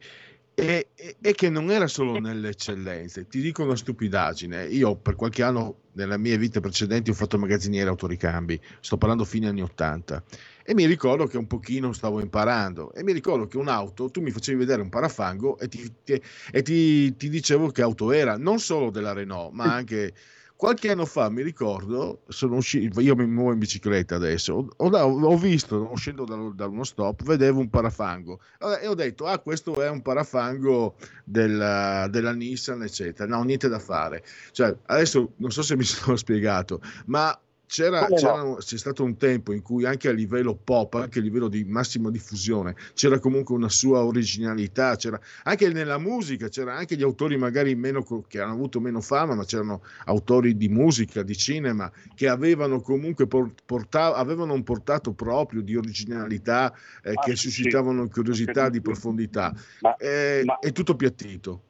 E, 0.57 0.91
e, 0.95 1.17
e, 1.21 1.33
che 1.35 1.51
non 1.51 1.71
era 1.71 1.89
solo 1.89 2.19
nelle 2.21 2.51
eccellenze. 2.51 3.27
Ti 3.27 3.41
dico 3.41 3.65
una 3.65 3.75
stupidaggine. 3.75 4.67
Io 4.67 4.95
per 4.97 5.17
qualche 5.17 5.43
anno 5.43 5.81
nella 5.95 6.17
mia 6.17 6.37
vita 6.37 6.61
precedente 6.61 7.11
ho 7.11 7.15
fatto 7.15 7.39
magazziniere 7.39 7.89
autoricambi, 7.89 8.61
sto 8.81 8.97
parlando 8.97 9.25
fine 9.25 9.49
anni 9.49 9.63
80. 9.63 10.23
E 10.65 10.75
mi 10.75 10.87
ricordo 10.87 11.27
che 11.27 11.37
un 11.37 11.49
pochino 11.49 11.93
stavo 11.93 12.21
imparando. 12.21 12.95
E 12.95 13.03
mi 13.03 13.13
ricordo 13.13 13.47
che 13.47 13.57
un'auto, 13.57 14.11
tu 14.11 14.21
mi 14.21 14.31
facevi 14.31 14.59
vedere 14.59 14.81
un 14.81 14.91
parafango 14.91 15.59
e 15.59 15.69
ti, 15.69 15.93
ti, 16.05 16.23
e 16.53 16.63
ti, 16.63 17.17
ti 17.17 17.29
dicevo 17.29 17.71
che 17.71 17.83
auto 17.83 18.13
era, 18.13 18.37
non 18.37 18.61
solo 18.61 18.91
della 18.91 19.13
Renault, 19.13 19.53
ma 19.53 19.75
anche 19.75 20.15
Qualche 20.57 20.91
anno 20.91 21.05
fa 21.05 21.29
mi 21.31 21.43
ricordo, 21.43 22.23
uscito, 22.43 23.01
io 23.01 23.17
mi 23.17 23.27
muovo 23.27 23.53
in 23.53 23.59
bicicletta 23.59 24.15
adesso, 24.15 24.69
ho, 24.77 24.89
ho 24.89 25.37
visto, 25.37 25.91
uscendo 25.91 26.25
da, 26.25 26.37
da, 26.55 26.67
uno 26.67 26.85
stop, 26.85 27.25
vedevo 27.25 27.59
un 27.59 27.69
parafango 27.69 28.41
e 28.81 28.87
ho 28.87 28.95
detto, 28.95 29.27
ah 29.27 29.41
questo 29.41 29.83
è 29.83 29.91
un 29.91 30.01
parafango 30.01 30.95
della, 31.25 32.07
della 32.09 32.33
Nissan, 32.33 32.83
eccetera. 32.83 33.29
No, 33.29 33.43
niente 33.43 33.69
da 33.69 33.81
fare. 33.81 34.25
Cioè, 34.53 34.75
adesso 34.87 35.33
non 35.37 35.51
so 35.51 35.63
se 35.63 35.77
mi 35.77 35.83
sono 35.85 36.17
spiegato, 36.17 36.81
ma 37.07 37.37
c'era, 37.67 38.07
no? 38.07 38.57
c'è 38.57 38.77
stato 38.77 39.03
un 39.03 39.17
tempo 39.17 39.53
in 39.53 39.63
cui 39.63 39.85
anche 39.85 40.09
a 40.09 40.13
livello 40.13 40.55
pop, 40.55 40.95
anche 40.95 41.19
a 41.19 41.23
livello 41.23 41.49
di 41.49 41.65
massima 41.65 42.11
diffusione, 42.11 42.75
c'era 42.95 43.19
comunque 43.19 43.55
una 43.55 43.69
sua 43.69 44.05
originalità, 44.05 44.97
c'era 44.97 45.19
anche 45.45 45.69
nella 45.73 45.99
musica, 45.99 46.49
c'erano 46.49 46.79
anche 46.79 46.97
gli 46.97 47.03
autori 47.03 47.37
magari 47.37 47.75
meno, 47.75 48.05
che 48.27 48.41
hanno 48.41 48.53
avuto 48.53 48.81
meno 48.81 49.01
fama, 49.01 49.35
ma 49.35 49.45
c'erano 49.45 49.83
autori 50.07 50.57
di 50.57 50.69
musica, 50.69 51.23
di 51.23 51.37
cinema, 51.37 51.91
che 52.15 52.29
avevano 52.29 52.81
comunque 52.81 53.27
portato, 53.27 54.15
avevano 54.15 54.53
un 54.53 54.63
portato 54.63 55.13
proprio 55.13 55.63
di 55.63 55.77
originalità 55.77 56.73
eh, 57.03 57.13
ah, 57.15 57.23
che 57.23 57.37
sì, 57.37 57.51
suscitavano 57.51 58.09
curiosità 58.09 58.69
di 58.69 58.81
profondità. 58.81 59.53
Ma, 59.81 59.97
eh, 59.97 60.43
ma... 60.45 60.59
È 60.59 60.71
tutto 60.73 60.95
piattito. 60.95 61.63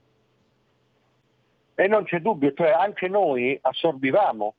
E 1.77 1.89
non 1.89 2.05
c'è 2.05 2.21
dubbio, 2.21 2.53
cioè 2.55 2.71
anche 2.71 3.09
noi 3.09 3.59
assorbivamo 3.61 4.55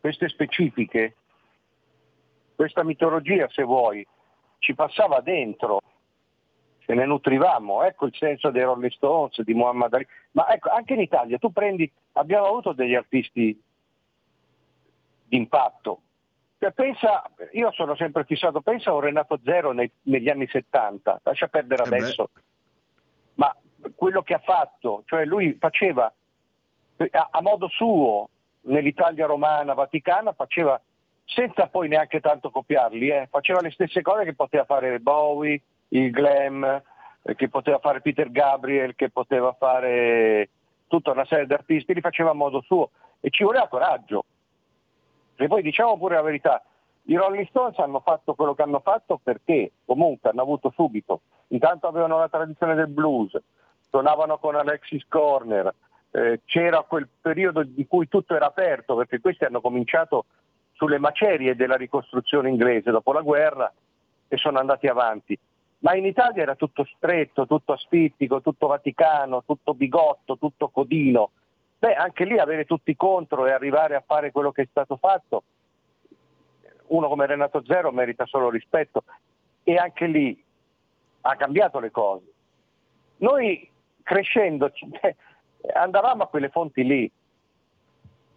queste 0.00 0.28
specifiche, 0.28 1.14
questa 2.54 2.82
mitologia 2.82 3.48
se 3.50 3.62
vuoi, 3.62 4.06
ci 4.58 4.74
passava 4.74 5.20
dentro, 5.20 5.80
ce 6.80 6.94
ne 6.94 7.04
nutrivamo, 7.06 7.84
ecco 7.84 8.06
il 8.06 8.14
senso 8.16 8.50
dei 8.50 8.62
Rolling 8.62 8.92
Stones, 8.92 9.40
di 9.42 9.54
Muhammad 9.54 9.94
Ali, 9.94 10.06
ma 10.32 10.48
ecco 10.48 10.70
anche 10.70 10.94
in 10.94 11.00
Italia 11.00 11.38
tu 11.38 11.52
prendi, 11.52 11.90
abbiamo 12.12 12.46
avuto 12.46 12.72
degli 12.72 12.94
artisti 12.94 13.58
d'impatto, 15.26 16.00
cioè, 16.58 16.72
pensa, 16.72 17.22
io 17.52 17.72
sono 17.72 17.96
sempre 17.96 18.24
fissato, 18.24 18.60
pensa 18.60 18.90
a 18.90 18.94
un 18.94 19.00
Renato 19.00 19.40
Zero 19.42 19.72
nei, 19.72 19.90
negli 20.02 20.28
anni 20.28 20.46
70, 20.46 21.20
lascia 21.22 21.48
perdere 21.48 21.84
eh 21.84 21.86
adesso, 21.86 22.30
ma 23.34 23.56
quello 23.94 24.22
che 24.22 24.34
ha 24.34 24.40
fatto, 24.40 25.02
cioè 25.06 25.24
lui 25.24 25.56
faceva 25.58 26.12
a, 26.98 27.28
a 27.30 27.40
modo 27.40 27.66
suo 27.68 28.28
nell'Italia 28.62 29.26
romana, 29.26 29.74
vaticana, 29.74 30.32
faceva 30.32 30.80
senza 31.24 31.68
poi 31.68 31.88
neanche 31.88 32.20
tanto 32.20 32.50
copiarli, 32.50 33.08
eh, 33.08 33.28
faceva 33.30 33.60
le 33.60 33.70
stesse 33.70 34.02
cose 34.02 34.24
che 34.24 34.34
poteva 34.34 34.64
fare 34.64 34.98
Bowie, 34.98 35.60
il 35.88 36.10
glam, 36.10 36.64
eh, 37.22 37.34
che 37.34 37.48
poteva 37.48 37.78
fare 37.78 38.00
Peter 38.00 38.30
Gabriel, 38.30 38.94
che 38.94 39.10
poteva 39.10 39.52
fare 39.52 40.48
tutta 40.88 41.12
una 41.12 41.24
serie 41.24 41.46
di 41.46 41.52
artisti, 41.52 41.94
li 41.94 42.00
faceva 42.00 42.30
a 42.30 42.34
modo 42.34 42.60
suo 42.62 42.90
e 43.20 43.30
ci 43.30 43.44
voleva 43.44 43.68
coraggio. 43.68 44.24
E 45.36 45.46
poi 45.46 45.62
diciamo 45.62 45.96
pure 45.96 46.16
la 46.16 46.22
verità, 46.22 46.62
i 47.04 47.14
Rolling 47.14 47.46
Stones 47.48 47.78
hanno 47.78 48.00
fatto 48.00 48.34
quello 48.34 48.54
che 48.54 48.62
hanno 48.62 48.80
fatto 48.80 49.20
perché 49.22 49.72
comunque 49.84 50.30
hanno 50.30 50.42
avuto 50.42 50.70
subito, 50.74 51.22
intanto 51.48 51.86
avevano 51.86 52.18
la 52.18 52.28
tradizione 52.28 52.74
del 52.74 52.88
blues, 52.88 53.38
suonavano 53.88 54.38
con 54.38 54.56
Alexis 54.56 55.06
Corner, 55.08 55.72
eh, 56.12 56.40
c'era 56.44 56.82
quel 56.82 57.08
periodo 57.20 57.62
di 57.62 57.86
cui 57.86 58.08
tutto 58.08 58.34
era 58.34 58.46
aperto, 58.46 58.96
perché 58.96 59.20
questi 59.20 59.44
hanno 59.44 59.60
cominciato 59.60 60.26
sulle 60.72 60.98
macerie 60.98 61.54
della 61.56 61.76
ricostruzione 61.76 62.48
inglese 62.48 62.90
dopo 62.90 63.12
la 63.12 63.20
guerra 63.20 63.72
e 64.28 64.36
sono 64.36 64.58
andati 64.58 64.86
avanti. 64.86 65.38
Ma 65.80 65.94
in 65.94 66.04
Italia 66.04 66.42
era 66.42 66.54
tutto 66.56 66.84
stretto, 66.96 67.46
tutto 67.46 67.72
asfittico, 67.72 68.40
tutto 68.40 68.66
vaticano, 68.66 69.44
tutto 69.44 69.74
bigotto, 69.74 70.36
tutto 70.36 70.68
codino. 70.68 71.30
Beh, 71.78 71.94
anche 71.94 72.24
lì 72.24 72.38
avere 72.38 72.66
tutti 72.66 72.94
contro 72.96 73.46
e 73.46 73.52
arrivare 73.52 73.94
a 73.94 74.02
fare 74.06 74.30
quello 74.30 74.52
che 74.52 74.62
è 74.62 74.66
stato 74.68 74.96
fatto, 74.96 75.42
uno 76.88 77.08
come 77.08 77.26
Renato 77.26 77.62
Zero 77.64 77.92
merita 77.92 78.26
solo 78.26 78.50
rispetto 78.50 79.04
e 79.62 79.76
anche 79.76 80.06
lì 80.06 80.44
ha 81.22 81.36
cambiato 81.36 81.78
le 81.78 81.90
cose. 81.90 82.32
Noi 83.18 83.68
crescendo, 84.02 84.70
andavamo 85.74 86.24
a 86.24 86.28
quelle 86.28 86.48
fonti 86.48 86.84
lì. 86.84 87.10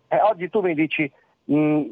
E 0.08 0.22
oggi 0.22 0.50
tu 0.50 0.62
mi 0.62 0.74
dici 0.74 1.12
mh, 1.46 1.56
mm, 1.56 1.86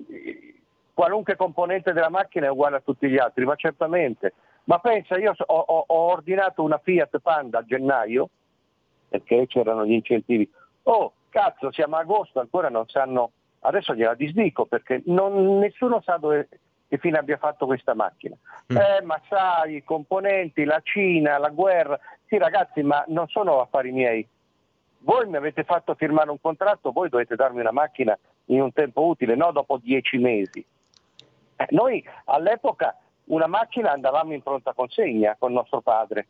qualunque 0.93 1.35
componente 1.35 1.93
della 1.93 2.09
macchina 2.09 2.47
è 2.47 2.49
uguale 2.49 2.77
a 2.77 2.81
tutti 2.81 3.09
gli 3.09 3.17
altri, 3.17 3.45
ma 3.45 3.55
certamente. 3.55 4.33
Ma 4.65 4.79
pensa, 4.79 5.17
io 5.17 5.33
ho, 5.37 5.55
ho, 5.55 5.83
ho 5.87 5.99
ordinato 6.11 6.61
una 6.63 6.77
Fiat 6.77 7.19
Panda 7.19 7.59
a 7.59 7.65
gennaio, 7.65 8.29
perché 9.09 9.47
c'erano 9.47 9.85
gli 9.85 9.93
incentivi. 9.93 10.49
Oh, 10.83 11.13
cazzo, 11.29 11.71
siamo 11.71 11.95
a 11.95 11.99
agosto, 11.99 12.39
ancora 12.39 12.69
non 12.69 12.87
sanno 12.87 13.31
adesso 13.61 13.93
gliela 13.93 14.15
disdico 14.15 14.65
perché 14.65 15.01
non, 15.05 15.59
nessuno 15.59 16.01
sa 16.01 16.17
dove, 16.17 16.47
che 16.87 16.97
fine 16.97 17.17
abbia 17.17 17.37
fatto 17.37 17.65
questa 17.65 17.93
macchina. 17.93 18.35
Mm. 18.71 18.77
Eh, 18.77 19.01
ma 19.03 19.19
sai, 19.27 19.77
i 19.77 19.83
componenti, 19.83 20.63
la 20.63 20.81
Cina, 20.83 21.37
la 21.37 21.49
guerra. 21.49 21.99
Sì 22.27 22.37
ragazzi, 22.37 22.81
ma 22.83 23.03
non 23.07 23.27
sono 23.27 23.61
affari 23.61 23.91
miei. 23.91 24.27
Voi 25.03 25.27
mi 25.27 25.37
avete 25.37 25.63
fatto 25.63 25.95
firmare 25.95 26.29
un 26.29 26.39
contratto, 26.39 26.91
voi 26.91 27.09
dovete 27.09 27.35
darmi 27.35 27.59
una 27.59 27.71
macchina 27.71 28.17
in 28.45 28.61
un 28.61 28.71
tempo 28.71 29.05
utile, 29.05 29.35
no 29.35 29.51
dopo 29.51 29.77
dieci 29.77 30.17
mesi. 30.17 30.63
Eh, 31.55 31.67
noi 31.71 32.03
all'epoca 32.25 32.95
una 33.25 33.47
macchina 33.47 33.91
andavamo 33.91 34.33
in 34.33 34.43
pronta 34.43 34.73
consegna 34.73 35.35
con 35.39 35.53
nostro 35.53 35.81
padre. 35.81 36.27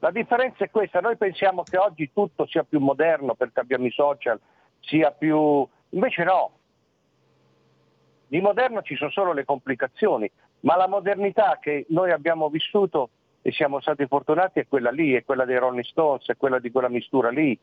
La 0.00 0.10
differenza 0.10 0.64
è 0.64 0.70
questa, 0.70 1.00
noi 1.00 1.16
pensiamo 1.16 1.62
che 1.62 1.78
oggi 1.78 2.10
tutto 2.12 2.46
sia 2.46 2.62
più 2.62 2.78
moderno 2.78 3.34
perché 3.34 3.60
abbiamo 3.60 3.86
i 3.86 3.90
social, 3.90 4.38
sia 4.80 5.10
più... 5.10 5.66
invece 5.90 6.22
no. 6.22 6.52
Di 8.28 8.40
moderno 8.40 8.82
ci 8.82 8.94
sono 8.94 9.10
solo 9.10 9.32
le 9.32 9.44
complicazioni, 9.44 10.30
ma 10.60 10.76
la 10.76 10.86
modernità 10.86 11.58
che 11.60 11.86
noi 11.88 12.12
abbiamo 12.12 12.48
vissuto 12.50 13.10
e 13.46 13.52
siamo 13.52 13.80
stati 13.80 14.04
fortunati 14.08 14.58
è 14.58 14.66
quella 14.66 14.90
lì, 14.90 15.12
è 15.12 15.24
quella 15.24 15.44
dei 15.44 15.56
Rolling 15.56 15.84
Stones, 15.84 16.26
è 16.26 16.36
quella 16.36 16.58
di 16.58 16.72
quella 16.72 16.88
mistura 16.88 17.28
lì. 17.28 17.56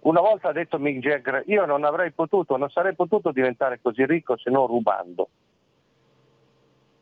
Una 0.00 0.20
volta 0.20 0.48
ha 0.48 0.52
detto 0.52 0.80
Mick 0.80 0.98
Jagger, 0.98 1.44
io 1.46 1.64
non 1.66 1.84
avrei 1.84 2.10
potuto, 2.10 2.56
non 2.56 2.68
sarei 2.68 2.96
potuto 2.96 3.30
diventare 3.30 3.78
così 3.80 4.04
ricco 4.04 4.36
se 4.36 4.50
non 4.50 4.66
rubando. 4.66 5.28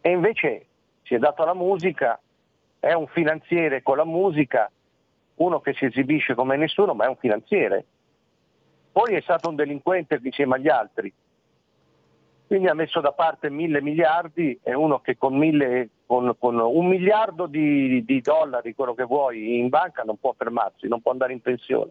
E 0.02 0.10
invece 0.10 0.66
si 1.04 1.14
è 1.14 1.18
dato 1.18 1.42
alla 1.42 1.54
musica, 1.54 2.20
è 2.78 2.92
un 2.92 3.06
finanziere 3.06 3.82
con 3.82 3.96
la 3.96 4.04
musica, 4.04 4.70
uno 5.36 5.60
che 5.60 5.72
si 5.72 5.86
esibisce 5.86 6.34
come 6.34 6.58
nessuno, 6.58 6.92
ma 6.92 7.06
è 7.06 7.08
un 7.08 7.16
finanziere. 7.16 7.86
Poi 8.92 9.14
è 9.14 9.22
stato 9.22 9.48
un 9.48 9.54
delinquente 9.54 10.20
insieme 10.22 10.56
agli 10.56 10.68
altri. 10.68 11.10
Quindi 12.46 12.68
ha 12.68 12.74
messo 12.74 13.00
da 13.00 13.12
parte 13.12 13.48
mille 13.48 13.80
miliardi, 13.80 14.60
è 14.62 14.74
uno 14.74 15.00
che 15.00 15.16
con, 15.16 15.34
mille, 15.34 15.88
con, 16.08 16.34
con 16.38 16.58
un 16.58 16.86
miliardo 16.86 17.44
di, 17.44 18.02
di 18.02 18.22
dollari, 18.22 18.74
quello 18.74 18.94
che 18.94 19.04
vuoi, 19.04 19.58
in 19.58 19.68
banca 19.68 20.04
non 20.04 20.16
può 20.18 20.32
fermarsi, 20.34 20.88
non 20.88 21.02
può 21.02 21.12
andare 21.12 21.34
in 21.34 21.42
pensione. 21.42 21.90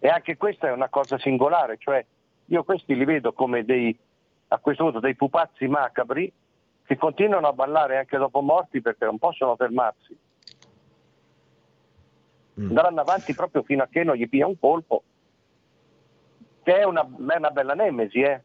E 0.00 0.08
anche 0.08 0.36
questa 0.36 0.66
è 0.66 0.72
una 0.72 0.88
cosa 0.88 1.16
singolare, 1.16 1.76
cioè 1.78 2.04
io 2.46 2.64
questi 2.64 2.96
li 2.96 3.04
vedo 3.04 3.32
come 3.32 3.64
dei, 3.64 3.96
a 4.48 4.58
questo 4.58 4.82
punto 4.82 4.98
dei 4.98 5.14
pupazzi 5.14 5.68
macabri 5.68 6.32
che 6.84 6.96
continuano 6.96 7.46
a 7.46 7.52
ballare 7.52 7.98
anche 7.98 8.16
dopo 8.16 8.40
morti 8.40 8.80
perché 8.80 9.04
non 9.04 9.18
possono 9.18 9.54
fermarsi. 9.54 10.18
Mm. 12.60 12.66
Andranno 12.66 13.00
avanti 13.00 13.32
proprio 13.32 13.62
fino 13.62 13.84
a 13.84 13.88
che 13.88 14.02
non 14.02 14.16
gli 14.16 14.28
pia 14.28 14.48
un 14.48 14.58
colpo, 14.58 15.04
che 16.64 16.78
è 16.80 16.82
una, 16.82 17.02
è 17.02 17.36
una 17.36 17.50
bella 17.50 17.74
nemesi, 17.74 18.22
eh? 18.22 18.42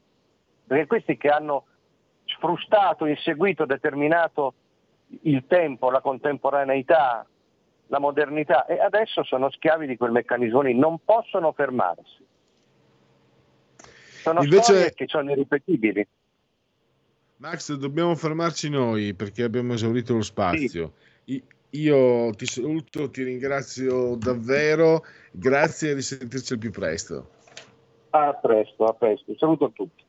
perché 0.68 0.86
questi 0.86 1.18
che 1.18 1.30
hanno 1.30 1.66
sfrustato, 2.36 3.05
inseguito, 3.05 3.65
determinato 3.65 4.53
il 5.21 5.45
tempo, 5.47 5.89
la 5.91 6.01
contemporaneità, 6.01 7.25
la 7.88 7.99
modernità 7.99 8.65
e 8.65 8.79
adesso 8.79 9.23
sono 9.23 9.49
schiavi 9.51 9.88
di 9.88 9.97
quel 9.97 10.11
meccanismo 10.11 10.61
lì, 10.61 10.77
non 10.77 10.97
possono 11.03 11.51
fermarsi. 11.51 12.25
Sono 14.23 14.41
Invece... 14.41 14.63
storie 14.63 14.93
che 14.93 15.07
sono 15.07 15.31
irripetibili. 15.31 16.07
Max, 17.38 17.73
dobbiamo 17.73 18.15
fermarci 18.15 18.69
noi 18.69 19.13
perché 19.13 19.43
abbiamo 19.43 19.73
esaurito 19.73 20.13
lo 20.13 20.21
spazio. 20.21 20.93
Sì. 21.25 21.43
Io 21.73 22.29
ti 22.36 22.45
saluto, 22.45 23.09
ti 23.09 23.23
ringrazio 23.23 24.15
davvero, 24.15 25.03
grazie 25.31 25.89
e 25.89 25.93
risentirci 25.95 26.53
al 26.53 26.59
più 26.59 26.69
presto. 26.69 27.29
A 28.11 28.31
presto, 28.34 28.86
a 28.86 28.93
presto. 28.93 29.36
Saluto 29.38 29.65
a 29.65 29.69
tutti. 29.73 30.03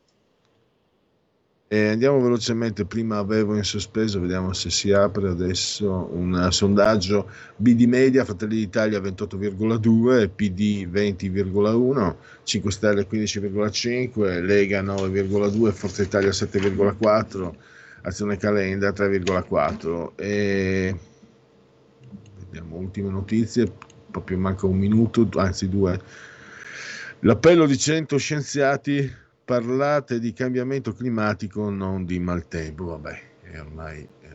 E 1.75 1.89
andiamo 1.89 2.21
velocemente, 2.21 2.85
prima 2.85 3.17
avevo 3.17 3.53
in 3.53 3.63
sospeso, 3.65 4.21
vediamo 4.21 4.53
se 4.53 4.69
si 4.69 4.93
apre 4.93 5.27
adesso 5.27 6.07
un 6.13 6.47
sondaggio 6.49 7.29
BD 7.57 7.81
Media, 7.81 8.23
Fratelli 8.23 8.55
d'Italia 8.55 9.01
28,2, 9.01 10.29
PD 10.33 10.87
20,1, 10.89 12.15
5 12.43 12.71
Stelle 12.71 13.05
15,5, 13.05 14.41
Lega 14.41 14.81
9,2, 14.83 15.71
Forza 15.73 16.01
Italia 16.01 16.29
7,4, 16.29 17.53
Azione 18.03 18.37
Calenda 18.37 18.91
3,4 18.91 20.11
e 20.15 20.97
vediamo 22.39 22.77
ultime 22.77 23.09
notizie, 23.09 23.69
proprio 24.11 24.37
manca 24.37 24.65
un 24.65 24.77
minuto, 24.77 25.27
anzi 25.35 25.67
due. 25.67 25.99
L'appello 27.19 27.65
di 27.65 27.77
100 27.77 28.15
scienziati 28.15 29.23
parlate 29.45 30.19
di 30.19 30.33
cambiamento 30.33 30.91
climatico, 30.91 31.69
non 31.69 32.03
di 32.03 32.17
maltempo, 32.19 32.85
vabbè, 32.85 33.21
ormai 33.59 33.99
eh, 33.99 34.27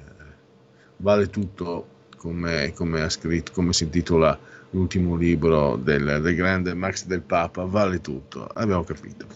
vale 0.98 1.28
tutto 1.28 1.98
come, 2.16 2.72
come, 2.74 3.02
ha 3.02 3.08
scritto, 3.08 3.50
come 3.52 3.72
si 3.72 3.84
intitola 3.84 4.38
l'ultimo 4.70 5.16
libro 5.16 5.74
del, 5.76 6.20
del, 6.22 6.34
grande 6.36 6.74
Max 6.74 7.06
del 7.06 7.22
Papa, 7.22 7.64
vale 7.64 8.00
tutto, 8.00 8.46
abbiamo 8.46 8.84
capito. 8.84 9.26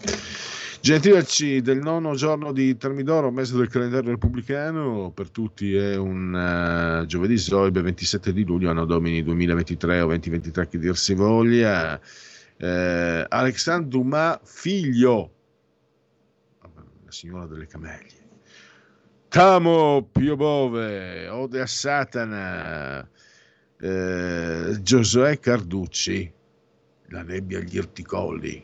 Gentilaci 0.79 1.61
del 1.61 1.79
nono 1.79 2.13
giorno 2.15 2.53
di 2.53 2.77
Termidoro, 2.77 3.31
mese 3.31 3.57
del 3.57 3.67
calendario 3.67 4.11
repubblicano, 4.11 5.11
per 5.13 5.29
tutti 5.29 5.75
è 5.75 5.97
un 5.97 7.01
uh, 7.01 7.05
giovedì 7.05 7.37
Zoibe 7.37 7.81
27 7.81 8.31
di 8.31 8.45
luglio, 8.45 8.69
anno 8.69 8.85
domini 8.85 9.23
2023 9.23 10.01
o 10.01 10.05
2023 10.07 10.67
che 10.69 10.77
dir 10.77 10.95
si 10.95 11.15
voglia. 11.15 11.99
Eh, 12.57 13.25
Alexandre 13.27 13.89
Dumas, 13.89 14.39
figlio 14.43 15.34
signora 17.15 17.45
delle 17.45 17.65
camelie. 17.65 18.23
Tamo 19.29 20.07
Pio 20.11 20.35
Bove, 20.35 21.27
Ode 21.29 21.61
a 21.61 21.65
Satana, 21.65 23.09
eh, 23.79 24.77
Giosuè 24.81 25.39
Carducci, 25.39 26.31
La 27.07 27.23
nebbia 27.23 27.59
agli 27.59 27.77
irticolli. 27.77 28.63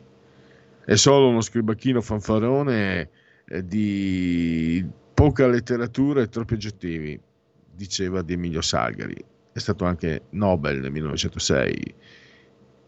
È 0.83 0.95
solo 0.95 1.29
uno 1.29 1.41
scribacchino 1.41 2.01
fanfarone 2.01 3.09
eh, 3.45 3.65
di 3.65 4.85
poca 5.13 5.47
letteratura 5.47 6.21
e 6.21 6.27
troppi 6.29 6.55
aggettivi, 6.55 7.19
diceva 7.73 8.21
di 8.21 8.33
Emilio 8.33 8.61
Salgari. 8.61 9.23
È 9.53 9.59
stato 9.59 9.85
anche 9.85 10.23
Nobel 10.31 10.79
nel 10.79 10.91
1906. 10.91 11.95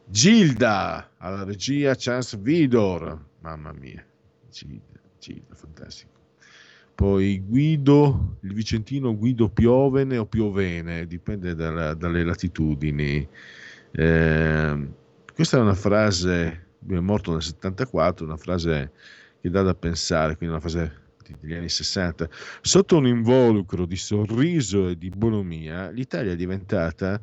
Gilda 0.06 1.12
alla 1.18 1.44
regia 1.44 1.96
Chance 1.96 2.38
Vidor, 2.38 3.18
mamma 3.40 3.72
mia, 3.72 4.06
Gilda. 4.50 4.93
Ciclo, 5.24 5.56
fantastico. 5.56 6.12
Poi 6.94 7.40
Guido, 7.40 8.38
il 8.42 8.54
vicentino 8.54 9.18
Guido 9.18 9.48
Piovene 9.48 10.18
o 10.18 10.26
Piovene, 10.26 11.08
dipende 11.08 11.56
dalla, 11.56 11.94
dalle 11.94 12.26
latitudini. 12.26 13.26
Eh, 13.92 14.88
questa 15.34 15.58
è 15.58 15.62
una 15.62 15.76
frase, 15.76 16.68
è 16.86 17.00
morto 17.00 17.32
nel 17.32 17.42
74, 17.42 18.26
una 18.26 18.36
frase 18.36 18.92
che 19.40 19.50
dà 19.50 19.62
da 19.62 19.74
pensare, 19.74 20.36
quindi 20.36 20.56
una 20.56 20.64
frase 20.64 21.02
degli 21.40 21.54
anni 21.54 21.70
60. 21.70 22.28
Sotto 22.62 22.98
un 22.98 23.08
involucro 23.08 23.86
di 23.86 23.96
sorriso 23.96 24.90
e 24.90 24.98
di 24.98 25.10
bonomia, 25.10 25.90
l'Italia 25.90 26.34
è 26.34 26.36
diventata 26.36 27.20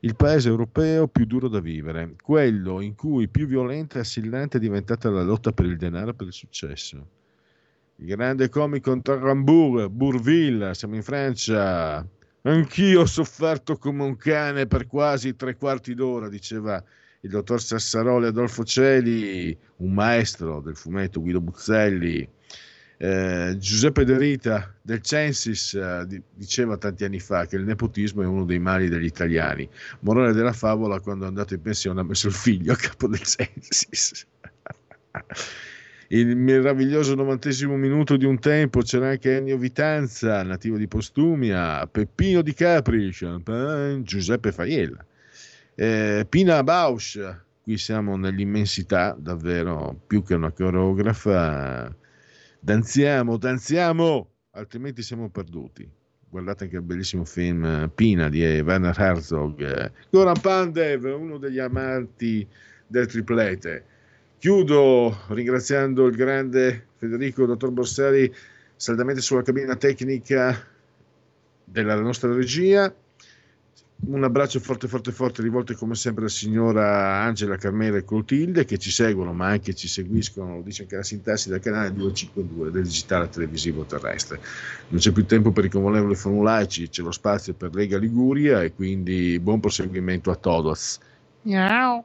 il 0.00 0.16
paese 0.16 0.48
europeo 0.48 1.06
più 1.06 1.24
duro 1.24 1.46
da 1.46 1.60
vivere, 1.60 2.16
quello 2.20 2.80
in 2.80 2.96
cui 2.96 3.28
più 3.28 3.46
violenta 3.46 3.98
e 3.98 4.00
assillante 4.00 4.56
è 4.56 4.60
diventata 4.60 5.08
la 5.08 5.22
lotta 5.22 5.52
per 5.52 5.66
il 5.66 5.76
denaro 5.76 6.10
e 6.10 6.14
per 6.14 6.26
il 6.26 6.32
successo 6.32 7.22
il 7.96 8.06
grande 8.06 8.48
comico 8.48 9.00
Tarrambour, 9.00 9.88
Bourville, 9.88 10.74
siamo 10.74 10.96
in 10.96 11.02
Francia. 11.02 12.06
Anch'io 12.42 13.02
ho 13.02 13.06
sofferto 13.06 13.76
come 13.76 14.02
un 14.02 14.16
cane 14.16 14.66
per 14.66 14.86
quasi 14.86 15.36
tre 15.36 15.56
quarti 15.56 15.94
d'ora, 15.94 16.28
diceva 16.28 16.82
il 17.20 17.30
dottor 17.30 17.62
Sassaroli 17.62 18.26
Adolfo 18.26 18.64
Celi, 18.64 19.56
un 19.76 19.94
maestro 19.94 20.60
del 20.60 20.76
fumetto 20.76 21.20
Guido 21.20 21.40
Buzzelli. 21.40 22.28
Eh, 22.96 23.56
Giuseppe 23.58 24.04
De 24.04 24.18
Rita 24.18 24.74
del 24.82 25.00
Censis 25.00 25.74
eh, 25.74 26.22
diceva 26.32 26.76
tanti 26.76 27.04
anni 27.04 27.20
fa 27.20 27.46
che 27.46 27.56
il 27.56 27.64
nepotismo 27.64 28.22
è 28.22 28.26
uno 28.26 28.44
dei 28.44 28.58
mali 28.58 28.88
degli 28.88 29.04
italiani. 29.04 29.68
Morale 30.00 30.32
della 30.32 30.52
favola, 30.52 31.00
quando 31.00 31.24
è 31.24 31.28
andato 31.28 31.54
in 31.54 31.62
pensione 31.62 32.00
ha 32.00 32.04
messo 32.04 32.26
il 32.26 32.34
figlio 32.34 32.72
a 32.72 32.76
capo 32.76 33.08
del 33.08 33.22
Censis 33.22 34.26
il 36.14 36.36
meraviglioso 36.36 37.16
novantesimo 37.16 37.76
minuto 37.76 38.16
di 38.16 38.24
un 38.24 38.38
tempo 38.38 38.82
c'era 38.82 39.08
anche 39.10 39.36
Ennio 39.36 39.58
Vitanza, 39.58 40.44
nativo 40.44 40.76
di 40.76 40.86
Postumia, 40.86 41.88
Peppino 41.88 42.40
Di 42.40 42.54
Capri, 42.54 43.10
Champagne, 43.10 44.02
Giuseppe 44.02 44.52
Faiella, 44.52 45.04
eh, 45.74 46.24
Pina 46.28 46.62
Bausch, 46.62 47.18
qui 47.62 47.76
siamo 47.78 48.16
nell'immensità, 48.16 49.16
davvero 49.18 50.02
più 50.06 50.22
che 50.22 50.34
una 50.34 50.52
coreografa, 50.52 51.92
danziamo, 52.60 53.36
danziamo, 53.36 54.30
altrimenti 54.52 55.02
siamo 55.02 55.28
perduti. 55.30 55.90
Guardate 56.28 56.64
anche 56.64 56.76
il 56.76 56.82
bellissimo 56.82 57.24
film 57.24 57.90
Pina 57.92 58.28
di 58.28 58.40
Werner 58.60 58.96
Herzog, 58.96 59.90
Goran 60.10 60.40
Pandev, 60.40 61.04
uno 61.06 61.38
degli 61.38 61.58
amanti 61.58 62.46
del 62.86 63.06
triplete 63.06 63.86
Chiudo 64.44 65.20
ringraziando 65.28 66.04
il 66.06 66.14
grande 66.14 66.88
Federico 66.98 67.46
Dottor 67.46 67.70
Borsari 67.70 68.30
saldamente 68.76 69.22
sulla 69.22 69.40
cabina 69.40 69.74
tecnica 69.74 70.54
della 71.64 71.98
nostra 71.98 72.30
regia. 72.34 72.94
Un 74.04 74.22
abbraccio 74.22 74.60
forte, 74.60 74.86
forte, 74.86 75.12
forte 75.12 75.40
rivolto 75.40 75.74
come 75.76 75.94
sempre 75.94 76.24
alla 76.24 76.30
signora 76.30 77.22
Angela 77.22 77.56
Carmela 77.56 77.96
e 77.96 78.04
Clotilde 78.04 78.66
che 78.66 78.76
ci 78.76 78.90
seguono 78.90 79.32
ma 79.32 79.46
anche 79.46 79.72
ci 79.72 79.88
seguiscono, 79.88 80.60
dice 80.60 80.82
anche 80.82 80.96
la 80.96 81.02
sintassi 81.02 81.48
del 81.48 81.60
canale 81.60 81.94
252 81.94 82.70
del 82.70 82.82
digitale 82.82 83.30
televisivo 83.30 83.84
terrestre. 83.84 84.40
Non 84.88 85.00
c'è 85.00 85.12
più 85.12 85.24
tempo 85.24 85.52
per 85.52 85.64
i 85.64 85.70
convolevoli 85.70 86.16
formulaici, 86.16 86.90
c'è 86.90 87.00
lo 87.00 87.12
spazio 87.12 87.54
per 87.54 87.74
Lega 87.74 87.96
Liguria 87.96 88.62
e 88.62 88.74
quindi 88.74 89.40
buon 89.40 89.60
proseguimento 89.60 90.30
a 90.30 90.36
todos. 90.36 90.98
Miau. 91.44 92.04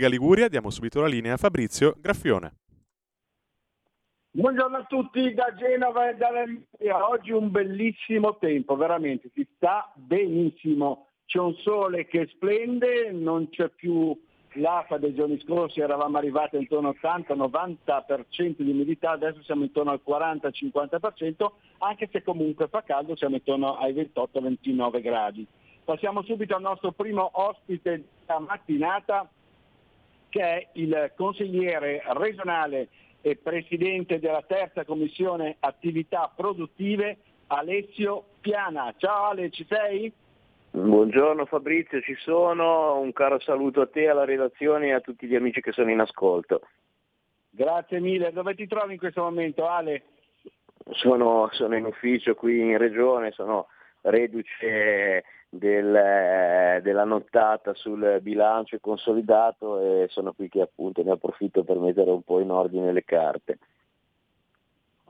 Lega 0.00 0.14
Liguria 0.14 0.48
diamo 0.48 0.70
subito 0.70 1.02
la 1.02 1.06
linea 1.06 1.34
a 1.34 1.36
Fabrizio 1.36 1.94
Graffione. 2.00 2.54
Buongiorno 4.30 4.78
a 4.78 4.84
tutti 4.84 5.34
da 5.34 5.52
Genova 5.54 6.08
e 6.08 6.14
dall'Emilia. 6.14 7.06
Oggi 7.06 7.32
un 7.32 7.50
bellissimo 7.50 8.38
tempo, 8.38 8.76
veramente, 8.76 9.30
si 9.34 9.46
sta 9.56 9.92
benissimo. 9.94 11.08
C'è 11.26 11.38
un 11.38 11.54
sole 11.56 12.06
che 12.06 12.26
splende, 12.32 13.10
non 13.12 13.50
c'è 13.50 13.68
più 13.68 14.18
l'afa 14.54 14.96
dei 14.96 15.14
giorni 15.14 15.38
scorsi, 15.40 15.80
eravamo 15.80 16.16
arrivati 16.16 16.56
intorno 16.56 16.88
al 16.88 17.26
80-90% 17.28 18.54
di 18.56 18.70
umidità, 18.70 19.10
adesso 19.10 19.42
siamo 19.42 19.64
intorno 19.64 19.90
al 19.90 20.00
40-50%, 20.02 21.50
anche 21.80 22.08
se 22.10 22.22
comunque 22.22 22.68
fa 22.68 22.82
caldo, 22.82 23.16
siamo 23.16 23.34
intorno 23.34 23.76
ai 23.76 23.92
28-29 23.92 25.02
gradi. 25.02 25.46
Passiamo 25.84 26.22
subito 26.22 26.54
al 26.54 26.62
nostro 26.62 26.92
primo 26.92 27.28
ospite 27.34 28.04
della 28.24 28.38
mattinata, 28.38 29.28
che 30.30 30.40
è 30.40 30.68
il 30.74 31.12
consigliere 31.16 32.02
regionale 32.14 32.88
e 33.20 33.36
presidente 33.36 34.18
della 34.18 34.42
terza 34.46 34.84
commissione 34.84 35.56
attività 35.60 36.32
produttive 36.34 37.18
Alessio 37.48 38.24
Piana. 38.40 38.94
Ciao 38.96 39.24
Ale, 39.24 39.50
ci 39.50 39.66
sei? 39.68 40.10
Buongiorno 40.70 41.46
Fabrizio, 41.46 42.00
ci 42.00 42.14
sono, 42.20 43.00
un 43.00 43.12
caro 43.12 43.40
saluto 43.40 43.80
a 43.80 43.88
te, 43.88 44.08
alla 44.08 44.24
redazione 44.24 44.86
e 44.86 44.92
a 44.92 45.00
tutti 45.00 45.26
gli 45.26 45.34
amici 45.34 45.60
che 45.60 45.72
sono 45.72 45.90
in 45.90 45.98
ascolto. 45.98 46.62
Grazie 47.50 47.98
mille, 47.98 48.32
dove 48.32 48.54
ti 48.54 48.68
trovi 48.68 48.92
in 48.92 48.98
questo 48.98 49.22
momento 49.22 49.66
Ale? 49.66 50.04
Sono, 50.92 51.48
sono 51.50 51.76
in 51.76 51.84
ufficio 51.84 52.34
qui 52.34 52.60
in 52.60 52.78
regione, 52.78 53.32
sono 53.32 53.66
reduce 54.02 55.24
del, 55.50 56.80
della 56.80 57.04
nottata 57.04 57.74
sul 57.74 58.20
bilancio 58.22 58.78
consolidato 58.80 59.80
e 59.80 60.06
sono 60.08 60.32
qui 60.32 60.48
che 60.48 60.60
appunto 60.60 61.02
ne 61.02 61.10
approfitto 61.10 61.64
per 61.64 61.78
mettere 61.78 62.10
un 62.10 62.22
po' 62.22 62.38
in 62.40 62.50
ordine 62.50 62.92
le 62.92 63.04
carte. 63.04 63.58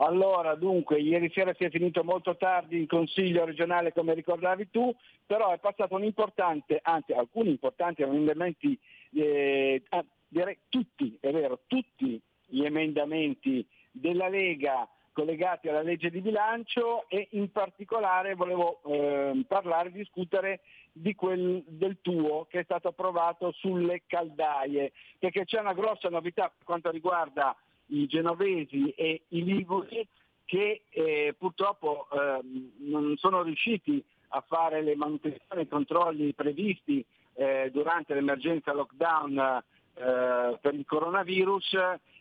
Allora, 0.03 0.55
dunque, 0.55 0.99
ieri 0.99 1.31
sera 1.31 1.53
si 1.53 1.65
è 1.65 1.69
finito 1.69 2.03
molto 2.03 2.35
tardi 2.39 2.79
in 2.79 2.87
Consiglio 2.87 3.45
regionale, 3.45 3.93
come 3.93 4.15
ricordavi 4.15 4.71
tu, 4.71 4.95
però 5.27 5.53
è 5.53 5.59
passato 5.59 5.95
un 5.95 6.05
importante, 6.05 6.81
anzi 6.83 7.13
alcuni 7.13 7.51
importanti 7.51 8.01
emendamenti, 8.01 8.79
eh, 9.13 9.83
ah, 9.91 10.03
direi 10.27 10.57
tutti, 10.71 11.19
è 11.21 11.31
vero, 11.31 11.61
tutti 11.67 12.19
gli 12.47 12.65
emendamenti 12.65 13.67
della 13.91 14.29
Lega 14.29 14.89
collegati 15.13 15.69
alla 15.69 15.83
legge 15.83 16.11
di 16.11 16.21
bilancio 16.21 17.09
e 17.09 17.29
in 17.33 17.51
particolare 17.51 18.35
volevo 18.35 18.81
eh, 18.85 19.45
parlare, 19.47 19.93
discutere 19.93 20.61
di 20.93 21.15
quel 21.15 21.63
del 21.67 21.99
tuo 22.01 22.47
che 22.49 22.61
è 22.61 22.65
stato 22.65 22.89
approvato 22.89 23.53
sulle 23.53 24.03
caldaie, 24.07 24.93
perché 25.19 25.45
c'è 25.45 25.61
una 25.61 25.75
grossa 25.75 26.09
novità 26.09 26.49
per 26.49 26.65
quanto 26.65 26.91
riguarda 26.91 27.57
i 27.87 28.07
genovesi 28.07 28.91
e 28.91 29.23
i 29.29 29.45
liguri 29.45 30.07
che 30.45 30.83
eh, 30.91 31.35
purtroppo 31.39 32.09
eh, 32.11 32.41
non 32.79 33.17
sono 33.17 33.43
riusciti 33.43 34.03
a 34.29 34.45
fare 34.47 34.83
le 34.83 34.97
manutenzioni 34.97 35.61
e 35.61 35.65
i 35.65 35.69
controlli 35.69 36.35
previsti 36.35 37.05
eh, 37.35 37.71
durante 37.73 38.15
l'emergenza 38.15 38.73
lockdown 38.73 39.63
eh, 39.95 40.59
per 40.61 40.75
il 40.75 40.85
coronavirus 40.87 41.77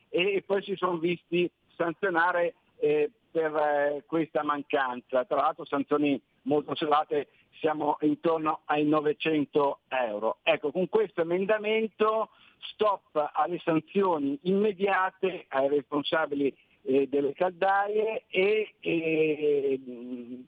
e 0.09 0.43
poi 0.45 0.63
si 0.63 0.75
sono 0.75 0.97
visti 0.97 1.49
sanzionare 1.75 2.55
eh, 2.79 3.11
per 3.31 3.55
eh, 3.55 4.03
questa 4.05 4.43
mancanza. 4.43 5.25
Tra 5.25 5.37
l'altro 5.37 5.65
sanzioni 5.65 6.19
molto 6.43 6.75
salate, 6.75 7.29
siamo 7.59 7.97
intorno 8.01 8.61
ai 8.65 8.85
900 8.85 9.79
euro. 9.89 10.37
Ecco, 10.43 10.71
con 10.71 10.87
questo 10.89 11.21
emendamento 11.21 12.29
stop 12.71 13.31
alle 13.33 13.59
sanzioni 13.59 14.37
immediate 14.43 15.45
ai 15.49 15.67
responsabili 15.69 16.55
eh, 16.83 17.07
delle 17.07 17.33
caldaie 17.33 18.23
e, 18.27 18.75
e 18.79 19.79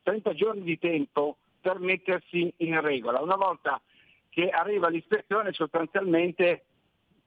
30 0.03 0.33
giorni 0.33 0.63
di 0.63 0.79
tempo 0.79 1.37
per 1.59 1.79
mettersi 1.79 2.51
in 2.57 2.79
regola. 2.81 3.21
Una 3.21 3.35
volta 3.35 3.79
che 4.29 4.49
arriva 4.49 4.89
l'ispezione 4.89 5.51
sostanzialmente 5.51 6.65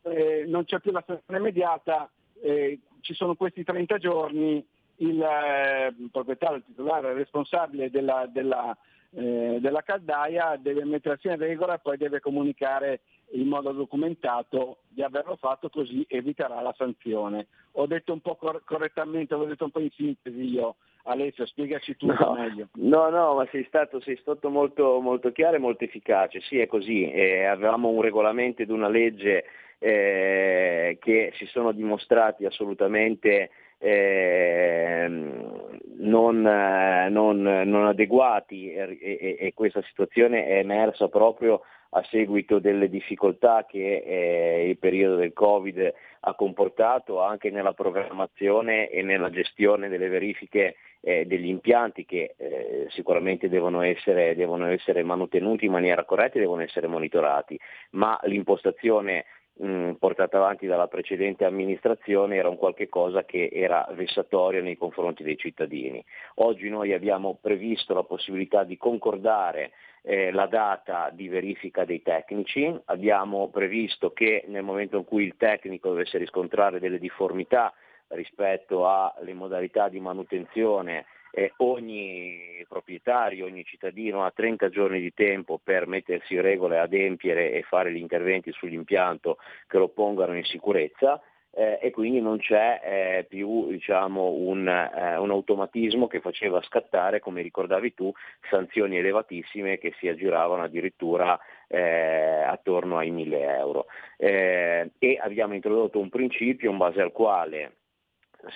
eh, 0.02 0.44
non 0.46 0.64
c'è 0.64 0.80
più 0.80 0.90
la 0.90 1.04
sanzione 1.06 1.38
immediata, 1.38 2.10
eh, 2.42 2.78
ci 3.00 3.14
sono 3.14 3.34
questi 3.34 3.62
30 3.62 3.98
giorni, 3.98 4.66
il 4.96 5.20
eh, 5.22 5.94
proprietario, 6.10 6.58
il 6.58 6.64
titolare, 6.64 7.10
il 7.10 7.16
responsabile 7.16 7.90
della, 7.90 8.26
della, 8.30 8.76
eh, 9.10 9.58
della 9.60 9.82
caldaia 9.82 10.56
deve 10.56 10.84
mettersi 10.84 11.28
in 11.28 11.36
regola 11.36 11.74
e 11.74 11.80
poi 11.80 11.96
deve 11.96 12.20
comunicare 12.20 13.00
in 13.32 13.48
modo 13.48 13.72
documentato 13.72 14.78
di 14.88 15.02
averlo 15.02 15.36
fatto 15.36 15.68
così 15.68 16.04
eviterà 16.08 16.60
la 16.60 16.74
sanzione. 16.76 17.46
Ho 17.72 17.86
detto 17.86 18.12
un 18.12 18.20
po' 18.20 18.36
cor- 18.36 18.62
correttamente, 18.64 19.34
ho 19.34 19.44
detto 19.44 19.64
un 19.64 19.70
po' 19.70 19.80
in 19.80 19.90
sintesi 19.90 20.42
io. 20.42 20.76
Alessio, 21.06 21.44
spiegaci 21.44 21.96
tu 21.96 22.06
no, 22.06 22.34
meglio. 22.34 22.68
No, 22.74 23.10
no, 23.10 23.34
ma 23.34 23.46
sei 23.50 23.64
stato, 23.64 24.00
sei 24.00 24.16
stato 24.16 24.48
molto, 24.48 25.00
molto, 25.00 25.32
chiaro 25.32 25.56
e 25.56 25.58
molto 25.58 25.84
efficace. 25.84 26.40
Sì, 26.40 26.58
è 26.58 26.66
così. 26.66 27.10
Eh, 27.10 27.44
avevamo 27.44 27.88
un 27.88 28.00
regolamento 28.00 28.62
ed 28.62 28.70
una 28.70 28.88
legge 28.88 29.44
eh, 29.78 30.96
che 31.00 31.32
si 31.34 31.44
sono 31.46 31.72
dimostrati 31.72 32.46
assolutamente 32.46 33.50
eh, 33.78 35.06
non, 35.08 36.40
non, 36.40 37.42
non, 37.42 37.86
adeguati 37.86 38.72
e, 38.72 38.98
e, 39.00 39.36
e, 39.38 39.52
questa 39.54 39.82
situazione 39.82 40.46
è 40.46 40.58
emersa 40.58 41.08
proprio 41.08 41.62
a 41.96 42.02
seguito 42.10 42.58
delle 42.58 42.88
difficoltà 42.88 43.64
che 43.68 44.02
eh, 44.04 44.68
il 44.68 44.78
periodo 44.78 45.16
del 45.16 45.32
Covid 45.32 45.94
ha 46.20 46.34
comportato 46.34 47.22
anche 47.22 47.50
nella 47.50 47.72
programmazione 47.72 48.88
e 48.88 49.02
nella 49.02 49.30
gestione 49.30 49.88
delle 49.88 50.08
verifiche 50.08 50.76
eh, 51.00 51.24
degli 51.26 51.46
impianti 51.46 52.04
che 52.04 52.34
eh, 52.36 52.86
sicuramente 52.90 53.48
devono 53.48 53.82
essere, 53.82 54.34
devono 54.34 54.66
essere 54.66 55.04
manutenuti 55.04 55.66
in 55.66 55.72
maniera 55.72 56.04
corretta 56.04 56.38
e 56.38 56.40
devono 56.40 56.62
essere 56.62 56.88
monitorati, 56.88 57.58
ma 57.90 58.18
l'impostazione 58.24 59.24
mh, 59.56 59.92
portata 59.92 60.38
avanti 60.38 60.66
dalla 60.66 60.88
precedente 60.88 61.44
amministrazione 61.44 62.36
era 62.36 62.48
un 62.48 62.56
qualche 62.56 62.88
cosa 62.88 63.24
che 63.24 63.50
era 63.52 63.86
vessatorio 63.92 64.62
nei 64.62 64.76
confronti 64.76 65.22
dei 65.22 65.36
cittadini. 65.36 66.04
Oggi 66.36 66.68
noi 66.68 66.92
abbiamo 66.92 67.38
previsto 67.40 67.94
la 67.94 68.02
possibilità 68.02 68.64
di 68.64 68.76
concordare 68.76 69.72
eh, 70.02 70.30
la 70.32 70.46
data 70.46 71.10
di 71.12 71.28
verifica 71.28 71.84
dei 71.84 72.02
tecnici, 72.02 72.74
abbiamo 72.86 73.48
previsto 73.48 74.12
che 74.12 74.44
nel 74.48 74.62
momento 74.62 74.98
in 74.98 75.04
cui 75.04 75.24
il 75.24 75.36
tecnico 75.36 75.88
dovesse 75.88 76.18
riscontrare 76.18 76.78
delle 76.78 76.98
difformità 76.98 77.72
rispetto 78.08 78.86
alle 78.86 79.32
modalità 79.32 79.88
di 79.88 79.98
manutenzione 79.98 81.06
eh, 81.34 81.52
ogni 81.58 82.64
proprietario, 82.68 83.46
ogni 83.46 83.64
cittadino 83.64 84.24
ha 84.24 84.30
30 84.30 84.68
giorni 84.68 85.00
di 85.00 85.12
tempo 85.12 85.60
per 85.62 85.86
mettersi 85.86 86.34
in 86.34 86.42
regola 86.42 86.82
adempiere 86.82 87.52
e 87.52 87.62
fare 87.62 87.92
gli 87.92 87.98
interventi 87.98 88.52
sull'impianto 88.52 89.38
che 89.66 89.78
lo 89.78 89.88
pongano 89.88 90.36
in 90.36 90.44
sicurezza. 90.44 91.20
Eh, 91.56 91.78
e 91.80 91.90
quindi 91.92 92.20
non 92.20 92.38
c'è 92.38 92.80
eh, 92.82 93.26
più 93.28 93.68
diciamo, 93.68 94.30
un, 94.30 94.66
eh, 94.66 95.16
un, 95.16 95.30
automatismo 95.30 96.08
che 96.08 96.18
faceva 96.18 96.60
scattare, 96.62 97.20
come 97.20 97.42
ricordavi 97.42 97.94
tu, 97.94 98.12
sanzioni 98.50 98.98
elevatissime 98.98 99.78
che 99.78 99.94
si 100.00 100.08
aggiravano 100.08 100.64
addirittura 100.64 101.38
eh, 101.68 102.42
attorno 102.42 102.98
ai 102.98 103.12
1000 103.12 103.56
euro. 103.56 103.86
Eh, 104.16 104.90
e 104.98 105.18
abbiamo 105.22 105.54
introdotto 105.54 106.00
un 106.00 106.08
principio 106.08 106.72
in 106.72 106.76
base 106.76 107.00
al 107.00 107.12
quale 107.12 107.83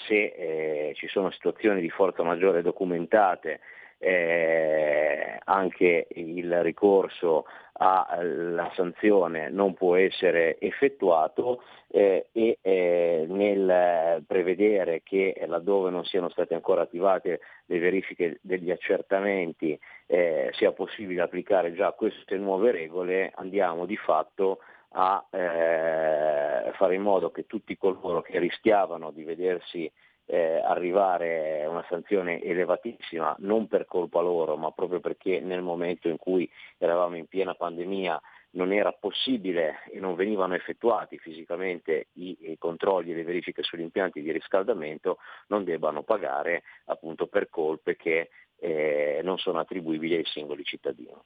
se 0.07 0.15
eh, 0.15 0.93
ci 0.95 1.09
sono 1.09 1.31
situazioni 1.31 1.81
di 1.81 1.91
forza 1.91 2.23
maggiore 2.23 2.63
documentate, 2.63 3.61
eh, 3.99 5.39
anche 5.45 6.07
il 6.11 6.63
ricorso 6.63 7.47
alla 7.81 8.71
sanzione 8.75 9.51
non 9.51 9.75
può 9.75 9.95
essere 9.95 10.59
effettuato 10.59 11.63
eh, 11.89 12.27
e 12.33 12.59
eh, 12.61 13.25
nel 13.29 14.25
prevedere 14.27 15.03
che 15.05 15.45
laddove 15.47 15.91
non 15.91 16.05
siano 16.05 16.29
state 16.29 16.55
ancora 16.55 16.83
attivate 16.83 17.41
le 17.67 17.79
verifiche 17.79 18.39
degli 18.43 18.73
accertamenti 18.73 19.79
eh, 20.07 20.51
sia 20.55 20.73
possibile 20.73 21.23
applicare 21.23 21.73
già 21.73 21.93
queste 21.93 22.37
nuove 22.37 22.73
regole 22.73 23.31
andiamo 23.37 23.87
di 23.87 23.97
fatto 23.97 24.59
a 24.91 25.27
eh, 25.31 26.73
fare 26.75 26.95
in 26.95 27.03
modo 27.03 27.31
che 27.31 27.47
tutti 27.47 27.77
coloro 27.77 28.23
che 28.23 28.39
rischiavano 28.39 29.11
di 29.11 29.25
vedersi 29.25 29.91
eh, 30.31 30.61
arrivare 30.63 31.65
una 31.67 31.85
sanzione 31.89 32.43
elevatissima, 32.43 33.35
non 33.39 33.67
per 33.67 33.87
colpa 33.87 34.21
loro, 34.21 34.57
ma 34.57 34.71
proprio 34.73 35.01
perché 35.01 35.41
nel 35.41 35.63
momento 35.63 36.09
in 36.09 36.19
cui 36.19 36.51
eravamo 36.77 37.17
in 37.17 37.27
piena 37.27 37.55
pandemia 37.55 38.21
non 38.51 38.73
era 38.73 38.93
possibile 38.93 39.83
e 39.91 40.01
non 40.01 40.15
venivano 40.15 40.55
effettuati 40.55 41.19
fisicamente 41.19 42.09
i, 42.15 42.37
i, 42.51 42.59
controlli 42.59 43.13
e 43.13 43.15
le 43.15 43.25
verifiche 43.25 43.63
sugli 43.63 43.81
impianti 43.81 44.21
di 44.21 44.33
riscaldamento, 44.33 45.19
non 45.49 45.65
debbano 45.65 46.03
pagare 46.03 46.63
appunto 46.87 47.27
per 47.27 47.49
colpe 47.49 47.97
che 47.97 48.31
eh, 48.57 49.21
non 49.23 49.39
sono 49.39 49.61
attribuibili 49.61 50.15
ai 50.15 50.25
singoli 50.25 50.65
cittadini. 50.65 51.17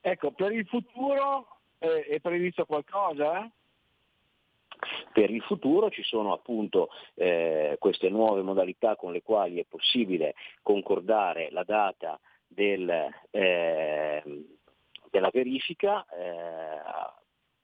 Ecco, 0.00 0.32
per 0.32 0.52
il 0.52 0.66
futuro 0.66 1.57
eh, 1.78 2.04
è 2.04 2.20
previsto 2.20 2.64
qualcosa? 2.64 3.50
Per 5.12 5.30
il 5.30 5.42
futuro 5.42 5.90
ci 5.90 6.02
sono 6.04 6.32
appunto 6.32 6.90
eh, 7.14 7.76
queste 7.80 8.08
nuove 8.10 8.42
modalità 8.42 8.94
con 8.94 9.12
le 9.12 9.22
quali 9.22 9.58
è 9.58 9.64
possibile 9.64 10.34
concordare 10.62 11.50
la 11.50 11.64
data 11.64 12.18
del, 12.46 12.88
eh, 13.30 14.22
della 15.10 15.30
verifica, 15.32 16.06
eh, 16.06 16.80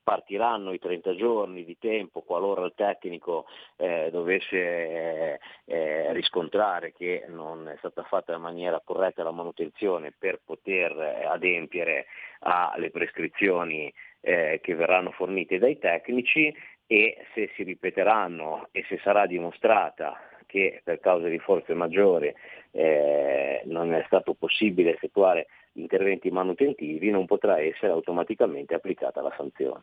partiranno 0.05 0.73
i 0.73 0.79
30 0.79 1.17
giorni 1.17 1.65
di 1.65 1.77
tempo 1.79 2.21
qualora 2.21 2.65
il 2.65 2.75
tecnico 2.77 3.47
eh, 3.77 4.11
dovesse 4.13 4.57
eh, 4.57 5.39
eh, 5.65 6.13
riscontrare 6.13 6.93
che 6.93 7.25
non 7.29 7.69
è 7.69 7.75
stata 7.79 8.03
fatta 8.05 8.35
in 8.35 8.43
maniera 8.43 8.81
corretta 8.85 9.25
la 9.25 9.33
manutenzione 9.33 10.13
per 10.17 10.41
poter 10.45 10.93
eh, 10.93 11.25
adempiere 11.25 12.07
alle 12.41 12.91
prescrizioni 12.91 13.93
eh, 14.21 14.61
che 14.63 14.75
verranno 14.75 15.11
fornite 15.13 15.59
dai 15.59 15.79
tecnici 15.79 16.55
e 16.87 17.17
se 17.33 17.51
si 17.55 17.63
ripeteranno 17.63 18.69
e 18.71 18.85
se 18.89 19.01
sarà 19.03 19.27
dimostrata 19.27 20.21
che 20.55 20.83
per 20.85 21.01
causa 21.01 21.27
di 21.27 21.41
forze 21.41 21.75
maggiori 21.75 22.33
eh, 22.71 23.63
non 23.65 23.93
è 23.93 24.05
stato 24.07 24.35
possibile 24.35 24.93
effettuare 24.93 25.49
interventi 25.73 26.31
manutentivi 26.31 27.11
non 27.11 27.27
potrà 27.27 27.61
essere 27.61 27.91
automaticamente 27.91 28.73
applicata 28.73 29.21
la 29.21 29.35
sanzione. 29.37 29.83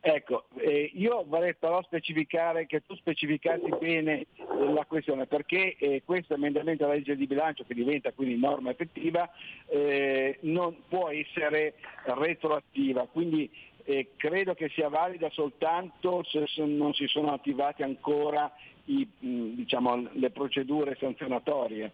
Ecco, 0.00 0.46
eh, 0.56 0.90
io 0.94 1.24
vorrei 1.26 1.54
però 1.54 1.82
specificare 1.82 2.64
che 2.66 2.82
tu 2.86 2.94
specificassi 2.94 3.68
bene 3.78 4.26
la 4.72 4.86
questione, 4.86 5.26
perché 5.26 5.76
eh, 5.76 6.02
questo 6.02 6.32
emendamento 6.32 6.84
alla 6.84 6.94
legge 6.94 7.16
di 7.16 7.26
bilancio, 7.26 7.64
che 7.64 7.74
diventa 7.74 8.12
quindi 8.12 8.38
norma 8.38 8.70
effettiva, 8.70 9.28
eh, 9.66 10.38
non 10.42 10.84
può 10.88 11.10
essere 11.10 11.74
retroattiva, 12.04 13.06
quindi 13.08 13.50
eh, 13.84 14.12
credo 14.16 14.54
che 14.54 14.70
sia 14.70 14.88
valida 14.88 15.28
soltanto 15.30 16.22
se 16.24 16.46
non 16.64 16.94
si 16.94 17.06
sono 17.06 17.32
attivate 17.32 17.82
ancora 17.82 18.50
i, 18.88 19.08
diciamo, 19.18 20.08
le 20.12 20.30
procedure 20.30 20.96
sanzionatorie. 20.98 21.92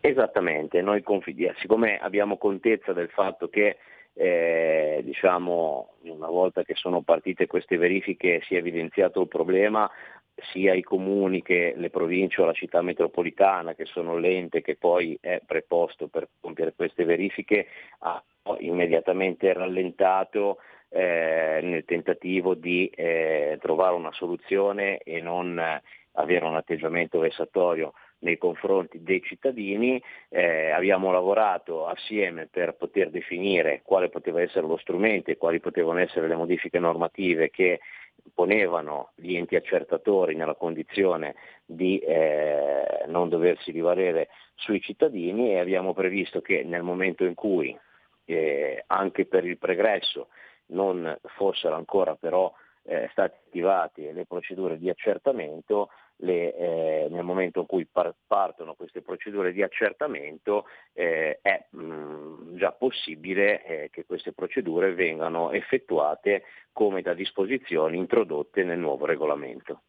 Esattamente, 0.00 0.80
noi 0.80 1.02
confidiamo, 1.02 1.56
siccome 1.58 1.98
abbiamo 1.98 2.38
contezza 2.38 2.92
del 2.92 3.08
fatto 3.10 3.48
che 3.48 3.76
eh, 4.14 5.00
diciamo, 5.04 5.94
una 6.02 6.28
volta 6.28 6.62
che 6.62 6.74
sono 6.74 7.02
partite 7.02 7.46
queste 7.46 7.76
verifiche 7.76 8.40
si 8.44 8.54
è 8.54 8.58
evidenziato 8.58 9.20
il 9.20 9.28
problema, 9.28 9.90
sia 10.52 10.74
i 10.74 10.82
comuni 10.82 11.42
che 11.42 11.74
le 11.76 11.90
province 11.90 12.40
o 12.40 12.46
la 12.46 12.52
città 12.52 12.82
metropolitana, 12.82 13.74
che 13.74 13.84
sono 13.84 14.16
l'ente 14.16 14.62
che 14.62 14.76
poi 14.76 15.16
è 15.20 15.40
preposto 15.44 16.08
per 16.08 16.28
compiere 16.40 16.72
queste 16.74 17.04
verifiche, 17.04 17.66
ha 18.00 18.22
immediatamente 18.58 19.52
rallentato 19.52 20.58
eh, 20.90 21.60
nel 21.62 21.84
tentativo 21.84 22.54
di 22.54 22.88
eh, 22.88 23.58
trovare 23.60 23.94
una 23.94 24.12
soluzione 24.12 24.98
e 24.98 25.20
non 25.20 25.58
eh, 25.58 25.82
avere 26.14 26.44
un 26.44 26.56
atteggiamento 26.56 27.20
vessatorio 27.20 27.92
nei 28.20 28.36
confronti 28.36 29.02
dei 29.02 29.22
cittadini, 29.22 30.02
eh, 30.28 30.70
abbiamo 30.70 31.10
lavorato 31.10 31.86
assieme 31.86 32.48
per 32.50 32.74
poter 32.74 33.10
definire 33.10 33.80
quale 33.82 34.08
poteva 34.08 34.42
essere 34.42 34.66
lo 34.66 34.76
strumento 34.76 35.30
e 35.30 35.36
quali 35.36 35.60
potevano 35.60 36.00
essere 36.00 36.28
le 36.28 36.36
modifiche 36.36 36.78
normative 36.78 37.50
che 37.50 37.80
ponevano 38.34 39.12
gli 39.14 39.34
enti 39.34 39.56
accertatori 39.56 40.34
nella 40.34 40.54
condizione 40.54 41.34
di 41.64 41.98
eh, 41.98 43.04
non 43.06 43.28
doversi 43.28 43.70
rivalere 43.70 44.28
sui 44.54 44.80
cittadini 44.80 45.52
e 45.52 45.58
abbiamo 45.58 45.94
previsto 45.94 46.42
che 46.42 46.62
nel 46.62 46.82
momento 46.82 47.24
in 47.24 47.34
cui 47.34 47.74
eh, 48.26 48.84
anche 48.86 49.24
per 49.24 49.46
il 49.46 49.56
pregresso 49.56 50.28
non 50.70 51.18
fossero 51.36 51.74
ancora 51.76 52.14
però 52.16 52.52
eh, 52.82 53.08
state 53.12 53.40
attivate 53.46 54.12
le 54.12 54.26
procedure 54.26 54.78
di 54.78 54.88
accertamento, 54.88 55.90
le, 56.16 56.54
eh, 56.54 57.08
nel 57.10 57.24
momento 57.24 57.60
in 57.60 57.66
cui 57.66 57.86
par- 57.86 58.14
partono 58.26 58.74
queste 58.74 59.02
procedure 59.02 59.52
di 59.52 59.62
accertamento 59.62 60.66
eh, 60.92 61.38
è 61.42 61.66
mh, 61.70 61.82
mm, 61.82 62.56
già 62.56 62.72
possibile 62.72 63.64
eh, 63.64 63.90
che 63.90 64.04
queste 64.04 64.32
procedure 64.32 64.94
vengano 64.94 65.50
effettuate 65.52 66.44
come 66.72 67.02
da 67.02 67.14
disposizioni 67.14 67.96
introdotte 67.96 68.64
nel 68.64 68.78
nuovo 68.78 69.06
regolamento. 69.06 69.82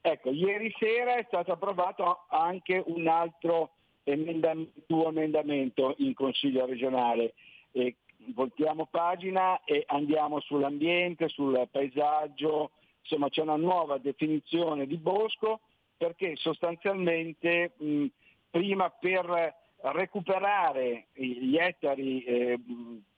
Ecco, 0.00 0.30
ieri 0.30 0.74
sera 0.78 1.14
è 1.14 1.24
stato 1.28 1.52
approvato 1.52 2.24
anche 2.28 2.82
un 2.86 3.06
altro 3.06 3.74
emendamento, 4.02 4.80
tuo 4.86 5.08
emendamento 5.08 5.94
in 5.98 6.12
Consiglio 6.14 6.66
regionale. 6.66 7.34
Eh, 7.70 7.96
voltiamo 8.34 8.86
pagina 8.86 9.62
e 9.64 9.84
andiamo 9.86 10.40
sull'ambiente, 10.40 11.28
sul 11.28 11.68
paesaggio, 11.70 12.70
insomma 13.00 13.28
c'è 13.28 13.42
una 13.42 13.56
nuova 13.56 13.98
definizione 13.98 14.86
di 14.86 14.96
bosco 14.96 15.60
perché 15.96 16.36
sostanzialmente 16.36 17.72
mh, 17.76 18.06
prima 18.50 18.90
per 18.90 19.54
recuperare 19.82 21.06
gli 21.14 21.56
ettari 21.56 22.22
eh, 22.24 22.58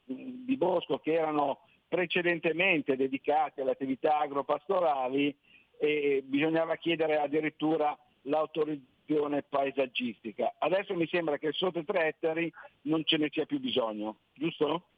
di 0.05 0.57
bosco 0.57 0.99
che 0.99 1.13
erano 1.13 1.61
precedentemente 1.89 2.97
dedicati 2.97 3.61
alle 3.61 3.73
attività 3.73 4.19
agropastorali 4.19 5.35
eh, 5.79 6.23
bisognava 6.25 6.77
chiedere 6.77 7.19
addirittura 7.19 7.97
l'autorizzazione 8.23 9.43
paesaggistica. 9.43 10.55
Adesso 10.59 10.95
mi 10.95 11.07
sembra 11.07 11.39
che 11.39 11.53
sotto 11.53 11.79
i 11.79 11.85
tre 11.85 12.09
ettari 12.09 12.53
non 12.83 13.05
ce 13.05 13.17
ne 13.19 13.29
sia 13.31 13.45
più 13.45 13.61
bisogno, 13.61 14.17
giusto? 14.33 14.89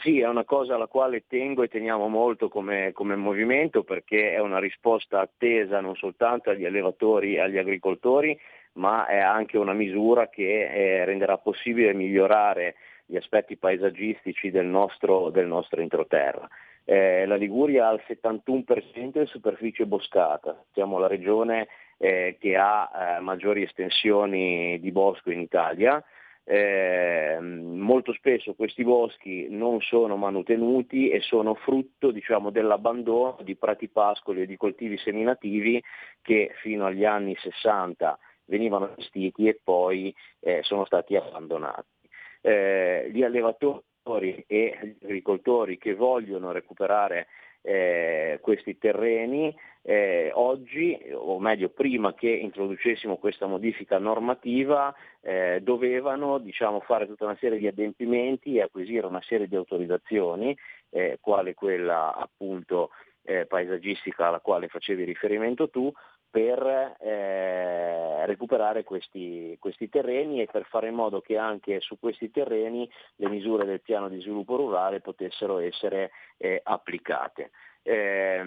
Sì, 0.00 0.20
è 0.20 0.28
una 0.28 0.44
cosa 0.44 0.76
alla 0.76 0.86
quale 0.86 1.24
tengo 1.26 1.64
e 1.64 1.68
teniamo 1.68 2.06
molto 2.08 2.48
come, 2.48 2.92
come, 2.92 3.16
movimento 3.16 3.82
perché 3.82 4.32
è 4.32 4.38
una 4.38 4.60
risposta 4.60 5.20
attesa 5.20 5.80
non 5.80 5.96
soltanto 5.96 6.50
agli 6.50 6.64
allevatori 6.64 7.34
e 7.34 7.40
agli 7.40 7.58
agricoltori, 7.58 8.38
ma 8.74 9.06
è 9.06 9.18
anche 9.18 9.58
una 9.58 9.72
misura 9.72 10.28
che 10.28 10.68
eh, 10.68 11.04
renderà 11.04 11.38
possibile 11.38 11.94
migliorare 11.94 12.76
gli 13.06 13.16
aspetti 13.16 13.56
paesaggistici 13.56 14.50
del 14.50 14.66
nostro, 14.66 15.30
del 15.30 15.46
nostro 15.46 15.80
entroterra. 15.80 16.46
Eh, 16.84 17.26
la 17.26 17.36
Liguria 17.36 17.88
ha 17.88 17.92
il 17.92 18.02
71% 18.06 19.18
di 19.18 19.26
superficie 19.26 19.84
boscata, 19.84 20.64
siamo 20.72 20.98
la 20.98 21.08
regione 21.08 21.66
eh, 21.96 22.36
che 22.38 22.56
ha 22.56 23.16
eh, 23.18 23.20
maggiori 23.20 23.62
estensioni 23.62 24.78
di 24.78 24.92
bosco 24.92 25.32
in 25.32 25.40
Italia 25.40 26.02
eh, 26.50 27.38
molto 27.40 28.14
spesso 28.14 28.54
questi 28.54 28.82
boschi 28.82 29.48
non 29.50 29.82
sono 29.82 30.16
manutenuti 30.16 31.10
e 31.10 31.20
sono 31.20 31.54
frutto 31.54 32.10
diciamo, 32.10 32.48
dell'abbandono 32.48 33.36
di 33.42 33.54
prati 33.54 33.88
pascoli 33.88 34.40
e 34.40 34.46
di 34.46 34.56
coltivi 34.56 34.96
seminativi 34.96 35.82
che 36.22 36.52
fino 36.62 36.86
agli 36.86 37.04
anni 37.04 37.36
60 37.36 38.18
venivano 38.46 38.94
gestiti 38.96 39.46
e 39.46 39.60
poi 39.62 40.14
eh, 40.40 40.60
sono 40.62 40.86
stati 40.86 41.16
abbandonati. 41.16 42.08
Eh, 42.40 43.10
gli 43.12 43.22
allevatori 43.22 44.42
e 44.46 44.96
gli 44.98 45.04
agricoltori 45.04 45.76
che 45.76 45.94
vogliono 45.94 46.50
recuperare 46.50 47.26
eh, 47.68 48.38
questi 48.40 48.78
terreni 48.78 49.54
eh, 49.82 50.30
oggi, 50.32 50.98
o 51.12 51.38
meglio 51.38 51.68
prima 51.68 52.14
che 52.14 52.30
introducessimo 52.30 53.18
questa 53.18 53.46
modifica 53.46 53.98
normativa, 53.98 54.94
eh, 55.20 55.60
dovevano 55.62 56.38
diciamo, 56.38 56.80
fare 56.80 57.06
tutta 57.06 57.26
una 57.26 57.36
serie 57.38 57.58
di 57.58 57.66
adempimenti 57.66 58.56
e 58.56 58.62
acquisire 58.62 59.06
una 59.06 59.20
serie 59.20 59.48
di 59.48 59.56
autorizzazioni, 59.56 60.56
eh, 60.90 61.18
quale 61.20 61.52
quella 61.52 62.14
appunto 62.14 62.90
eh, 63.22 63.44
paesaggistica 63.44 64.28
alla 64.28 64.40
quale 64.40 64.68
facevi 64.68 65.04
riferimento 65.04 65.68
tu, 65.68 65.92
per 66.30 66.96
eh, 67.00 68.26
recuperare 68.26 68.84
questi, 68.84 69.56
questi, 69.58 69.88
terreni 69.88 70.42
e 70.42 70.48
per 70.50 70.66
fare 70.66 70.88
in 70.88 70.94
modo 70.94 71.20
che 71.20 71.38
anche 71.38 71.80
su 71.80 71.98
questi 71.98 72.30
terreni 72.30 72.88
le 73.16 73.28
misure 73.28 73.64
del 73.64 73.80
piano 73.80 74.08
di 74.08 74.20
sviluppo 74.20 74.56
rurale 74.56 75.00
potessero 75.00 75.58
essere 75.58 76.10
eh, 76.36 76.60
applicate. 76.62 77.50
Eh, 77.82 78.42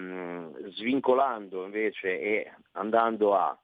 svincolando 0.68 1.64
invece 1.64 2.20
e 2.20 2.52
andando 2.72 3.34
a 3.34 3.58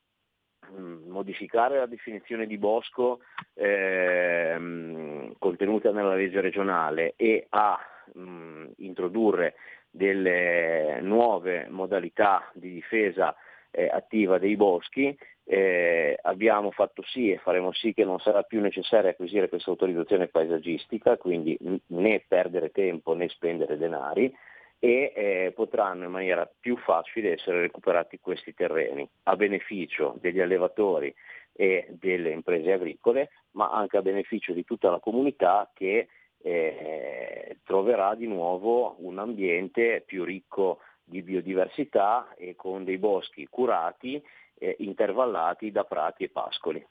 mm, 0.73 1.09
modificare 1.09 1.79
la 1.79 1.87
definizione 1.87 2.47
di 2.47 2.59
bosco 2.59 3.21
ehm, 3.55 5.35
contenuta 5.39 5.93
nella 5.93 6.15
legge 6.15 6.41
regionale 6.41 7.13
e 7.15 7.47
a 7.51 7.79
mh, 8.15 8.21
mm, 8.21 8.67
introdurre 8.79 9.55
delle 9.91 10.99
nuove 11.01 11.69
modalità 11.71 12.51
di 12.55 12.73
difesa 12.73 13.35
eh, 13.79 13.89
attiva 13.89 14.39
dei 14.39 14.57
boschi, 14.57 15.17
eh, 15.45 16.19
abbiamo 16.23 16.73
fatto 16.73 17.03
sì 17.07 17.31
e 17.31 17.39
faremo 17.39 17.73
sì 17.73 17.95
che 17.95 18.05
non 18.05 18.19
sarà 18.19 18.43
più 18.43 18.61
necessario 18.61 19.11
acquisire 19.11 19.49
questa 19.49 19.71
autorizzazione 19.71 20.27
paesaggistica, 20.27 21.17
quindi 21.17 21.57
né 21.87 22.25
perdere 22.27 22.71
tempo 22.71 23.15
né 23.15 23.29
spendere 23.29 23.79
denari 23.79 24.35
e 24.81 25.13
eh, 25.15 25.53
potranno 25.55 26.05
in 26.05 26.11
maniera 26.11 26.51
più 26.61 26.77
facile 26.77 27.35
essere 27.35 27.61
recuperati 27.61 28.19
questi 28.21 28.53
terreni 28.53 29.09
a 29.25 29.37
beneficio 29.37 30.17
degli 30.21 30.41
allevatori 30.41 31.15
e 31.53 31.87
delle 31.91 32.31
imprese 32.31 32.73
agricole, 32.73 33.31
ma 33.53 33.71
anche 33.71 33.97
a 33.97 34.03
beneficio 34.03 34.53
di 34.53 34.65
tutta 34.65 34.91
la 34.91 35.01
comunità 35.01 35.71
che 35.73 36.09
eh, 36.41 37.59
troverà 37.65 38.15
di 38.15 38.27
nuovo 38.27 38.97
un 38.99 39.19
ambiente 39.19 40.03
più 40.07 40.25
ricco 40.25 40.79
di 41.09 41.23
biodiversità 41.23 42.35
e 42.37 42.55
con 42.55 42.85
dei 42.85 42.99
boschi 42.99 43.47
curati, 43.49 44.23
eh, 44.59 44.77
intervallati 44.81 45.71
da 45.71 45.85
prati 45.85 46.25
e 46.25 46.29
pascoli. 46.29 46.87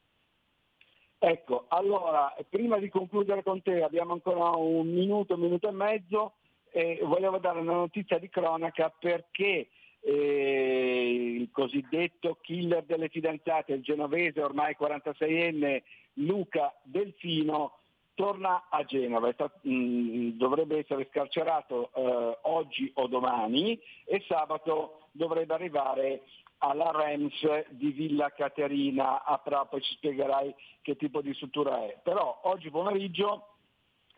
Ecco, 1.20 1.66
allora, 1.70 2.34
prima 2.50 2.78
di 2.78 2.90
concludere 2.90 3.44
con 3.44 3.62
te, 3.62 3.82
abbiamo 3.82 4.14
ancora 4.14 4.50
un 4.56 4.88
minuto, 4.88 5.34
un 5.34 5.42
minuto 5.42 5.68
e 5.68 5.72
mezzo, 5.72 6.34
e 6.70 7.00
volevo 7.04 7.40
dare 7.40 7.60
una 7.60 7.74
notizia 7.74 8.20
di 8.20 8.30
cronaca 8.30 8.94
perché 8.98 9.70
eh, 10.00 11.36
il 11.40 11.50
cosiddetto 11.52 12.38
killer 12.42 12.84
delle 12.84 13.10
fidanzate, 13.10 13.74
il 13.74 13.82
genovese 13.82 14.42
ormai 14.42 14.76
46enne 14.80 15.82
Luca 16.14 16.74
Delfino, 16.84 17.80
torna 18.18 18.66
a 18.70 18.84
Genova, 18.84 19.32
mm, 19.68 20.30
dovrebbe 20.32 20.80
essere 20.80 21.08
scarcerato 21.12 21.92
eh, 21.94 22.38
oggi 22.42 22.92
o 22.96 23.06
domani 23.06 23.80
e 24.06 24.26
sabato 24.28 25.10
dovrebbe 25.12 25.54
arrivare 25.54 26.24
alla 26.58 26.90
REMS 26.90 27.68
di 27.70 27.92
Villa 27.92 28.32
Caterina, 28.32 29.24
a 29.24 29.38
Prato 29.38 29.80
ci 29.80 29.94
spiegherai 29.94 30.52
che 30.82 30.96
tipo 30.96 31.22
di 31.22 31.32
struttura 31.36 31.84
è. 31.84 32.00
Però 32.02 32.40
oggi 32.46 32.72
pomeriggio 32.72 33.50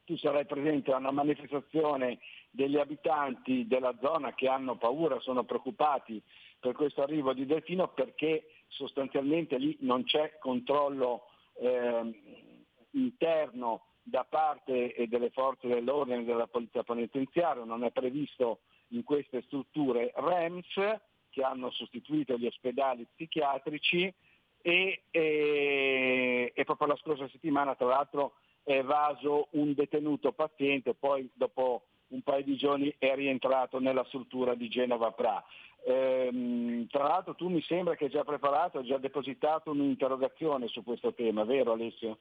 tu 0.05 0.15
sarai 0.15 0.45
presente 0.45 0.93
a 0.93 0.97
una 0.97 1.11
manifestazione 1.11 2.19
degli 2.51 2.77
abitanti 2.77 3.67
della 3.67 3.93
zona 4.01 4.33
che 4.33 4.47
hanno 4.47 4.77
paura, 4.77 5.19
sono 5.19 5.43
preoccupati 5.43 6.23
per 6.57 6.73
questo 6.73 7.01
arrivo 7.01 7.33
di 7.33 7.45
Delfino 7.45 7.89
perché 7.89 8.45
sostanzialmente 8.69 9.57
lì 9.57 9.75
non 9.81 10.05
c'è 10.05 10.37
controllo 10.39 11.25
eh, 11.55 12.47
interno 12.91 13.81
da 14.09 14.25
parte 14.27 14.93
delle 15.07 15.29
forze 15.29 15.67
dell'ordine 15.67 16.23
della 16.23 16.47
polizia 16.47 16.83
penitenziaria, 16.83 17.63
non 17.63 17.83
è 17.83 17.91
previsto 17.91 18.59
in 18.89 19.03
queste 19.03 19.41
strutture 19.43 20.11
REMS 20.15 20.99
che 21.29 21.43
hanno 21.43 21.69
sostituito 21.71 22.37
gli 22.37 22.47
ospedali 22.47 23.07
psichiatrici 23.15 24.13
e, 24.61 25.03
e, 25.11 26.51
e 26.53 26.63
proprio 26.63 26.87
la 26.87 26.97
scorsa 26.97 27.27
settimana 27.29 27.75
tra 27.75 27.87
l'altro 27.87 28.33
è 28.63 28.77
evaso 28.77 29.47
un 29.51 29.73
detenuto 29.73 30.31
paziente, 30.31 30.93
poi 30.93 31.29
dopo 31.33 31.85
un 32.07 32.21
paio 32.21 32.43
di 32.43 32.55
giorni 32.55 32.93
è 32.97 33.15
rientrato 33.15 33.79
nella 33.79 34.03
struttura 34.05 34.55
di 34.55 34.67
Genova 34.67 35.11
Pra. 35.11 35.43
Ehm, 35.85 36.87
tra 36.87 37.03
l'altro 37.03 37.35
tu 37.35 37.47
mi 37.47 37.61
sembra 37.61 37.95
che 37.95 38.05
hai 38.05 38.09
già 38.09 38.23
preparato, 38.23 38.79
hai 38.79 38.85
già 38.85 38.97
depositato 38.97 39.71
un'interrogazione 39.71 40.67
su 40.67 40.83
questo 40.83 41.13
tema, 41.13 41.45
vero 41.45 41.71
Alessio? 41.71 42.19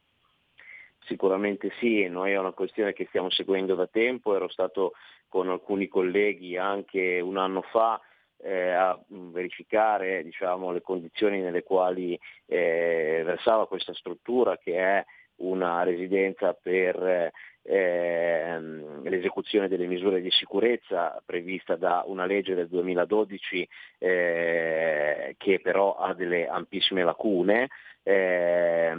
Sicuramente 1.06 1.70
sì, 1.78 2.06
noi 2.08 2.32
è 2.32 2.38
una 2.38 2.52
questione 2.52 2.92
che 2.92 3.06
stiamo 3.06 3.30
seguendo 3.30 3.74
da 3.74 3.86
tempo, 3.86 4.34
ero 4.34 4.48
stato 4.48 4.92
con 5.28 5.48
alcuni 5.48 5.88
colleghi 5.88 6.56
anche 6.56 7.20
un 7.20 7.36
anno 7.36 7.62
fa 7.62 8.00
eh, 8.40 8.70
a 8.70 8.98
verificare 9.08 10.22
diciamo, 10.22 10.70
le 10.72 10.80
condizioni 10.80 11.40
nelle 11.40 11.62
quali 11.62 12.18
eh, 12.46 13.22
versava 13.24 13.66
questa 13.66 13.92
struttura 13.94 14.56
che 14.56 14.76
è 14.76 15.04
una 15.36 15.82
residenza 15.82 16.52
per 16.52 17.32
eh, 17.62 18.60
l'esecuzione 19.02 19.68
delle 19.68 19.86
misure 19.86 20.20
di 20.20 20.30
sicurezza 20.30 21.22
prevista 21.24 21.76
da 21.76 22.02
una 22.06 22.24
legge 22.24 22.54
del 22.54 22.68
2012 22.68 23.68
eh, 23.98 25.34
che 25.36 25.60
però 25.60 25.96
ha 25.96 26.14
delle 26.14 26.48
ampissime 26.48 27.04
lacune, 27.04 27.68
eh, 28.08 28.90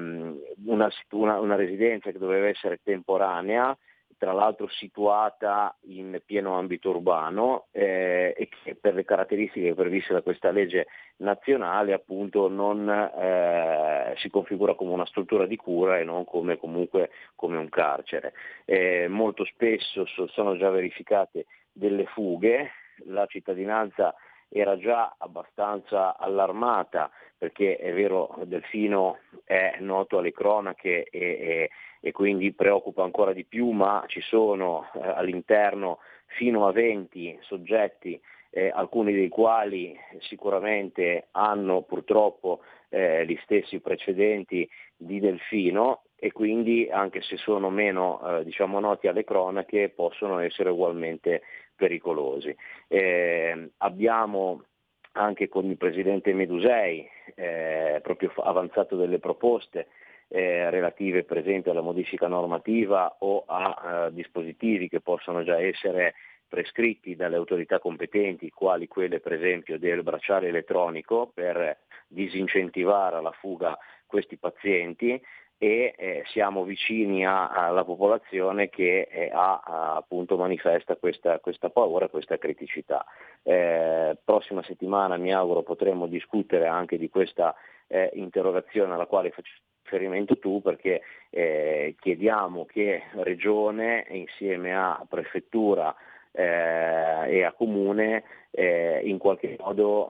una, 0.66 0.90
una, 1.12 1.40
una 1.40 1.56
residenza 1.56 2.12
che 2.12 2.20
doveva 2.20 2.48
essere 2.48 2.80
temporanea 2.84 3.76
tra 4.20 4.34
l'altro 4.34 4.68
situata 4.68 5.74
in 5.84 6.22
pieno 6.26 6.58
ambito 6.58 6.90
urbano 6.90 7.68
eh, 7.72 8.36
e 8.38 8.50
che 8.50 8.76
per 8.76 8.94
le 8.94 9.06
caratteristiche 9.06 9.74
previste 9.74 10.12
da 10.12 10.22
questa 10.22 10.52
legge 10.52 10.88
nazionale 11.18 11.94
appunto 11.94 12.50
non 12.50 12.90
eh, 12.90 14.14
si 14.18 14.30
configura 14.30 14.76
come 14.76 14.92
una 14.92 15.06
struttura 15.06 15.46
di 15.46 15.56
cura 15.56 16.00
e 16.00 16.04
non 16.04 16.26
come 16.26 16.58
comunque 16.58 17.10
come 17.34 17.58
un 17.58 17.70
carcere. 17.70 18.34
Eh, 18.66 19.08
molto 19.08 19.46
spesso 19.46 20.06
sono 20.06 20.58
già 20.58 20.70
verificate 20.70 21.46
delle 21.72 22.06
fughe, 22.06 22.72
la 23.06 23.26
cittadinanza 23.26 24.14
era 24.50 24.78
già 24.78 25.16
abbastanza 25.18 26.18
allarmata 26.18 27.10
perché 27.38 27.78
è 27.78 27.94
vero 27.94 28.36
Delfino 28.44 29.20
è 29.46 29.78
noto 29.80 30.18
alle 30.18 30.34
cronache 30.34 31.06
e, 31.06 31.20
e, 31.20 31.70
e 32.02 32.12
quindi 32.12 32.52
preoccupa 32.52 33.04
ancora 33.04 33.32
di 33.32 33.46
più, 33.46 33.70
ma 33.70 34.04
ci 34.08 34.20
sono 34.22 34.90
eh, 34.94 35.00
all'interno 35.02 36.00
fino 36.26 36.68
a 36.68 36.72
20 36.72 37.40
soggetti, 37.42 38.20
eh, 38.52 38.72
alcuni 38.74 39.14
dei 39.14 39.30
quali 39.30 39.98
sicuramente 40.20 41.28
hanno 41.32 41.82
purtroppo 41.84 42.62
eh, 42.90 43.26
gli 43.26 43.38
stessi 43.44 43.80
precedenti 43.80 44.70
di 44.98 45.20
Delfino 45.20 46.02
e 46.16 46.34
quindi 46.34 46.90
anche 46.92 47.22
se 47.22 47.38
sono 47.38 47.70
meno 47.70 48.20
eh, 48.22 48.44
diciamo, 48.44 48.80
noti 48.80 49.08
alle 49.08 49.24
cronache 49.24 49.90
possono 49.90 50.40
essere 50.40 50.70
ugualmente 50.70 51.42
pericolosi. 51.80 52.54
Eh, 52.88 53.72
abbiamo 53.78 54.66
anche 55.14 55.48
con 55.48 55.66
il 55.66 55.78
Presidente 55.78 56.34
Medusei 56.34 57.08
eh, 57.36 58.00
proprio 58.04 58.32
avanzato 58.44 58.98
delle 58.98 59.20
proposte 59.20 59.88
eh, 60.28 60.70
relative 60.70 61.24
per 61.24 61.38
esempio 61.38 61.72
alla 61.72 61.82
modifica 61.82 62.28
normativa 62.28 63.16
o 63.20 63.46
a 63.48 64.08
eh, 64.08 64.14
dispositivi 64.14 64.90
che 64.90 65.00
possono 65.00 65.44
già 65.44 65.60
essere 65.60 66.14
prescritti 66.48 67.16
dalle 67.16 67.38
autorità 67.38 67.80
competenti, 67.80 68.50
quali 68.50 68.88
quelle 68.88 69.20
per 69.20 69.34
esempio 69.34 69.80
del 69.80 70.04
bracciale 70.04 70.48
elettronico 70.48 71.32
per 71.34 71.78
disincentivare 72.08 73.16
alla 73.16 73.32
fuga 73.32 73.78
questi 74.06 74.38
pazienti 74.38 75.22
e 75.62 75.94
eh, 75.98 76.24
siamo 76.28 76.64
vicini 76.64 77.26
alla 77.26 77.84
popolazione 77.84 78.70
che 78.70 79.10
eh, 79.12 79.30
ha, 79.32 79.94
appunto 79.98 80.38
manifesta 80.38 80.96
questa, 80.96 81.40
questa, 81.40 81.70
paura, 81.70 82.08
questa 82.08 82.38
criticità. 82.38 83.06
Eh, 83.44 84.18
prossima 84.24 84.64
settimana 84.64 85.18
mi 85.18 85.34
auguro 85.34 85.62
potremo 85.62 86.08
discutere 86.08 86.66
anche 86.66 86.98
di 86.98 87.10
questa 87.10 87.54
eh, 87.88 88.10
interrogazione 88.14 88.94
alla 88.94 89.06
quale 89.06 89.32
faccio 89.32 89.52
riferimento 89.84 90.40
tu 90.40 90.62
perché 90.62 91.02
eh, 91.30 91.96
chiediamo 92.00 92.66
che 92.66 93.04
Regione 93.16 94.06
insieme 94.12 94.74
a 94.74 95.06
Prefettura 95.10 95.94
eh, 96.32 97.26
e 97.28 97.44
a 97.44 97.52
Comune 97.52 98.24
in 98.52 99.20
qualche 99.20 99.56
modo 99.60 100.10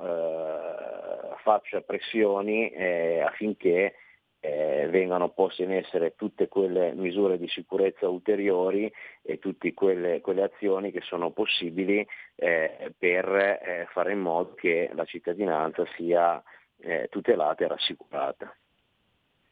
faccia 1.43 1.81
pressioni 1.81 2.73
affinché 3.21 3.93
eh, 4.41 4.87
vengano 4.89 5.29
poste 5.29 5.63
in 5.63 5.73
essere 5.73 6.15
tutte 6.15 6.47
quelle 6.47 6.93
misure 6.93 7.37
di 7.37 7.47
sicurezza 7.47 8.07
ulteriori 8.07 8.91
e 9.21 9.37
tutte 9.39 9.73
quelle, 9.73 10.21
quelle 10.21 10.43
azioni 10.43 10.91
che 10.91 11.01
sono 11.01 11.31
possibili 11.31 12.05
eh, 12.35 12.93
per 12.97 13.27
eh, 13.27 13.87
fare 13.91 14.13
in 14.13 14.19
modo 14.19 14.53
che 14.53 14.89
la 14.93 15.05
cittadinanza 15.05 15.85
sia 15.95 16.41
eh, 16.77 17.07
tutelata 17.09 17.65
e 17.65 17.67
rassicurata. 17.67 18.55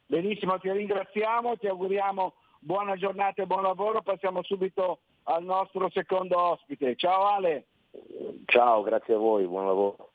Benissimo, 0.05 0.57
ti 0.59 0.71
ringraziamo, 0.71 1.57
ti 1.57 1.67
auguriamo 1.67 2.33
buona 2.59 2.95
giornata 2.95 3.41
e 3.41 3.45
buon 3.45 3.63
lavoro. 3.63 4.01
Passiamo 4.01 4.41
subito 4.43 4.99
al 5.23 5.43
nostro 5.43 5.89
secondo 5.89 6.39
ospite. 6.39 6.95
Ciao 6.95 7.25
Ale. 7.27 7.65
Ciao, 8.45 8.83
grazie 8.83 9.15
a 9.15 9.17
voi, 9.17 9.45
buon 9.45 9.65
lavoro. 9.65 10.11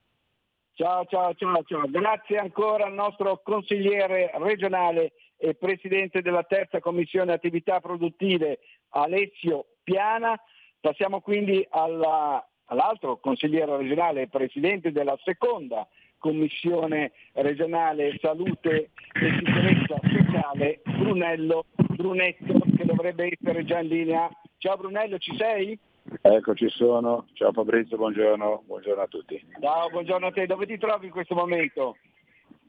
Ciao, 0.75 1.05
ciao, 1.05 1.35
ciao, 1.35 1.62
ciao. 1.64 1.87
Grazie 1.87 2.39
ancora 2.39 2.87
al 2.87 2.95
nostro 2.95 3.43
consigliere 3.45 4.31
regionale 4.37 5.12
e 5.37 5.55
presidente 5.55 6.23
della 6.23 6.45
terza 6.45 6.81
commissione 6.81 7.35
attività 7.35 7.79
produttive 7.79 8.59
Alessio 8.89 9.66
Piana. 9.83 10.35
Passiamo 10.81 11.20
quindi 11.20 11.64
alla, 11.68 12.43
all'altro 12.66 13.18
consigliere 13.18 13.77
regionale 13.77 14.23
e 14.23 14.29
presidente 14.29 14.93
della 14.93 15.18
seconda 15.23 15.87
commissione 16.16 17.12
regionale 17.35 18.16
salute 18.18 18.93
e 19.12 19.33
sicurezza 19.45 20.01
sociale 20.01 20.81
Brunello 20.85 21.66
Brunetto 21.75 22.61
che 22.75 22.85
dovrebbe 22.87 23.37
essere 23.39 23.64
già 23.64 23.81
in 23.81 23.89
linea. 23.89 24.31
Ciao 24.57 24.77
Brunello, 24.77 25.18
ci 25.18 25.37
sei? 25.37 25.79
Ecco, 26.21 26.55
ci 26.55 26.69
sono. 26.69 27.27
Ciao 27.35 27.53
Fabrizio, 27.53 27.97
buongiorno. 27.97 28.65
Buongiorno 28.67 29.03
a 29.03 29.07
tutti. 29.07 29.43
Ciao, 29.61 29.89
buongiorno 29.89 30.27
a 30.27 30.33
te. 30.33 30.47
Dove 30.47 30.67
ti 30.67 30.79
trovi 30.79 31.07
in 31.07 31.13
questo 31.13 31.35
momento? 31.35 31.97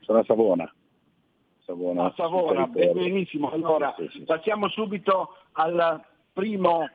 Sono 0.01 0.19
a 0.19 0.23
Savona. 0.23 0.71
Savona, 1.65 2.05
a 2.05 2.13
Savona, 2.15 2.67
benissimo. 2.67 3.51
Allora, 3.51 3.93
sì, 3.97 4.07
sì. 4.11 4.23
passiamo 4.23 4.67
subito 4.69 5.35
al 5.53 6.01
primo 6.33 6.89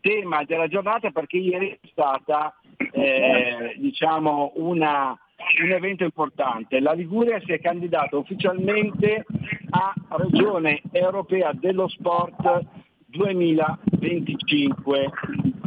tema 0.00 0.44
della 0.44 0.68
giornata 0.68 1.10
perché 1.10 1.36
ieri 1.36 1.70
è 1.70 1.78
stata 1.90 2.54
eh, 2.92 3.74
diciamo 3.78 4.52
una, 4.56 5.16
un 5.62 5.70
evento 5.70 6.04
importante. 6.04 6.80
La 6.80 6.92
Liguria 6.92 7.40
si 7.40 7.52
è 7.52 7.60
candidata 7.60 8.16
ufficialmente 8.16 9.26
a 9.70 9.94
Regione 10.16 10.82
Europea 10.90 11.52
dello 11.52 11.88
Sport 11.88 12.64
2025 13.06 15.10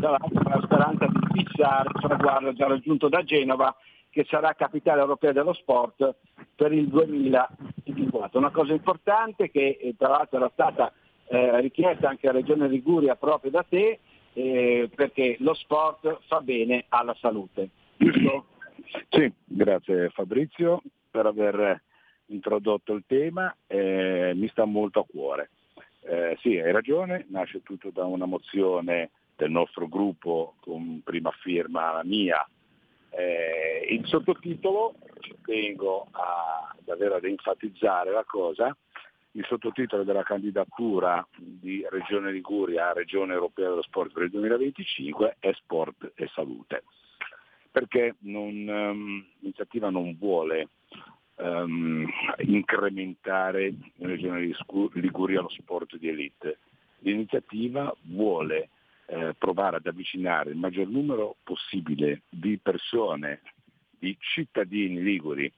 dall'altra 0.09 0.55
la 0.55 0.61
speranza 0.63 1.05
di 1.05 1.43
fissare 1.43 1.89
il 1.93 2.01
traguardo 2.01 2.53
già 2.53 2.67
raggiunto 2.67 3.09
da 3.09 3.23
Genova 3.23 3.75
che 4.09 4.25
sarà 4.27 4.53
capitale 4.53 5.01
europea 5.01 5.31
dello 5.31 5.53
sport 5.53 6.15
per 6.55 6.71
il 6.71 6.87
2024. 6.87 8.39
Una 8.39 8.49
cosa 8.49 8.73
importante 8.73 9.51
che 9.51 9.77
eh, 9.79 9.95
tra 9.97 10.09
l'altro 10.09 10.37
era 10.37 10.49
stata 10.53 10.91
eh, 11.27 11.61
richiesta 11.61 12.09
anche 12.09 12.27
a 12.27 12.31
Regione 12.31 12.67
Liguria 12.67 13.15
proprio 13.15 13.51
da 13.51 13.63
te 13.67 13.99
eh, 14.33 14.89
perché 14.93 15.35
lo 15.39 15.53
sport 15.53 16.19
fa 16.27 16.41
bene 16.41 16.85
alla 16.89 17.15
salute. 17.19 17.69
Giusto? 17.97 18.45
Sì, 19.09 19.31
grazie 19.43 20.09
Fabrizio 20.09 20.81
per 21.09 21.25
aver 21.25 21.81
introdotto 22.27 22.93
il 22.93 23.03
tema, 23.05 23.55
eh, 23.67 24.33
mi 24.35 24.47
sta 24.49 24.65
molto 24.65 24.99
a 25.01 25.05
cuore. 25.05 25.49
Eh, 26.01 26.37
sì, 26.41 26.57
hai 26.57 26.71
ragione, 26.71 27.25
nasce 27.29 27.61
tutto 27.63 27.89
da 27.91 28.05
una 28.05 28.25
mozione 28.25 29.09
del 29.37 29.51
nostro 29.51 29.87
gruppo 29.87 30.55
con 30.59 31.01
prima 31.03 31.31
firma 31.31 32.01
mia. 32.03 32.45
Eh, 33.11 33.87
il 33.91 34.05
sottotitolo, 34.07 34.95
ci 35.21 35.35
tengo 35.43 36.07
a, 36.11 36.75
davvero 36.83 37.15
ad 37.15 37.23
enfatizzare 37.23 38.11
la 38.11 38.25
cosa, 38.25 38.75
il 39.31 39.45
sottotitolo 39.47 40.03
della 40.03 40.23
candidatura 40.23 41.25
di 41.37 41.85
Regione 41.89 42.31
Liguria 42.31 42.89
a 42.89 42.93
Regione 42.93 43.33
Europea 43.33 43.69
dello 43.69 43.83
Sport 43.83 44.11
per 44.11 44.23
il 44.23 44.31
2025 44.31 45.37
è 45.39 45.51
Sport 45.53 46.13
e 46.15 46.27
Salute, 46.33 46.83
perché 47.71 48.15
non, 48.21 48.67
um, 48.67 49.25
l'iniziativa 49.39 49.91
non 49.91 50.17
vuole 50.17 50.69
um, 51.35 52.07
incrementare 52.39 53.67
in 53.67 54.07
Regione 54.07 54.51
Liguria 54.93 55.41
lo 55.41 55.49
sport 55.49 55.97
di 55.97 56.09
elite, 56.09 56.57
l'iniziativa 56.99 57.95
vuole 58.01 58.69
eh, 59.07 59.33
provare 59.37 59.77
ad 59.77 59.87
avvicinare 59.87 60.51
il 60.51 60.57
maggior 60.57 60.87
numero 60.87 61.37
possibile 61.43 62.23
di 62.29 62.57
persone, 62.57 63.41
di 63.89 64.15
cittadini 64.19 65.01
liguri 65.01 65.51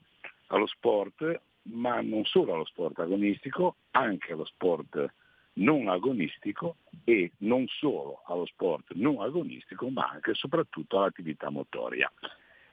allo 0.48 0.68
sport, 0.68 1.42
ma 1.64 2.00
non 2.02 2.26
solo 2.26 2.54
allo 2.54 2.66
sport 2.66 3.00
agonistico, 3.00 3.76
anche 3.92 4.34
allo 4.34 4.46
sport 4.46 5.14
non 5.54 5.90
agonistico 5.90 6.78
e 7.04 7.32
non 7.40 7.66
solo 7.68 8.22
allo 8.28 8.46
sport 8.46 8.94
non 8.94 9.20
agonistico, 9.22 9.90
ma 9.90 10.08
anche 10.08 10.32
e 10.32 10.36
soprattutto 10.36 10.98
all'attività 11.00 11.50
motoria. 11.50 12.12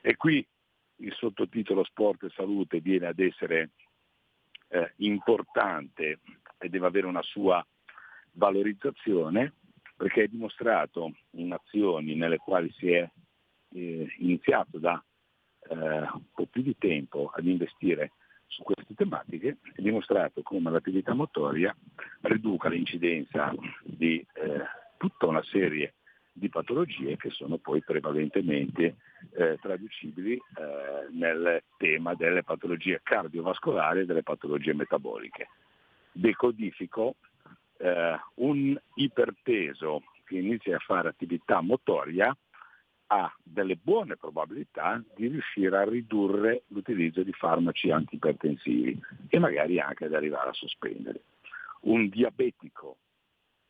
E 0.01 0.15
qui 0.15 0.45
il 0.97 1.13
sottotitolo 1.13 1.83
Sport 1.83 2.23
e 2.23 2.29
Salute 2.29 2.79
viene 2.79 3.07
ad 3.07 3.19
essere 3.19 3.71
eh, 4.69 4.93
importante 4.97 6.19
e 6.57 6.69
deve 6.69 6.85
avere 6.85 7.07
una 7.07 7.21
sua 7.21 7.65
valorizzazione 8.33 9.53
perché 9.97 10.23
è 10.23 10.27
dimostrato 10.27 11.11
in 11.31 11.51
azioni 11.51 12.15
nelle 12.15 12.37
quali 12.37 12.71
si 12.77 12.91
è 12.91 13.09
eh, 13.73 14.07
iniziato 14.19 14.77
da 14.77 15.03
eh, 15.69 15.75
un 15.75 16.31
po' 16.33 16.45
più 16.45 16.61
di 16.61 16.77
tempo 16.77 17.31
ad 17.35 17.45
investire 17.45 18.11
su 18.45 18.63
queste 18.63 18.93
tematiche, 18.93 19.57
è 19.73 19.81
dimostrato 19.81 20.41
come 20.43 20.71
l'attività 20.71 21.13
motoria 21.13 21.75
riduca 22.21 22.69
l'incidenza 22.69 23.53
di 23.83 24.25
eh, 24.33 24.63
tutta 24.97 25.25
una 25.25 25.43
serie 25.43 25.95
di 26.31 26.49
patologie 26.49 27.17
che 27.17 27.31
sono 27.31 27.57
poi 27.57 27.81
prevalentemente 27.81 28.97
eh, 29.33 29.57
traducibili 29.59 30.33
eh, 30.33 31.07
nel 31.11 31.63
tema 31.77 32.13
delle 32.13 32.43
patologie 32.43 33.01
cardiovascolari 33.03 34.01
e 34.01 34.05
delle 34.05 34.23
patologie 34.23 34.73
metaboliche. 34.73 35.49
Decodifico 36.11 37.15
eh, 37.77 38.19
un 38.35 38.79
iperteso 38.95 40.03
che 40.25 40.37
inizia 40.37 40.75
a 40.75 40.79
fare 40.79 41.09
attività 41.09 41.61
motoria 41.61 42.35
ha 43.09 43.33
delle 43.41 43.77
buone 43.77 44.17
probabilità 44.17 45.01
di 45.15 45.27
riuscire 45.27 45.77
a 45.77 45.85
ridurre 45.85 46.63
l'utilizzo 46.67 47.23
di 47.23 47.31
farmaci 47.31 47.89
antipertensivi 47.89 48.99
e 49.29 49.39
magari 49.39 49.79
anche 49.79 50.05
ad 50.05 50.13
arrivare 50.13 50.49
a 50.49 50.53
sospendere. 50.53 51.21
Un 51.81 52.09
diabetico 52.09 52.97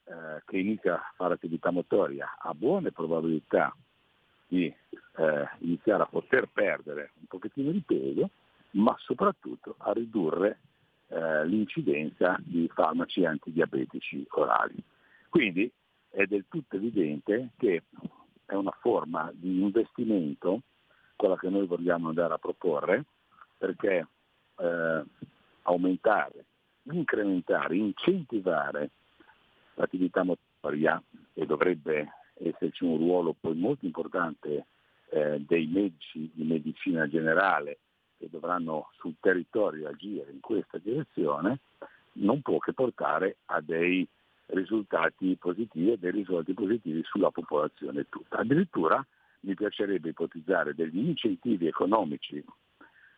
eh, 0.05 0.41
che 0.45 0.57
inizia 0.57 0.95
a 0.95 1.13
fare 1.15 1.35
attività 1.35 1.69
motoria 1.69 2.37
ha 2.39 2.53
buone 2.55 2.91
probabilità 2.91 3.75
di 4.47 4.65
eh, 4.65 5.49
iniziare 5.59 6.03
a 6.03 6.07
poter 6.07 6.47
perdere 6.51 7.11
un 7.19 7.25
pochettino 7.27 7.71
di 7.71 7.83
peso, 7.85 8.31
ma 8.71 8.95
soprattutto 8.99 9.75
a 9.79 9.91
ridurre 9.91 10.59
eh, 11.17 11.47
l'incidenza 11.47 12.37
di 12.39 12.69
farmaci 12.71 13.25
antidiabetici 13.25 14.23
orali. 14.29 14.75
Quindi 15.29 15.71
è 16.09 16.25
del 16.25 16.45
tutto 16.47 16.75
evidente 16.75 17.49
che 17.57 17.83
è 18.45 18.53
una 18.53 18.75
forma 18.79 19.31
di 19.33 19.61
investimento, 19.61 20.61
quella 21.15 21.35
che 21.35 21.49
noi 21.49 21.65
vogliamo 21.65 22.09
andare 22.09 22.35
a 22.35 22.37
proporre, 22.37 23.05
perché 23.57 24.07
eh, 24.57 25.03
aumentare, 25.63 26.45
incrementare, 26.83 27.75
incentivare 27.75 28.91
l'attività 29.73 30.21
motoria 30.23 31.01
e 31.33 31.45
dovrebbe 31.47 32.09
esserci 32.35 32.83
un 32.83 32.97
ruolo 32.97 33.35
poi 33.39 33.55
molto 33.55 33.85
importante 33.85 34.67
eh, 35.09 35.39
dei 35.39 35.65
medici 35.65 36.29
di 36.31 36.43
medicina 36.43 37.07
generale 37.07 37.79
che 38.17 38.27
dovranno 38.29 38.89
sul 38.97 39.15
territorio 39.19 39.89
agire 39.89 40.31
in 40.31 40.39
questa 40.39 40.77
direzione, 40.77 41.59
non 42.13 42.41
può 42.41 42.57
che 42.57 42.73
portare 42.73 43.37
a 43.45 43.61
dei 43.61 44.07
risultati 44.47 45.35
positivi 45.35 45.91
e 45.91 45.97
dei 45.97 46.11
risultati 46.11 46.53
positivi 46.53 47.03
sulla 47.03 47.31
popolazione 47.31 48.07
tutta. 48.09 48.37
Addirittura 48.37 49.05
mi 49.41 49.53
piacerebbe 49.53 50.09
ipotizzare 50.09 50.73
degli 50.73 50.97
incentivi 50.97 51.67
economici 51.67 52.43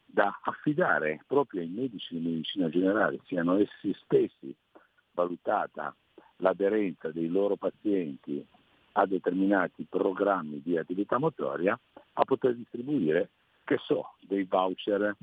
da 0.05 0.39
affidare 0.43 1.23
proprio 1.27 1.61
ai 1.61 1.67
medici 1.67 2.15
di 2.17 2.27
medicina 2.27 2.67
generale, 2.69 3.19
siano 3.25 3.57
essi 3.57 3.95
stessi 4.03 4.53
valutata 5.11 5.95
l'aderenza 6.37 7.11
dei 7.11 7.27
loro 7.27 7.55
pazienti 7.55 8.43
a 8.93 9.05
determinati 9.05 9.85
programmi 9.87 10.61
di 10.63 10.77
attività 10.77 11.19
motoria, 11.19 11.79
a 12.13 12.25
poter 12.25 12.55
distribuire 12.55 13.29
che 13.69 13.77
so, 13.83 14.15
dei 14.21 14.45
voucher 14.45 15.15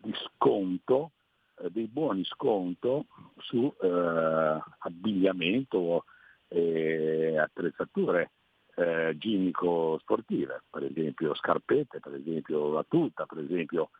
di 0.00 0.12
sconto, 0.24 1.12
eh, 1.60 1.70
dei 1.70 1.86
buoni 1.86 2.24
sconto 2.24 3.06
su 3.38 3.72
eh, 3.80 4.60
abbigliamento 4.78 6.06
e 6.48 7.38
attrezzature 7.38 8.32
eh, 8.74 9.14
ginnico-sportive, 9.16 10.64
per 10.68 10.82
esempio 10.82 11.32
scarpette, 11.36 12.00
per 12.00 12.14
esempio 12.14 12.72
la 12.72 12.84
tuta, 12.88 13.24
per 13.24 13.38
esempio 13.38 13.90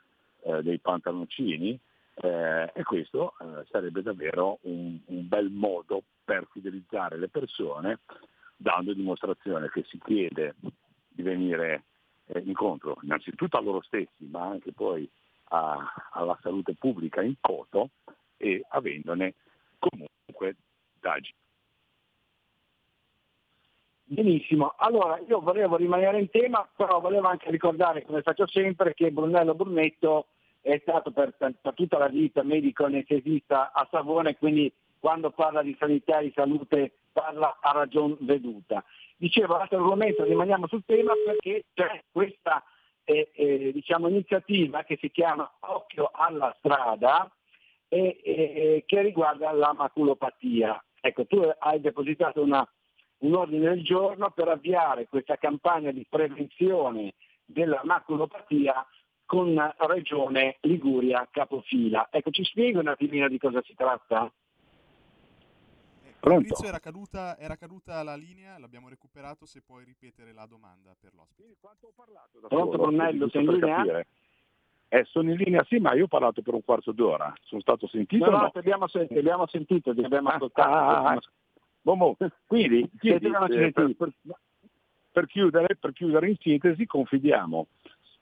eh, 0.40 0.62
dei 0.62 0.80
pantaloncini, 0.80 1.78
eh, 2.14 2.72
e 2.74 2.82
questo 2.82 3.34
eh, 3.38 3.64
sarebbe 3.70 4.02
davvero 4.02 4.58
un, 4.62 4.98
un, 5.04 5.28
bel 5.28 5.48
modo 5.48 6.02
per 6.24 6.48
fidelizzare 6.50 7.18
le 7.18 7.28
persone, 7.28 8.00
dando 8.56 8.94
dimostrazione 8.94 9.70
che 9.70 9.84
si 9.86 10.00
chiede 10.04 10.56
di 11.08 11.22
venire 11.22 11.84
eh, 12.32 12.42
incontro 12.44 12.98
innanzitutto 13.02 13.56
a 13.56 13.60
loro 13.60 13.82
stessi, 13.82 14.26
ma 14.30 14.46
anche 14.46 14.72
poi 14.72 15.08
a, 15.48 15.78
alla 16.12 16.38
salute 16.42 16.74
pubblica 16.74 17.22
in 17.22 17.34
coto 17.40 17.90
e 18.36 18.64
avendone 18.70 19.34
comunque 19.78 20.56
dagi. 21.00 21.34
Benissimo, 24.04 24.74
allora 24.76 25.18
io 25.26 25.40
volevo 25.40 25.76
rimanere 25.76 26.20
in 26.20 26.28
tema, 26.28 26.68
però 26.76 27.00
volevo 27.00 27.28
anche 27.28 27.50
ricordare, 27.50 28.04
come 28.04 28.20
faccio 28.20 28.46
sempre, 28.46 28.92
che 28.92 29.10
Brunello 29.10 29.54
Brunetto 29.54 30.26
è 30.60 30.78
stato 30.82 31.12
per, 31.12 31.34
per 31.38 31.56
tutta 31.74 31.98
la 31.98 32.08
vita 32.08 32.42
medico 32.42 32.84
anestesista 32.84 33.72
a 33.72 33.86
Savone, 33.90 34.36
quindi 34.36 34.70
quando 34.98 35.30
parla 35.30 35.62
di 35.62 35.74
sanità 35.78 36.18
e 36.18 36.24
di 36.24 36.32
salute 36.34 36.92
parla 37.12 37.58
a 37.60 37.72
ragion 37.72 38.16
veduta. 38.20 38.84
Dicevo, 39.16 39.56
l'altro 39.56 39.78
argomento, 39.78 40.24
rimaniamo 40.24 40.66
sul 40.66 40.84
tema 40.84 41.12
perché 41.24 41.66
c'è 41.74 42.02
questa 42.10 42.62
eh, 43.04 43.30
eh, 43.34 43.70
diciamo, 43.72 44.08
iniziativa 44.08 44.82
che 44.84 44.96
si 45.00 45.10
chiama 45.10 45.50
Occhio 45.60 46.10
alla 46.12 46.54
strada 46.58 47.30
e 47.88 48.84
che 48.86 49.02
riguarda 49.02 49.52
la 49.52 49.74
maculopatia. 49.74 50.82
Ecco, 50.98 51.26
tu 51.26 51.42
hai 51.58 51.78
depositato 51.78 52.40
una, 52.40 52.66
un 53.18 53.34
ordine 53.34 53.68
del 53.68 53.84
giorno 53.84 54.30
per 54.30 54.48
avviare 54.48 55.08
questa 55.08 55.36
campagna 55.36 55.90
di 55.90 56.06
prevenzione 56.08 57.12
della 57.44 57.82
maculopatia 57.84 58.86
con 59.26 59.74
Regione 59.78 60.56
Liguria 60.60 61.28
capofila. 61.30 62.08
Ecco, 62.10 62.30
ci 62.30 62.44
spieghi 62.44 62.78
un 62.78 62.88
attimino 62.88 63.28
di 63.28 63.38
cosa 63.38 63.60
si 63.62 63.74
tratta? 63.74 64.32
Fabrizio 66.30 66.68
era 66.68 66.78
caduta, 66.78 67.36
era 67.36 67.56
caduta 67.56 68.02
la 68.04 68.14
linea, 68.14 68.56
l'abbiamo 68.58 68.88
recuperato, 68.88 69.44
se 69.44 69.60
puoi 69.60 69.84
ripetere 69.84 70.32
la 70.32 70.46
domanda 70.46 70.94
per 70.98 71.12
l'ospite. 71.14 71.56
Quanto 71.58 71.88
ho 71.88 71.92
parlato 71.94 72.38
da 72.38 72.46
Pronto 72.46 72.78
Brunello, 72.78 73.28
sei 73.28 73.42
in 73.44 73.50
linea? 73.50 74.04
Eh, 74.88 75.04
sono 75.04 75.30
in 75.30 75.36
linea, 75.36 75.64
sì, 75.64 75.78
ma 75.78 75.94
io 75.94 76.04
ho 76.04 76.08
parlato 76.08 76.42
per 76.42 76.54
un 76.54 76.62
quarto 76.62 76.92
d'ora. 76.92 77.32
Sono 77.42 77.60
stato 77.60 77.88
sentito? 77.88 78.24
No, 78.24 78.30
no? 78.30 78.42
no, 78.42 78.50
ti 78.50 78.58
abbiamo, 78.58 78.86
sentito, 78.86 79.14
ti 79.14 79.18
abbiamo 79.18 79.46
sentito, 79.48 79.94
ti 79.94 80.04
abbiamo 80.04 80.28
ascoltato. 80.28 80.70
Ah, 80.70 81.10
ah, 81.12 81.20
boh, 81.80 81.96
boh. 81.96 82.16
Quindi, 82.46 82.88
chiedi, 83.00 83.26
eh, 83.26 83.72
per, 83.72 83.94
per, 83.96 84.12
per, 85.10 85.26
chiudere, 85.26 85.76
per 85.76 85.92
chiudere 85.92 86.28
in 86.28 86.36
sintesi, 86.38 86.86
confidiamo 86.86 87.66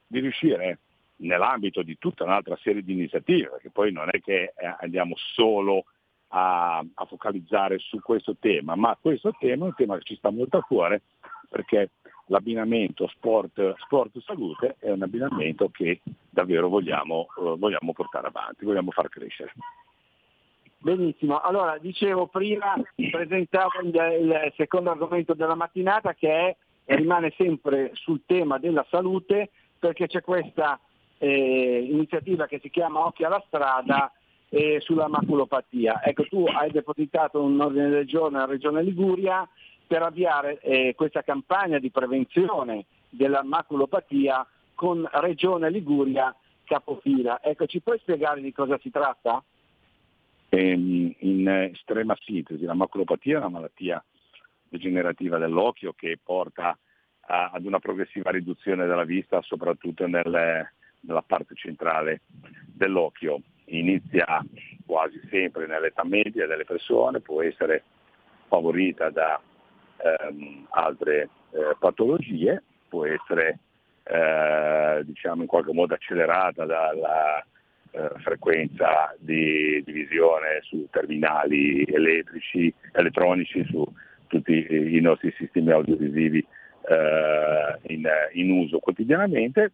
di 0.07 0.21
riuscire 0.21 0.79
nell'ambito 1.17 1.83
di 1.83 1.99
tutta 1.99 2.25
un'altra 2.25 2.57
serie 2.63 2.83
di 2.83 2.93
iniziative, 2.93 3.51
perché 3.51 3.71
poi 3.71 3.93
non 3.93 4.09
è 4.11 4.21
che 4.21 4.55
eh, 4.57 4.77
andiamo 4.79 5.17
solo 5.17 5.85
a, 6.31 6.79
a, 6.79 7.05
focalizzare 7.07 7.79
su 7.79 8.01
questo 8.01 8.37
tema, 8.39 8.75
ma 8.75 8.97
questo 9.01 9.35
tema 9.39 9.65
è 9.65 9.69
un 9.69 9.75
tema 9.75 9.97
che 9.99 10.05
ci 10.05 10.17
sta 10.17 10.31
molto 10.31 10.59
a 10.59 10.63
cuore 10.63 11.03
perché 11.49 11.91
l'abbinamento 12.27 13.09
sport, 13.09 13.75
sport 13.79 14.19
salute 14.21 14.77
è 14.79 14.91
un 14.91 15.03
abbinamento 15.03 15.69
che 15.71 16.01
davvero 16.29 16.69
vogliamo, 16.69 17.27
eh, 17.39 17.57
vogliamo 17.59 17.93
portare 17.93 18.29
avanti, 18.29 18.65
vogliamo 18.65 18.93
far 18.93 19.09
crescere. 19.09 19.53
Benissimo, 20.79 21.41
allora 21.41 21.77
dicevo 21.79 22.29
prima, 22.29 22.75
presentavo 23.11 23.81
il, 23.83 23.95
il 23.95 24.53
secondo 24.57 24.91
argomento 24.91 25.35
della 25.35 25.55
mattinata 25.55 26.15
che 26.15 26.31
è, 26.31 26.57
rimane 26.95 27.33
sempre 27.37 27.91
sul 27.95 28.23
tema 28.25 28.59
della 28.59 28.87
salute 28.89 29.51
perché 29.79 30.07
c'è 30.07 30.23
questa 30.23 30.81
eh, 31.19 31.87
iniziativa 31.91 32.47
che 32.47 32.61
si 32.61 32.71
chiama 32.71 33.05
Occhi 33.05 33.25
alla 33.25 33.43
strada 33.47 34.11
eh, 34.51 34.81
sulla 34.81 35.09
maculopatia. 35.09 36.03
Ecco, 36.05 36.25
tu 36.25 36.45
hai 36.45 36.71
depositato 36.71 37.43
un 37.43 37.59
ordine 37.61 37.89
del 37.89 38.07
giorno 38.07 38.39
alla 38.39 38.53
Regione 38.53 38.83
Liguria 38.83 39.49
per 39.87 40.03
avviare 40.03 40.61
eh, 40.61 40.95
questa 40.95 41.23
campagna 41.23 41.79
di 41.79 41.91
prevenzione 41.91 42.85
della 43.09 43.43
maculopatia 43.43 44.47
con 44.75 45.09
Regione 45.13 45.71
Liguria 45.71 46.35
capofila. 46.65 47.43
Ecco, 47.43 47.67
ci 47.67 47.81
puoi 47.81 47.99
spiegare 47.99 48.41
di 48.41 48.53
cosa 48.53 48.79
si 48.79 48.91
tratta? 48.91 49.43
In, 50.51 51.15
in 51.19 51.49
estrema 51.49 52.17
sintesi, 52.21 52.65
la 52.65 52.75
maculopatia 52.75 53.37
è 53.37 53.39
una 53.39 53.49
malattia 53.49 54.05
degenerativa 54.69 55.39
dell'occhio 55.39 55.93
che 55.93 56.19
porta 56.23 56.77
a, 57.21 57.51
ad 57.53 57.65
una 57.65 57.79
progressiva 57.79 58.31
riduzione 58.31 58.87
della 58.87 59.05
vista, 59.05 59.41
soprattutto 59.43 60.07
nelle, 60.09 60.75
nella 61.03 61.23
parte 61.23 61.55
centrale 61.55 62.23
dell'occhio 62.67 63.43
inizia 63.79 64.27
quasi 64.87 65.21
sempre 65.31 65.67
nell'età 65.67 66.05
media 66.05 66.47
delle 66.47 66.65
persone, 66.65 67.21
può 67.21 67.43
essere 67.43 67.85
favorita 68.49 69.11
da 69.11 69.41
ehm, 69.97 70.67
altre 70.71 71.29
eh, 71.53 71.77
patologie, 71.79 72.63
può 72.89 73.07
essere 73.07 73.59
eh, 74.03 75.03
diciamo 75.05 75.43
in 75.43 75.49
qualche 75.49 75.73
modo 75.73 75.95
accelerata 75.95 76.65
dalla 76.65 77.45
eh, 77.93 78.11
frequenza 78.19 79.15
di 79.19 79.83
divisione 79.85 80.61
su 80.63 80.87
terminali 80.91 81.85
elettrici, 81.85 82.73
elettronici, 82.93 83.65
su 83.65 83.85
tutti 84.27 84.67
i 84.71 85.01
nostri 85.01 85.33
sistemi 85.37 85.73
audiovisivi 85.73 86.39
eh, 86.89 87.93
in, 87.93 88.09
in, 88.33 88.51
uso 88.51 88.79
quotidianamente 88.79 89.73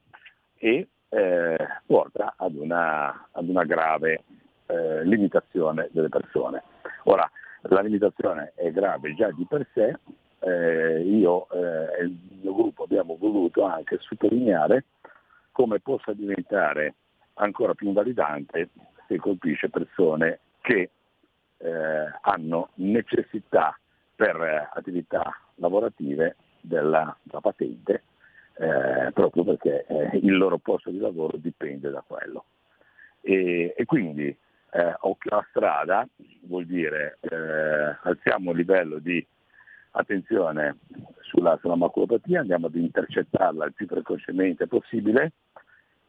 e 0.59 0.89
eh, 1.09 1.57
porta 1.87 2.35
ad 2.37 2.55
una, 2.55 3.29
ad 3.33 3.49
una 3.49 3.65
grave 3.65 4.25
eh, 4.67 5.05
limitazione 5.05 5.89
delle 5.93 6.09
persone. 6.09 6.63
Ora, 7.05 7.29
la 7.63 7.81
limitazione 7.81 8.53
è 8.55 8.71
grave 8.71 9.15
già 9.15 9.31
di 9.31 9.47
per 9.49 9.67
sé, 9.73 9.97
eh, 10.41 11.01
io 11.01 11.49
eh, 11.51 12.01
e 12.01 12.05
il 12.05 12.39
mio 12.43 12.55
gruppo 12.55 12.85
abbiamo 12.85 13.17
voluto 13.19 13.65
anche 13.65 13.99
sottolineare 14.01 14.85
come 15.53 15.81
possa 15.81 16.13
diventare 16.13 16.95
ancora 17.35 17.75
più 17.75 17.89
invalidante 17.89 18.69
se 19.09 19.17
colpisce 19.17 19.71
persone 19.71 20.41
che 20.61 20.91
eh, 21.59 21.69
hanno 22.21 22.71
necessità 22.75 23.79
per 24.15 24.71
attività 24.75 25.23
lavorative 25.57 26.37
della, 26.61 27.17
della 27.23 27.41
patente 27.41 28.03
eh, 28.59 29.11
proprio 29.13 29.45
perché 29.45 29.85
eh, 29.87 30.19
il 30.23 30.37
loro 30.37 30.59
posto 30.59 30.91
di 30.91 30.99
lavoro 30.99 31.37
dipende 31.37 31.91
da 31.91 32.03
quello. 32.07 32.45
E, 33.21 33.75
e 33.77 33.85
quindi 33.85 34.27
eh, 34.27 34.95
occhio 35.01 35.31
alla 35.31 35.47
strada 35.51 36.09
vuol 36.43 36.67
dire 36.67 37.19
eh, 37.21 37.97
alziamo 38.03 38.53
il 38.53 38.57
livello 38.57 38.99
di 38.99 39.25
attenzione 39.93 40.79
sulla, 41.21 41.57
sulla 41.61 41.77
maculopatia, 41.77 42.41
andiamo 42.41 42.67
ad 42.67 42.75
intercettarla 42.75 43.65
il 43.65 43.73
più 43.73 43.87
precocemente 43.87 44.67
possibile 44.67 45.33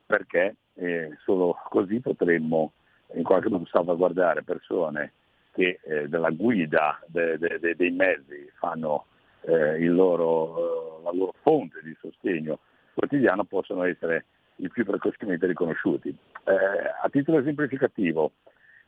perché 0.06 0.56
eh, 0.76 1.18
solo 1.24 1.58
così 1.70 2.00
potremmo 2.00 2.74
in 3.14 3.24
qualche 3.24 3.50
modo 3.50 3.66
salvaguardare 3.66 4.44
persone 4.44 5.14
che 5.54 5.80
eh, 5.84 6.08
della 6.08 6.30
guida 6.30 7.00
de, 7.08 7.38
de, 7.38 7.60
de, 7.60 7.76
dei 7.76 7.92
mezzi 7.92 8.50
fanno 8.56 9.06
eh, 9.48 9.80
loro, 9.86 11.00
eh, 11.00 11.04
la 11.04 11.12
loro 11.14 11.34
fonte 11.42 11.80
di 11.84 11.96
sostegno 12.02 12.60
quotidiano 12.94 13.46
possono 13.46 13.84
essere 13.84 14.26
il 14.58 14.70
più 14.70 14.84
precocemente 14.84 15.48
riconosciuti. 15.48 16.10
Eh, 16.10 16.54
a 17.02 17.10
titolo 17.10 17.40
esemplificativo, 17.40 18.32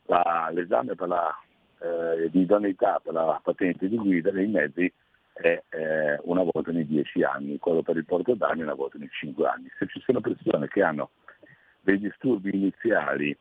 la, 0.06 0.50
l'esame 0.52 0.94
la, 0.96 1.34
eh, 1.78 2.28
di 2.30 2.40
idoneità 2.40 3.00
per 3.02 3.14
la 3.14 3.40
patente 3.42 3.88
di 3.88 3.96
guida 3.96 4.30
dei 4.30 4.48
mezzi 4.48 4.92
è 5.32 5.62
eh, 5.70 6.18
una 6.24 6.42
volta 6.42 6.70
ogni 6.70 6.84
10 6.84 7.22
anni, 7.22 7.58
quello 7.58 7.82
per 7.82 7.96
il 7.96 8.04
porto 8.04 8.34
d'armi 8.34 8.62
una 8.62 8.74
volta 8.74 8.98
ogni 8.98 9.08
5 9.08 9.46
anni. 9.46 9.70
Se 9.78 9.86
ci 9.86 10.00
sono 10.04 10.20
persone 10.20 10.68
che 10.68 10.82
hanno 10.82 11.10
dei 11.80 11.98
disturbi 11.98 12.54
iniziali 12.54 13.36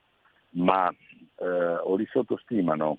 ma 0.51 0.89
eh, 0.89 1.45
o 1.45 1.95
li 1.95 2.07
sottostimano 2.09 2.97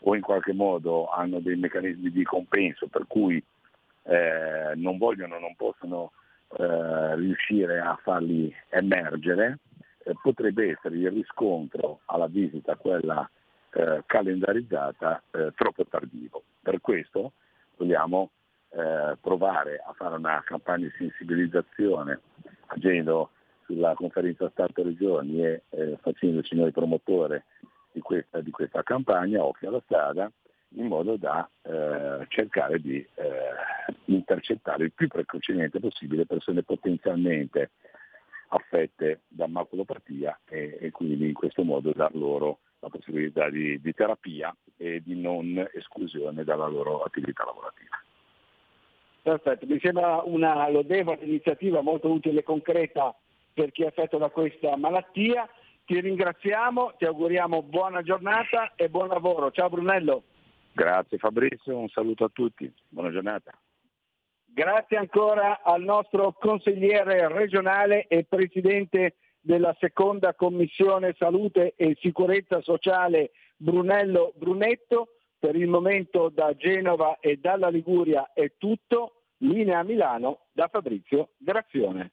o 0.00 0.14
in 0.14 0.22
qualche 0.22 0.52
modo 0.52 1.08
hanno 1.08 1.40
dei 1.40 1.56
meccanismi 1.56 2.10
di 2.10 2.24
compenso 2.24 2.88
per 2.88 3.04
cui 3.06 3.42
eh, 4.02 4.72
non 4.76 4.98
vogliono, 4.98 5.38
non 5.38 5.54
possono 5.56 6.12
eh, 6.56 7.14
riuscire 7.16 7.80
a 7.80 7.98
farli 8.02 8.54
emergere, 8.70 9.58
eh, 10.04 10.14
potrebbe 10.20 10.70
essere 10.70 10.96
il 10.96 11.10
riscontro 11.10 12.00
alla 12.06 12.26
visita, 12.26 12.76
quella 12.76 13.28
eh, 13.72 14.02
calendarizzata, 14.06 15.22
eh, 15.30 15.52
troppo 15.54 15.84
tardivo. 15.86 16.42
Per 16.62 16.80
questo 16.80 17.32
vogliamo 17.76 18.30
eh, 18.70 19.16
provare 19.20 19.82
a 19.84 19.92
fare 19.92 20.16
una 20.16 20.42
campagna 20.44 20.86
di 20.86 20.94
sensibilizzazione 20.96 22.20
agendo 22.66 23.30
sulla 23.64 23.94
conferenza 23.94 24.50
Stato-Regioni 24.50 25.42
e 25.42 25.62
facendoci 26.00 26.56
noi 26.56 26.72
promotore 26.72 27.44
di 27.92 28.00
questa, 28.00 28.40
di 28.40 28.50
questa 28.50 28.82
campagna, 28.82 29.44
occhio 29.44 29.68
alla 29.68 29.82
strada, 29.84 30.30
in 30.76 30.86
modo 30.86 31.16
da 31.16 31.48
eh, 31.62 32.26
cercare 32.28 32.80
di 32.80 32.96
eh, 32.96 33.06
intercettare 34.06 34.84
il 34.84 34.92
più 34.92 35.08
precocemente 35.08 35.80
possibile 35.80 36.26
persone 36.26 36.62
potenzialmente 36.62 37.70
affette 38.48 39.22
da 39.28 39.46
maculopatia 39.46 40.40
e, 40.48 40.78
e, 40.80 40.90
quindi 40.90 41.26
in 41.26 41.34
questo 41.34 41.62
modo 41.62 41.92
dar 41.92 42.14
loro 42.14 42.60
la 42.80 42.88
possibilità 42.88 43.48
di, 43.48 43.80
di 43.80 43.94
terapia 43.94 44.54
e 44.76 45.00
di 45.02 45.20
non 45.20 45.68
esclusione 45.72 46.44
dalla 46.44 46.66
loro 46.66 47.02
attività 47.02 47.44
lavorativa. 47.44 47.96
Perfetto, 49.22 49.66
mi 49.66 49.78
sembra 49.80 50.22
una 50.24 50.68
lodevole 50.68 51.22
iniziativa 51.22 51.82
molto 51.82 52.10
utile 52.10 52.40
e 52.40 52.42
concreta 52.42 53.14
per 53.52 53.70
chi 53.70 53.82
è 53.82 53.86
affetto 53.86 54.16
da 54.18 54.30
questa 54.30 54.76
malattia. 54.76 55.48
Ti 55.84 56.00
ringraziamo, 56.00 56.94
ti 56.96 57.04
auguriamo 57.04 57.62
buona 57.62 58.02
giornata 58.02 58.72
e 58.76 58.88
buon 58.88 59.08
lavoro. 59.08 59.50
Ciao 59.50 59.68
Brunello. 59.68 60.22
Grazie 60.72 61.18
Fabrizio, 61.18 61.78
un 61.78 61.88
saluto 61.88 62.24
a 62.24 62.30
tutti, 62.32 62.72
buona 62.88 63.10
giornata. 63.10 63.52
Grazie 64.44 64.96
ancora 64.96 65.62
al 65.62 65.82
nostro 65.82 66.32
consigliere 66.32 67.28
regionale 67.28 68.06
e 68.08 68.24
presidente 68.28 69.16
della 69.40 69.74
seconda 69.78 70.34
commissione 70.34 71.14
salute 71.16 71.74
e 71.76 71.96
sicurezza 72.00 72.60
sociale 72.60 73.30
Brunello 73.56 74.32
Brunetto. 74.36 75.14
Per 75.38 75.56
il 75.56 75.68
momento 75.68 76.28
da 76.28 76.54
Genova 76.54 77.18
e 77.20 77.36
dalla 77.36 77.68
Liguria 77.68 78.32
è 78.34 78.52
tutto. 78.58 79.22
Linea 79.38 79.82
Milano 79.82 80.48
da 80.52 80.68
Fabrizio 80.68 81.30
Grazione. 81.38 82.12